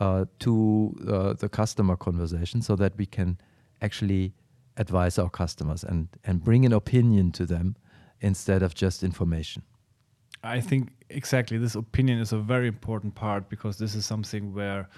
uh, 0.00 0.24
to 0.40 0.94
uh, 1.08 1.32
the 1.34 1.48
customer 1.48 1.96
conversation, 1.96 2.62
so 2.62 2.76
that 2.76 2.96
we 2.96 3.06
can 3.06 3.38
actually 3.82 4.34
advise 4.76 5.18
our 5.18 5.30
customers 5.30 5.84
and, 5.84 6.08
and 6.24 6.42
bring 6.42 6.64
an 6.64 6.72
opinion 6.72 7.32
to 7.32 7.44
them 7.44 7.76
instead 8.20 8.62
of 8.62 8.74
just 8.74 9.02
information. 9.02 9.62
I 10.42 10.60
think 10.60 10.90
exactly 11.10 11.58
this 11.58 11.74
opinion 11.74 12.18
is 12.18 12.32
a 12.32 12.38
very 12.38 12.68
important 12.68 13.14
part 13.14 13.48
because 13.50 13.76
this 13.76 13.94
is 13.94 14.06
something 14.06 14.54
where 14.54 14.88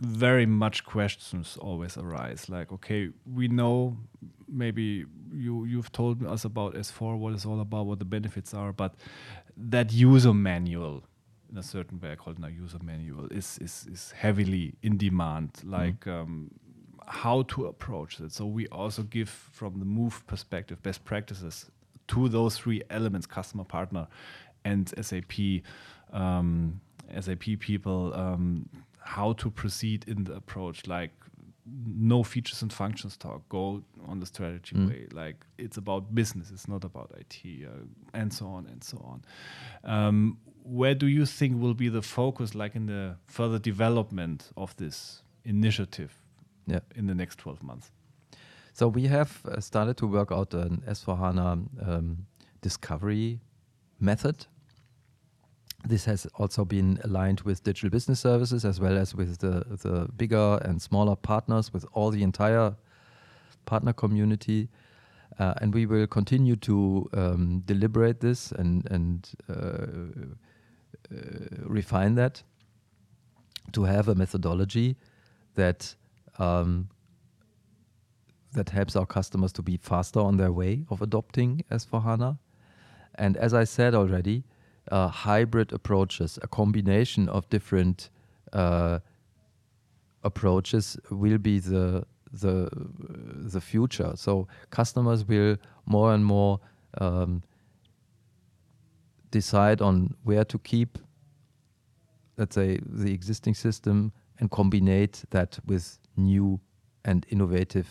very 0.00 0.46
much 0.46 0.84
questions 0.84 1.56
always 1.60 1.96
arise 1.96 2.48
like 2.48 2.72
okay 2.72 3.10
we 3.32 3.46
know 3.48 3.96
maybe 4.48 5.04
you 5.32 5.64
you've 5.64 5.92
told 5.92 6.24
us 6.26 6.44
about 6.44 6.74
s4 6.74 7.16
what 7.16 7.32
it's 7.32 7.46
all 7.46 7.60
about 7.60 7.86
what 7.86 7.98
the 7.98 8.04
benefits 8.04 8.52
are 8.52 8.72
but 8.72 8.94
that 9.56 9.92
user 9.92 10.34
manual 10.34 11.04
in 11.50 11.58
a 11.58 11.62
certain 11.62 12.00
way 12.00 12.10
i 12.10 12.16
call 12.16 12.32
it 12.32 12.38
a 12.42 12.50
user 12.50 12.78
manual 12.82 13.26
is 13.26 13.58
is, 13.58 13.86
is 13.90 14.12
heavily 14.16 14.74
in 14.82 14.96
demand 14.96 15.52
mm-hmm. 15.52 15.70
like 15.70 16.00
mm. 16.00 16.22
um, 16.22 16.50
how 17.06 17.42
to 17.42 17.66
approach 17.66 18.20
it. 18.20 18.32
So 18.32 18.46
we 18.46 18.66
also 18.68 19.02
give 19.02 19.28
from 19.28 19.78
the 19.78 19.84
move 19.84 20.26
perspective 20.26 20.82
best 20.82 21.04
practices 21.04 21.70
to 22.08 22.28
those 22.28 22.58
three 22.58 22.82
elements: 22.90 23.26
customer, 23.26 23.64
partner, 23.64 24.06
and 24.64 24.92
SAP. 25.04 25.62
Um, 26.12 26.80
SAP 27.20 27.58
people 27.58 28.14
um, 28.14 28.66
how 29.04 29.32
to 29.34 29.50
proceed 29.50 30.04
in 30.06 30.24
the 30.24 30.34
approach, 30.34 30.86
like 30.86 31.12
no 31.86 32.22
features 32.22 32.62
and 32.62 32.72
functions 32.72 33.16
talk. 33.16 33.48
Go 33.48 33.82
on 34.06 34.20
the 34.20 34.26
strategy 34.26 34.76
mm. 34.76 34.88
way. 34.88 35.06
Like 35.12 35.44
it's 35.58 35.76
about 35.76 36.14
business. 36.14 36.50
It's 36.50 36.68
not 36.68 36.84
about 36.84 37.12
IT, 37.18 37.66
uh, 37.66 37.84
and 38.12 38.32
so 38.32 38.46
on 38.46 38.66
and 38.66 38.82
so 38.82 38.98
on. 39.04 39.24
Um, 39.84 40.38
where 40.62 40.94
do 40.94 41.06
you 41.06 41.26
think 41.26 41.60
will 41.60 41.74
be 41.74 41.88
the 41.88 42.02
focus, 42.02 42.54
like 42.54 42.74
in 42.74 42.86
the 42.86 43.16
further 43.26 43.58
development 43.58 44.50
of 44.56 44.74
this 44.76 45.22
initiative? 45.44 46.18
yeah. 46.66 46.80
in 46.94 47.06
the 47.06 47.14
next 47.14 47.38
12 47.38 47.62
months? 47.62 47.90
So 48.72 48.88
we 48.88 49.06
have 49.06 49.40
uh, 49.46 49.60
started 49.60 49.96
to 49.98 50.06
work 50.06 50.32
out 50.32 50.52
an 50.54 50.82
S4HANA 50.88 51.88
um, 51.88 52.26
discovery 52.60 53.40
method. 54.00 54.46
This 55.86 56.06
has 56.06 56.26
also 56.36 56.64
been 56.64 56.98
aligned 57.04 57.42
with 57.42 57.62
digital 57.62 57.90
business 57.90 58.20
services 58.20 58.64
as 58.64 58.80
well 58.80 58.96
as 58.96 59.14
with 59.14 59.38
the, 59.38 59.64
the 59.82 60.08
bigger 60.16 60.58
and 60.62 60.80
smaller 60.80 61.14
partners, 61.14 61.72
with 61.72 61.84
all 61.92 62.10
the 62.10 62.22
entire 62.22 62.74
partner 63.66 63.92
community. 63.92 64.68
Uh, 65.38 65.54
and 65.60 65.74
we 65.74 65.84
will 65.84 66.06
continue 66.06 66.56
to 66.56 67.08
um, 67.12 67.62
deliberate 67.66 68.20
this 68.20 68.52
and, 68.52 68.88
and 68.90 69.30
uh, 69.48 69.86
uh, 71.12 71.16
refine 71.64 72.14
that 72.14 72.42
to 73.72 73.84
have 73.84 74.08
a 74.08 74.14
methodology 74.14 74.96
that 75.54 75.94
um, 76.38 76.88
that 78.54 78.70
helps 78.70 78.96
our 78.96 79.06
customers 79.06 79.52
to 79.52 79.62
be 79.62 79.76
faster 79.76 80.20
on 80.20 80.36
their 80.36 80.52
way 80.52 80.84
of 80.88 81.02
adopting 81.02 81.64
S4HANA. 81.70 82.38
And 83.16 83.36
as 83.36 83.52
I 83.52 83.64
said 83.64 83.94
already, 83.94 84.44
uh, 84.90 85.08
hybrid 85.08 85.72
approaches, 85.72 86.38
a 86.42 86.48
combination 86.48 87.28
of 87.28 87.48
different 87.48 88.10
uh, 88.52 88.98
approaches 90.22 90.96
will 91.10 91.38
be 91.38 91.58
the 91.58 92.04
the 92.32 92.68
the 93.52 93.60
future. 93.60 94.12
So 94.16 94.48
customers 94.70 95.24
will 95.24 95.56
more 95.86 96.12
and 96.12 96.24
more 96.24 96.60
um, 96.98 97.42
decide 99.30 99.80
on 99.80 100.14
where 100.24 100.44
to 100.44 100.58
keep, 100.58 100.98
let's 102.36 102.54
say, 102.54 102.78
the 102.86 103.12
existing 103.12 103.54
system 103.54 104.12
and 104.38 104.50
combine 104.50 105.08
that 105.30 105.58
with 105.66 105.98
new 106.16 106.60
and 107.04 107.26
innovative 107.28 107.88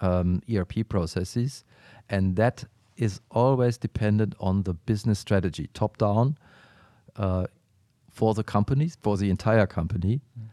um, 0.00 0.42
ERP 0.52 0.88
processes, 0.88 1.64
and 2.08 2.36
that 2.36 2.64
is 2.96 3.20
always 3.30 3.78
dependent 3.78 4.34
on 4.38 4.62
the 4.62 4.74
business 4.74 5.18
strategy, 5.18 5.68
top 5.74 5.98
down, 5.98 6.36
uh, 7.16 7.46
for 8.10 8.34
the 8.34 8.44
companies, 8.44 8.96
for 9.00 9.16
the 9.16 9.30
entire 9.30 9.66
company. 9.66 10.20
Mm. 10.38 10.48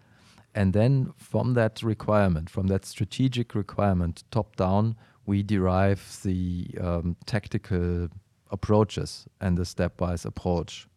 And 0.55 0.73
then 0.73 1.13
from 1.17 1.53
that 1.53 1.83
requirement, 1.83 2.49
from 2.49 2.67
that 2.67 2.85
strategic 2.85 3.53
requirement, 3.53 4.23
top 4.31 4.55
down, 4.55 4.95
we 5.25 5.43
derive 5.43 6.19
the 6.23 6.67
um, 6.81 7.15
tactical 7.25 8.09
approaches 8.49 9.27
and 9.39 9.57
the 9.57 9.63
stepwise 9.63 10.25
approach. 10.25 10.87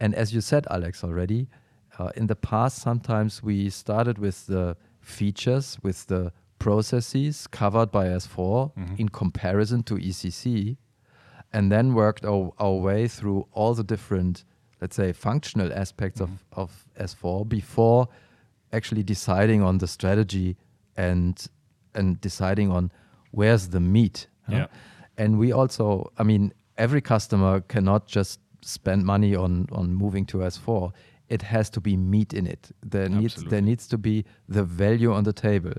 And 0.00 0.14
as 0.14 0.34
you 0.34 0.40
said, 0.40 0.66
Alex, 0.70 1.04
already, 1.04 1.48
uh, 1.98 2.10
in 2.16 2.26
the 2.26 2.34
past, 2.34 2.78
sometimes 2.78 3.42
we 3.42 3.70
started 3.70 4.18
with 4.18 4.46
the 4.46 4.76
features, 5.00 5.78
with 5.82 6.06
the 6.08 6.32
processes 6.62 7.48
covered 7.48 7.90
by 7.90 8.06
S4 8.06 8.72
mm-hmm. 8.76 8.94
in 8.96 9.08
comparison 9.08 9.82
to 9.82 9.96
ECC, 9.96 10.76
and 11.52 11.72
then 11.72 11.92
worked 11.92 12.24
our, 12.24 12.52
our, 12.58 12.74
way 12.74 13.08
through 13.08 13.46
all 13.52 13.74
the 13.74 13.82
different, 13.82 14.44
let's 14.80 14.94
say, 14.94 15.12
functional 15.12 15.72
aspects 15.72 16.20
mm-hmm. 16.20 16.34
of, 16.52 16.86
of 16.98 17.10
S4 17.10 17.48
before 17.48 18.08
actually 18.72 19.02
deciding 19.02 19.60
on 19.60 19.78
the 19.78 19.88
strategy 19.88 20.56
and 20.96 21.46
and 21.94 22.20
deciding 22.20 22.70
on 22.70 22.90
where's 23.32 23.68
the 23.68 23.80
meat. 23.80 24.28
Yeah. 24.48 24.66
And 25.18 25.38
we 25.38 25.52
also, 25.52 26.10
I 26.16 26.22
mean, 26.22 26.54
every 26.78 27.02
customer 27.02 27.60
cannot 27.60 28.06
just 28.06 28.40
spend 28.62 29.04
money 29.04 29.34
on 29.34 29.66
on 29.72 29.94
moving 29.94 30.24
to 30.26 30.38
S4. 30.38 30.92
It 31.28 31.42
has 31.42 31.70
to 31.70 31.80
be 31.80 31.96
meat 31.96 32.32
in 32.32 32.46
it. 32.46 32.70
There 32.82 33.02
Absolutely. 33.02 33.22
needs 33.22 33.44
there 33.50 33.62
needs 33.62 33.86
to 33.88 33.98
be 33.98 34.24
the 34.48 34.64
value 34.64 35.12
on 35.12 35.24
the 35.24 35.32
table 35.32 35.74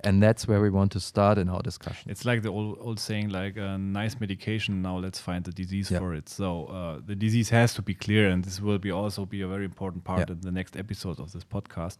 and 0.00 0.22
that's 0.22 0.46
where 0.46 0.60
we 0.60 0.70
want 0.70 0.92
to 0.92 1.00
start 1.00 1.38
in 1.38 1.48
our 1.48 1.62
discussion. 1.62 2.10
It's 2.10 2.24
like 2.24 2.42
the 2.42 2.50
old, 2.50 2.78
old 2.80 3.00
saying, 3.00 3.30
like 3.30 3.56
a 3.56 3.78
nice 3.78 4.20
medication. 4.20 4.82
Now 4.82 4.98
let's 4.98 5.18
find 5.18 5.44
the 5.44 5.52
disease 5.52 5.90
yeah. 5.90 5.98
for 5.98 6.14
it. 6.14 6.28
So 6.28 6.66
uh, 6.66 7.00
the 7.04 7.14
disease 7.14 7.48
has 7.50 7.74
to 7.74 7.82
be 7.82 7.94
clear, 7.94 8.28
and 8.28 8.44
this 8.44 8.60
will 8.60 8.78
be 8.78 8.90
also 8.90 9.24
be 9.24 9.40
a 9.40 9.48
very 9.48 9.64
important 9.64 10.04
part 10.04 10.28
yeah. 10.28 10.34
in 10.34 10.40
the 10.42 10.52
next 10.52 10.76
episode 10.76 11.18
of 11.18 11.32
this 11.32 11.44
podcast 11.44 11.96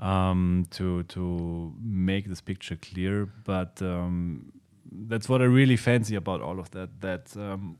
um, 0.00 0.66
to 0.70 1.02
to 1.04 1.74
make 1.82 2.28
this 2.28 2.40
picture 2.40 2.76
clear. 2.76 3.26
But 3.26 3.80
um, 3.82 4.52
that's 4.90 5.28
what 5.28 5.42
I 5.42 5.44
really 5.44 5.76
fancy 5.76 6.16
about 6.16 6.40
all 6.40 6.58
of 6.58 6.70
that. 6.70 7.00
That 7.00 7.36
um, 7.36 7.78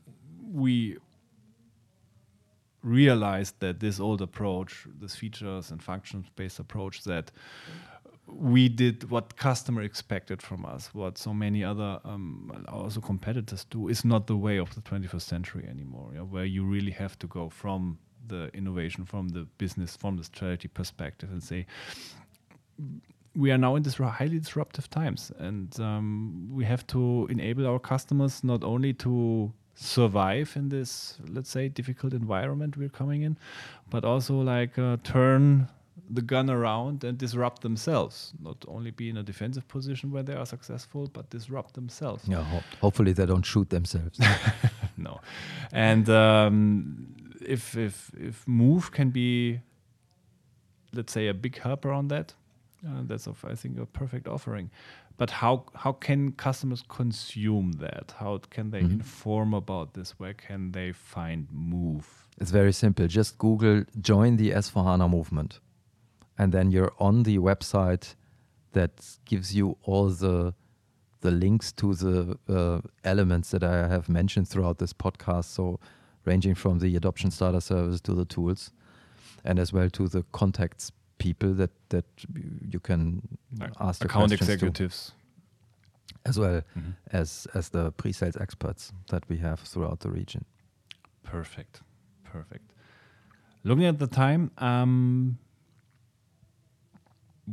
we 0.53 0.97
realized 2.83 3.59
that 3.59 3.79
this 3.79 3.99
old 3.99 4.21
approach, 4.21 4.87
this 4.99 5.15
features 5.15 5.71
and 5.71 5.81
functions 5.81 6.27
based 6.35 6.59
approach, 6.59 7.03
that 7.03 7.31
we 8.27 8.69
did 8.69 9.09
what 9.09 9.37
customer 9.37 9.81
expected 9.81 10.41
from 10.41 10.65
us, 10.65 10.93
what 10.93 11.17
so 11.17 11.33
many 11.33 11.63
other 11.63 11.99
um, 12.03 12.65
also 12.67 12.99
competitors 12.99 13.65
do, 13.69 13.87
is 13.87 14.03
not 14.03 14.27
the 14.27 14.35
way 14.35 14.57
of 14.57 14.75
the 14.75 14.81
21st 14.81 15.21
century 15.21 15.67
anymore. 15.69 16.11
Yeah? 16.13 16.21
Where 16.21 16.45
you 16.45 16.65
really 16.65 16.91
have 16.91 17.17
to 17.19 17.27
go 17.27 17.49
from 17.49 17.97
the 18.27 18.49
innovation, 18.53 19.05
from 19.05 19.29
the 19.29 19.47
business, 19.57 19.95
from 19.95 20.17
the 20.17 20.23
strategy 20.23 20.67
perspective, 20.67 21.31
and 21.31 21.41
say 21.41 21.65
we 23.35 23.51
are 23.51 23.57
now 23.57 23.75
in 23.75 23.83
this 23.83 23.95
highly 23.95 24.39
disruptive 24.39 24.89
times, 24.89 25.31
and 25.37 25.79
um, 25.79 26.49
we 26.51 26.65
have 26.65 26.85
to 26.87 27.27
enable 27.29 27.67
our 27.67 27.79
customers 27.79 28.43
not 28.43 28.63
only 28.63 28.93
to 28.93 29.53
survive 29.75 30.53
in 30.55 30.69
this, 30.69 31.19
let's 31.29 31.49
say, 31.49 31.69
difficult 31.69 32.13
environment 32.13 32.75
we're 32.75 32.89
coming 32.89 33.21
in, 33.21 33.37
but 33.91 34.03
also 34.03 34.33
like 34.41 34.77
uh, 34.79 34.97
turn 35.03 35.69
the 36.09 36.21
gun 36.21 36.49
around 36.49 37.03
and 37.03 37.17
disrupt 37.17 37.61
themselves. 37.61 38.33
Not 38.39 38.63
only 38.67 38.91
be 38.91 39.09
in 39.09 39.17
a 39.17 39.23
defensive 39.23 39.67
position 39.67 40.11
where 40.11 40.23
they 40.23 40.33
are 40.33 40.45
successful, 40.45 41.09
but 41.11 41.29
disrupt 41.29 41.73
themselves. 41.73 42.27
Yeah, 42.27 42.43
ho 42.43 42.61
hopefully 42.81 43.13
they 43.13 43.25
don't 43.25 43.45
shoot 43.45 43.69
themselves. 43.69 44.19
no, 44.97 45.19
and 45.71 46.09
um, 46.09 47.07
if 47.41 47.75
if 47.75 48.11
if 48.17 48.47
move 48.47 48.91
can 48.91 49.09
be, 49.09 49.59
let's 50.93 51.13
say, 51.13 51.27
a 51.27 51.33
big 51.33 51.57
helper 51.57 51.89
around 51.89 52.09
that, 52.09 52.33
uh, 52.87 53.01
that's 53.03 53.27
of 53.27 53.43
I 53.45 53.55
think 53.55 53.79
a 53.79 53.85
perfect 53.85 54.27
offering. 54.27 54.69
But 55.17 55.31
how 55.31 55.65
how 55.73 55.93
can 55.93 56.31
customers 56.33 56.83
consume 56.87 57.73
that? 57.79 58.13
How 58.19 58.39
can 58.49 58.69
they 58.71 58.81
mm 58.81 58.87
-hmm. 58.87 58.99
inform 58.99 59.53
about 59.53 59.93
this? 59.93 60.19
Where 60.19 60.35
can 60.47 60.71
they 60.71 60.93
find 60.93 61.47
Move? 61.51 62.05
It's 62.39 62.51
very 62.51 62.73
simple. 62.73 63.07
Just 63.07 63.37
Google 63.37 63.83
join 63.99 64.37
the 64.37 64.51
S4HANA 64.51 65.07
movement 65.09 65.59
and 66.37 66.51
then 66.51 66.71
you're 66.71 66.93
on 66.99 67.23
the 67.23 67.37
website 67.37 68.15
that 68.73 69.17
gives 69.25 69.55
you 69.55 69.77
all 69.83 70.09
the 70.09 70.53
the 71.21 71.31
links 71.31 71.71
to 71.71 71.95
the 71.95 72.37
uh, 72.47 72.79
elements 73.03 73.49
that 73.49 73.63
I 73.63 73.87
have 73.87 74.07
mentioned 74.07 74.47
throughout 74.47 74.77
this 74.77 74.93
podcast. 74.93 75.45
So, 75.45 75.79
ranging 76.25 76.55
from 76.55 76.79
the 76.79 76.95
adoption 76.95 77.31
starter 77.31 77.59
service 77.59 78.01
to 78.01 78.13
the 78.13 78.25
tools, 78.25 78.71
and 79.43 79.57
as 79.59 79.73
well 79.73 79.89
to 79.89 80.07
the 80.07 80.23
contacts 80.31 80.91
people 81.17 81.53
that 81.55 81.71
that 81.89 82.05
you 82.69 82.79
can 82.79 83.21
like 83.59 83.73
ask 83.79 84.05
account 84.05 84.31
executives, 84.31 85.13
as 86.25 86.37
well 86.37 86.61
mm 86.75 86.83
-hmm. 86.83 87.19
as 87.19 87.47
as 87.53 87.69
the 87.69 87.91
pre-sales 87.91 88.37
experts 88.37 88.93
that 89.07 89.23
we 89.29 89.37
have 89.37 89.57
throughout 89.63 89.99
the 89.99 90.09
region. 90.09 90.45
Perfect, 91.23 91.81
perfect. 92.23 92.73
Looking 93.63 93.87
at 93.87 93.97
the 93.99 94.07
time, 94.07 94.51
um, 94.57 95.37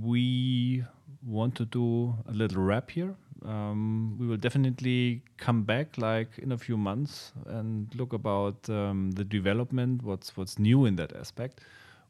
we 0.01 0.85
want 1.25 1.55
to 1.57 1.65
do 1.65 2.15
a 2.29 2.33
little 2.33 2.63
wrap 2.63 2.91
here. 2.91 3.15
Um, 3.45 4.17
we 4.19 4.27
will 4.27 4.39
definitely 4.39 5.23
come 5.37 5.65
back 5.65 5.99
like 5.99 6.39
in 6.39 6.53
a 6.53 6.59
few 6.59 6.77
months 6.77 7.33
and 7.47 7.95
look 7.95 8.13
about 8.13 8.69
um, 8.71 9.11
the 9.13 9.25
development, 9.25 10.03
what's 10.03 10.37
what's 10.37 10.59
new 10.59 10.87
in 10.87 10.97
that 10.97 11.15
aspect, 11.15 11.61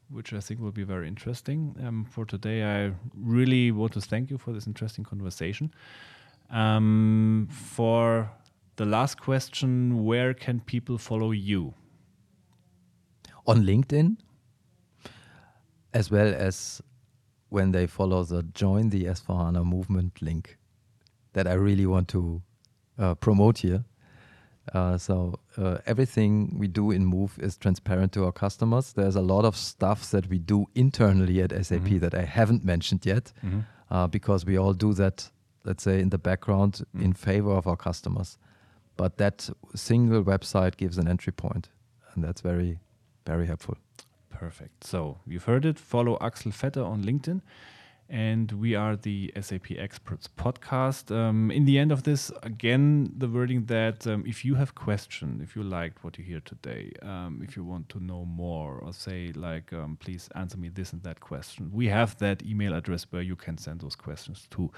which 0.09 0.31
I 0.33 0.39
think 0.39 0.61
will 0.61 0.71
be 0.71 0.83
very 0.83 1.07
interesting. 1.07 1.75
Um, 1.85 2.05
for 2.05 2.25
today, 2.25 2.63
I 2.63 2.93
really 3.13 3.71
want 3.71 3.93
to 3.93 4.01
thank 4.01 4.29
you 4.29 4.37
for 4.37 4.53
this 4.53 4.65
interesting 4.65 5.03
conversation. 5.03 5.73
Um, 6.49 7.49
for 7.51 8.31
the 8.77 8.85
last 8.85 9.19
question, 9.19 10.05
where 10.05 10.33
can 10.33 10.61
people 10.61 10.97
follow 10.97 11.31
you? 11.31 11.73
On 13.47 13.63
LinkedIn, 13.63 14.17
as 15.93 16.09
well 16.09 16.33
as 16.33 16.81
when 17.55 17.71
they 17.71 17.87
follow 17.87 18.21
the 18.25 18.43
join 18.53 18.89
the 18.89 19.05
S4HANA 19.05 19.63
movement 19.63 20.21
link 20.21 20.57
that 21.31 21.47
I 21.47 21.53
really 21.53 21.85
want 21.85 22.07
to 22.09 22.41
uh, 22.99 23.15
promote 23.15 23.59
here. 23.59 23.85
Uh, 24.73 24.97
so 24.97 25.39
uh, 25.57 25.77
everything 25.85 26.57
we 26.59 26.67
do 26.67 26.91
in 26.91 27.05
Move 27.05 27.39
is 27.39 27.55
transparent 27.55 28.11
to 28.13 28.25
our 28.25 28.33
customers. 28.33 28.93
There's 28.93 29.15
a 29.15 29.21
lot 29.21 29.45
of 29.45 29.55
stuff 29.55 30.11
that 30.11 30.27
we 30.27 30.37
do 30.37 30.65
internally 30.75 31.41
at 31.41 31.51
SAP 31.65 31.81
mm 31.81 31.87
-hmm. 31.87 31.99
that 31.99 32.13
I 32.13 32.25
haven't 32.25 32.63
mentioned 32.63 33.05
yet, 33.05 33.33
mm 33.41 33.49
-hmm. 33.51 34.11
because 34.11 34.45
we 34.45 34.59
all 34.59 34.73
do 34.73 34.93
that, 34.93 35.31
let's 35.63 35.83
say, 35.83 35.99
in 35.99 36.09
the 36.09 36.17
background 36.17 36.73
mm 36.79 36.85
-hmm. 36.91 37.05
in 37.05 37.13
favor 37.13 37.57
of 37.57 37.65
our 37.65 37.77
customers. 37.77 38.37
But 38.97 39.17
that 39.17 39.49
single 39.73 40.23
website 40.23 40.71
gives 40.77 40.97
an 40.97 41.07
entry 41.07 41.33
point, 41.33 41.71
and 42.13 42.23
that's 42.25 42.41
very, 42.41 42.79
very 43.25 43.45
helpful. 43.47 43.75
Perfect. 44.35 44.83
So 44.83 45.19
you've 45.25 45.45
heard 45.45 45.65
it. 45.65 45.79
Follow 45.79 46.17
Axel 46.19 46.51
Vetter 46.51 46.85
on 46.85 47.03
LinkedIn. 47.03 47.41
And 48.07 48.51
we 48.51 48.75
are 48.75 48.95
the 48.95 49.33
SAP 49.39 49.71
Experts 49.71 50.29
podcast. 50.37 51.09
Um, 51.09 51.49
in 51.49 51.65
the 51.65 51.79
end 51.79 51.91
of 51.91 52.03
this, 52.03 52.31
again, 52.43 53.11
the 53.17 53.27
wording 53.27 53.65
that 53.65 54.05
um, 54.05 54.23
if 54.27 54.45
you 54.45 54.55
have 54.55 54.75
questions, 54.75 55.41
if 55.41 55.55
you 55.55 55.63
liked 55.63 56.03
what 56.03 56.19
you 56.19 56.23
hear 56.23 56.41
today, 56.41 56.91
um, 57.01 57.41
if 57.43 57.55
you 57.55 57.63
want 57.63 57.89
to 57.89 58.03
know 58.03 58.25
more, 58.25 58.77
or 58.77 58.93
say 58.93 59.31
like, 59.35 59.73
um, 59.73 59.97
please 59.99 60.29
answer 60.35 60.57
me 60.57 60.69
this 60.69 60.93
and 60.93 61.01
that 61.01 61.19
question, 61.19 61.71
we 61.73 61.87
have 61.87 62.15
that 62.19 62.45
email 62.45 62.75
address 62.75 63.07
where 63.09 63.23
you 63.23 63.35
can 63.35 63.57
send 63.57 63.79
those 63.79 63.95
questions 63.95 64.47
to 64.51 64.69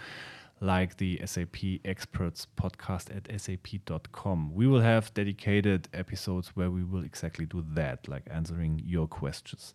like 0.59 0.97
the 0.97 1.21
SAP 1.25 1.57
Experts 1.85 2.47
podcast 2.57 3.15
at 3.15 3.41
sap.com. 3.41 4.53
We 4.53 4.67
will 4.67 4.81
have 4.81 5.13
dedicated 5.13 5.87
episodes 5.93 6.49
where 6.55 6.71
we 6.71 6.83
will 6.83 7.03
exactly 7.03 7.45
do 7.45 7.63
that, 7.73 8.07
like 8.07 8.23
answering 8.31 8.81
your 8.85 9.07
questions. 9.07 9.73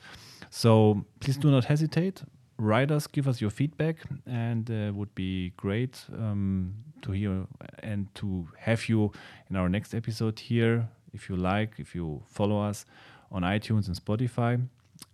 So 0.51 1.05
please 1.21 1.37
do 1.37 1.51
not 1.51 1.65
hesitate. 1.65 2.23
Write 2.59 2.91
us, 2.91 3.07
give 3.07 3.27
us 3.27 3.41
your 3.41 3.51
feedback, 3.51 3.97
and 4.27 4.71
uh, 4.71 4.93
would 4.93 5.15
be 5.15 5.51
great 5.57 6.05
um, 6.13 6.75
to 7.03 7.13
hear 7.13 7.47
and 7.83 8.13
to 8.15 8.47
have 8.59 8.89
you 8.89 9.11
in 9.51 9.57
our 9.57 9.69
next 9.69 9.95
episode 9.95 10.39
here. 10.39 10.89
If 11.13 11.29
you 11.29 11.37
like, 11.37 11.75
if 11.79 11.95
you 11.95 12.23
follow 12.27 12.61
us 12.61 12.85
on 13.33 13.43
iTunes 13.43 13.87
and 13.89 13.97
Spotify. 13.97 14.61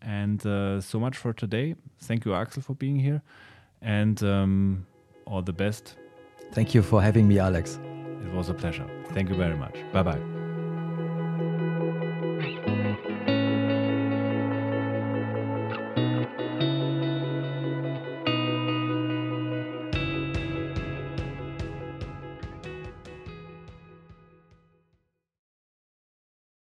And 0.02 0.44
uh, 0.44 0.80
so 0.80 0.98
much 1.00 1.16
for 1.16 1.32
today. 1.32 1.76
Thank 2.00 2.24
you, 2.24 2.34
Axel, 2.34 2.62
for 2.62 2.74
being 2.74 2.98
here. 2.98 3.22
And 3.80 4.22
um, 4.22 4.86
all 5.28 5.42
the 5.42 5.52
best. 5.52 5.96
Thank 6.52 6.74
you 6.74 6.82
for 6.82 7.02
having 7.02 7.28
me, 7.28 7.38
Alex. 7.38 7.78
It 8.24 8.32
was 8.32 8.48
a 8.48 8.54
pleasure. 8.54 8.88
Thank 9.12 9.28
you 9.28 9.36
very 9.36 9.56
much. 9.56 9.76
Bye 9.92 10.02
bye. 10.02 10.37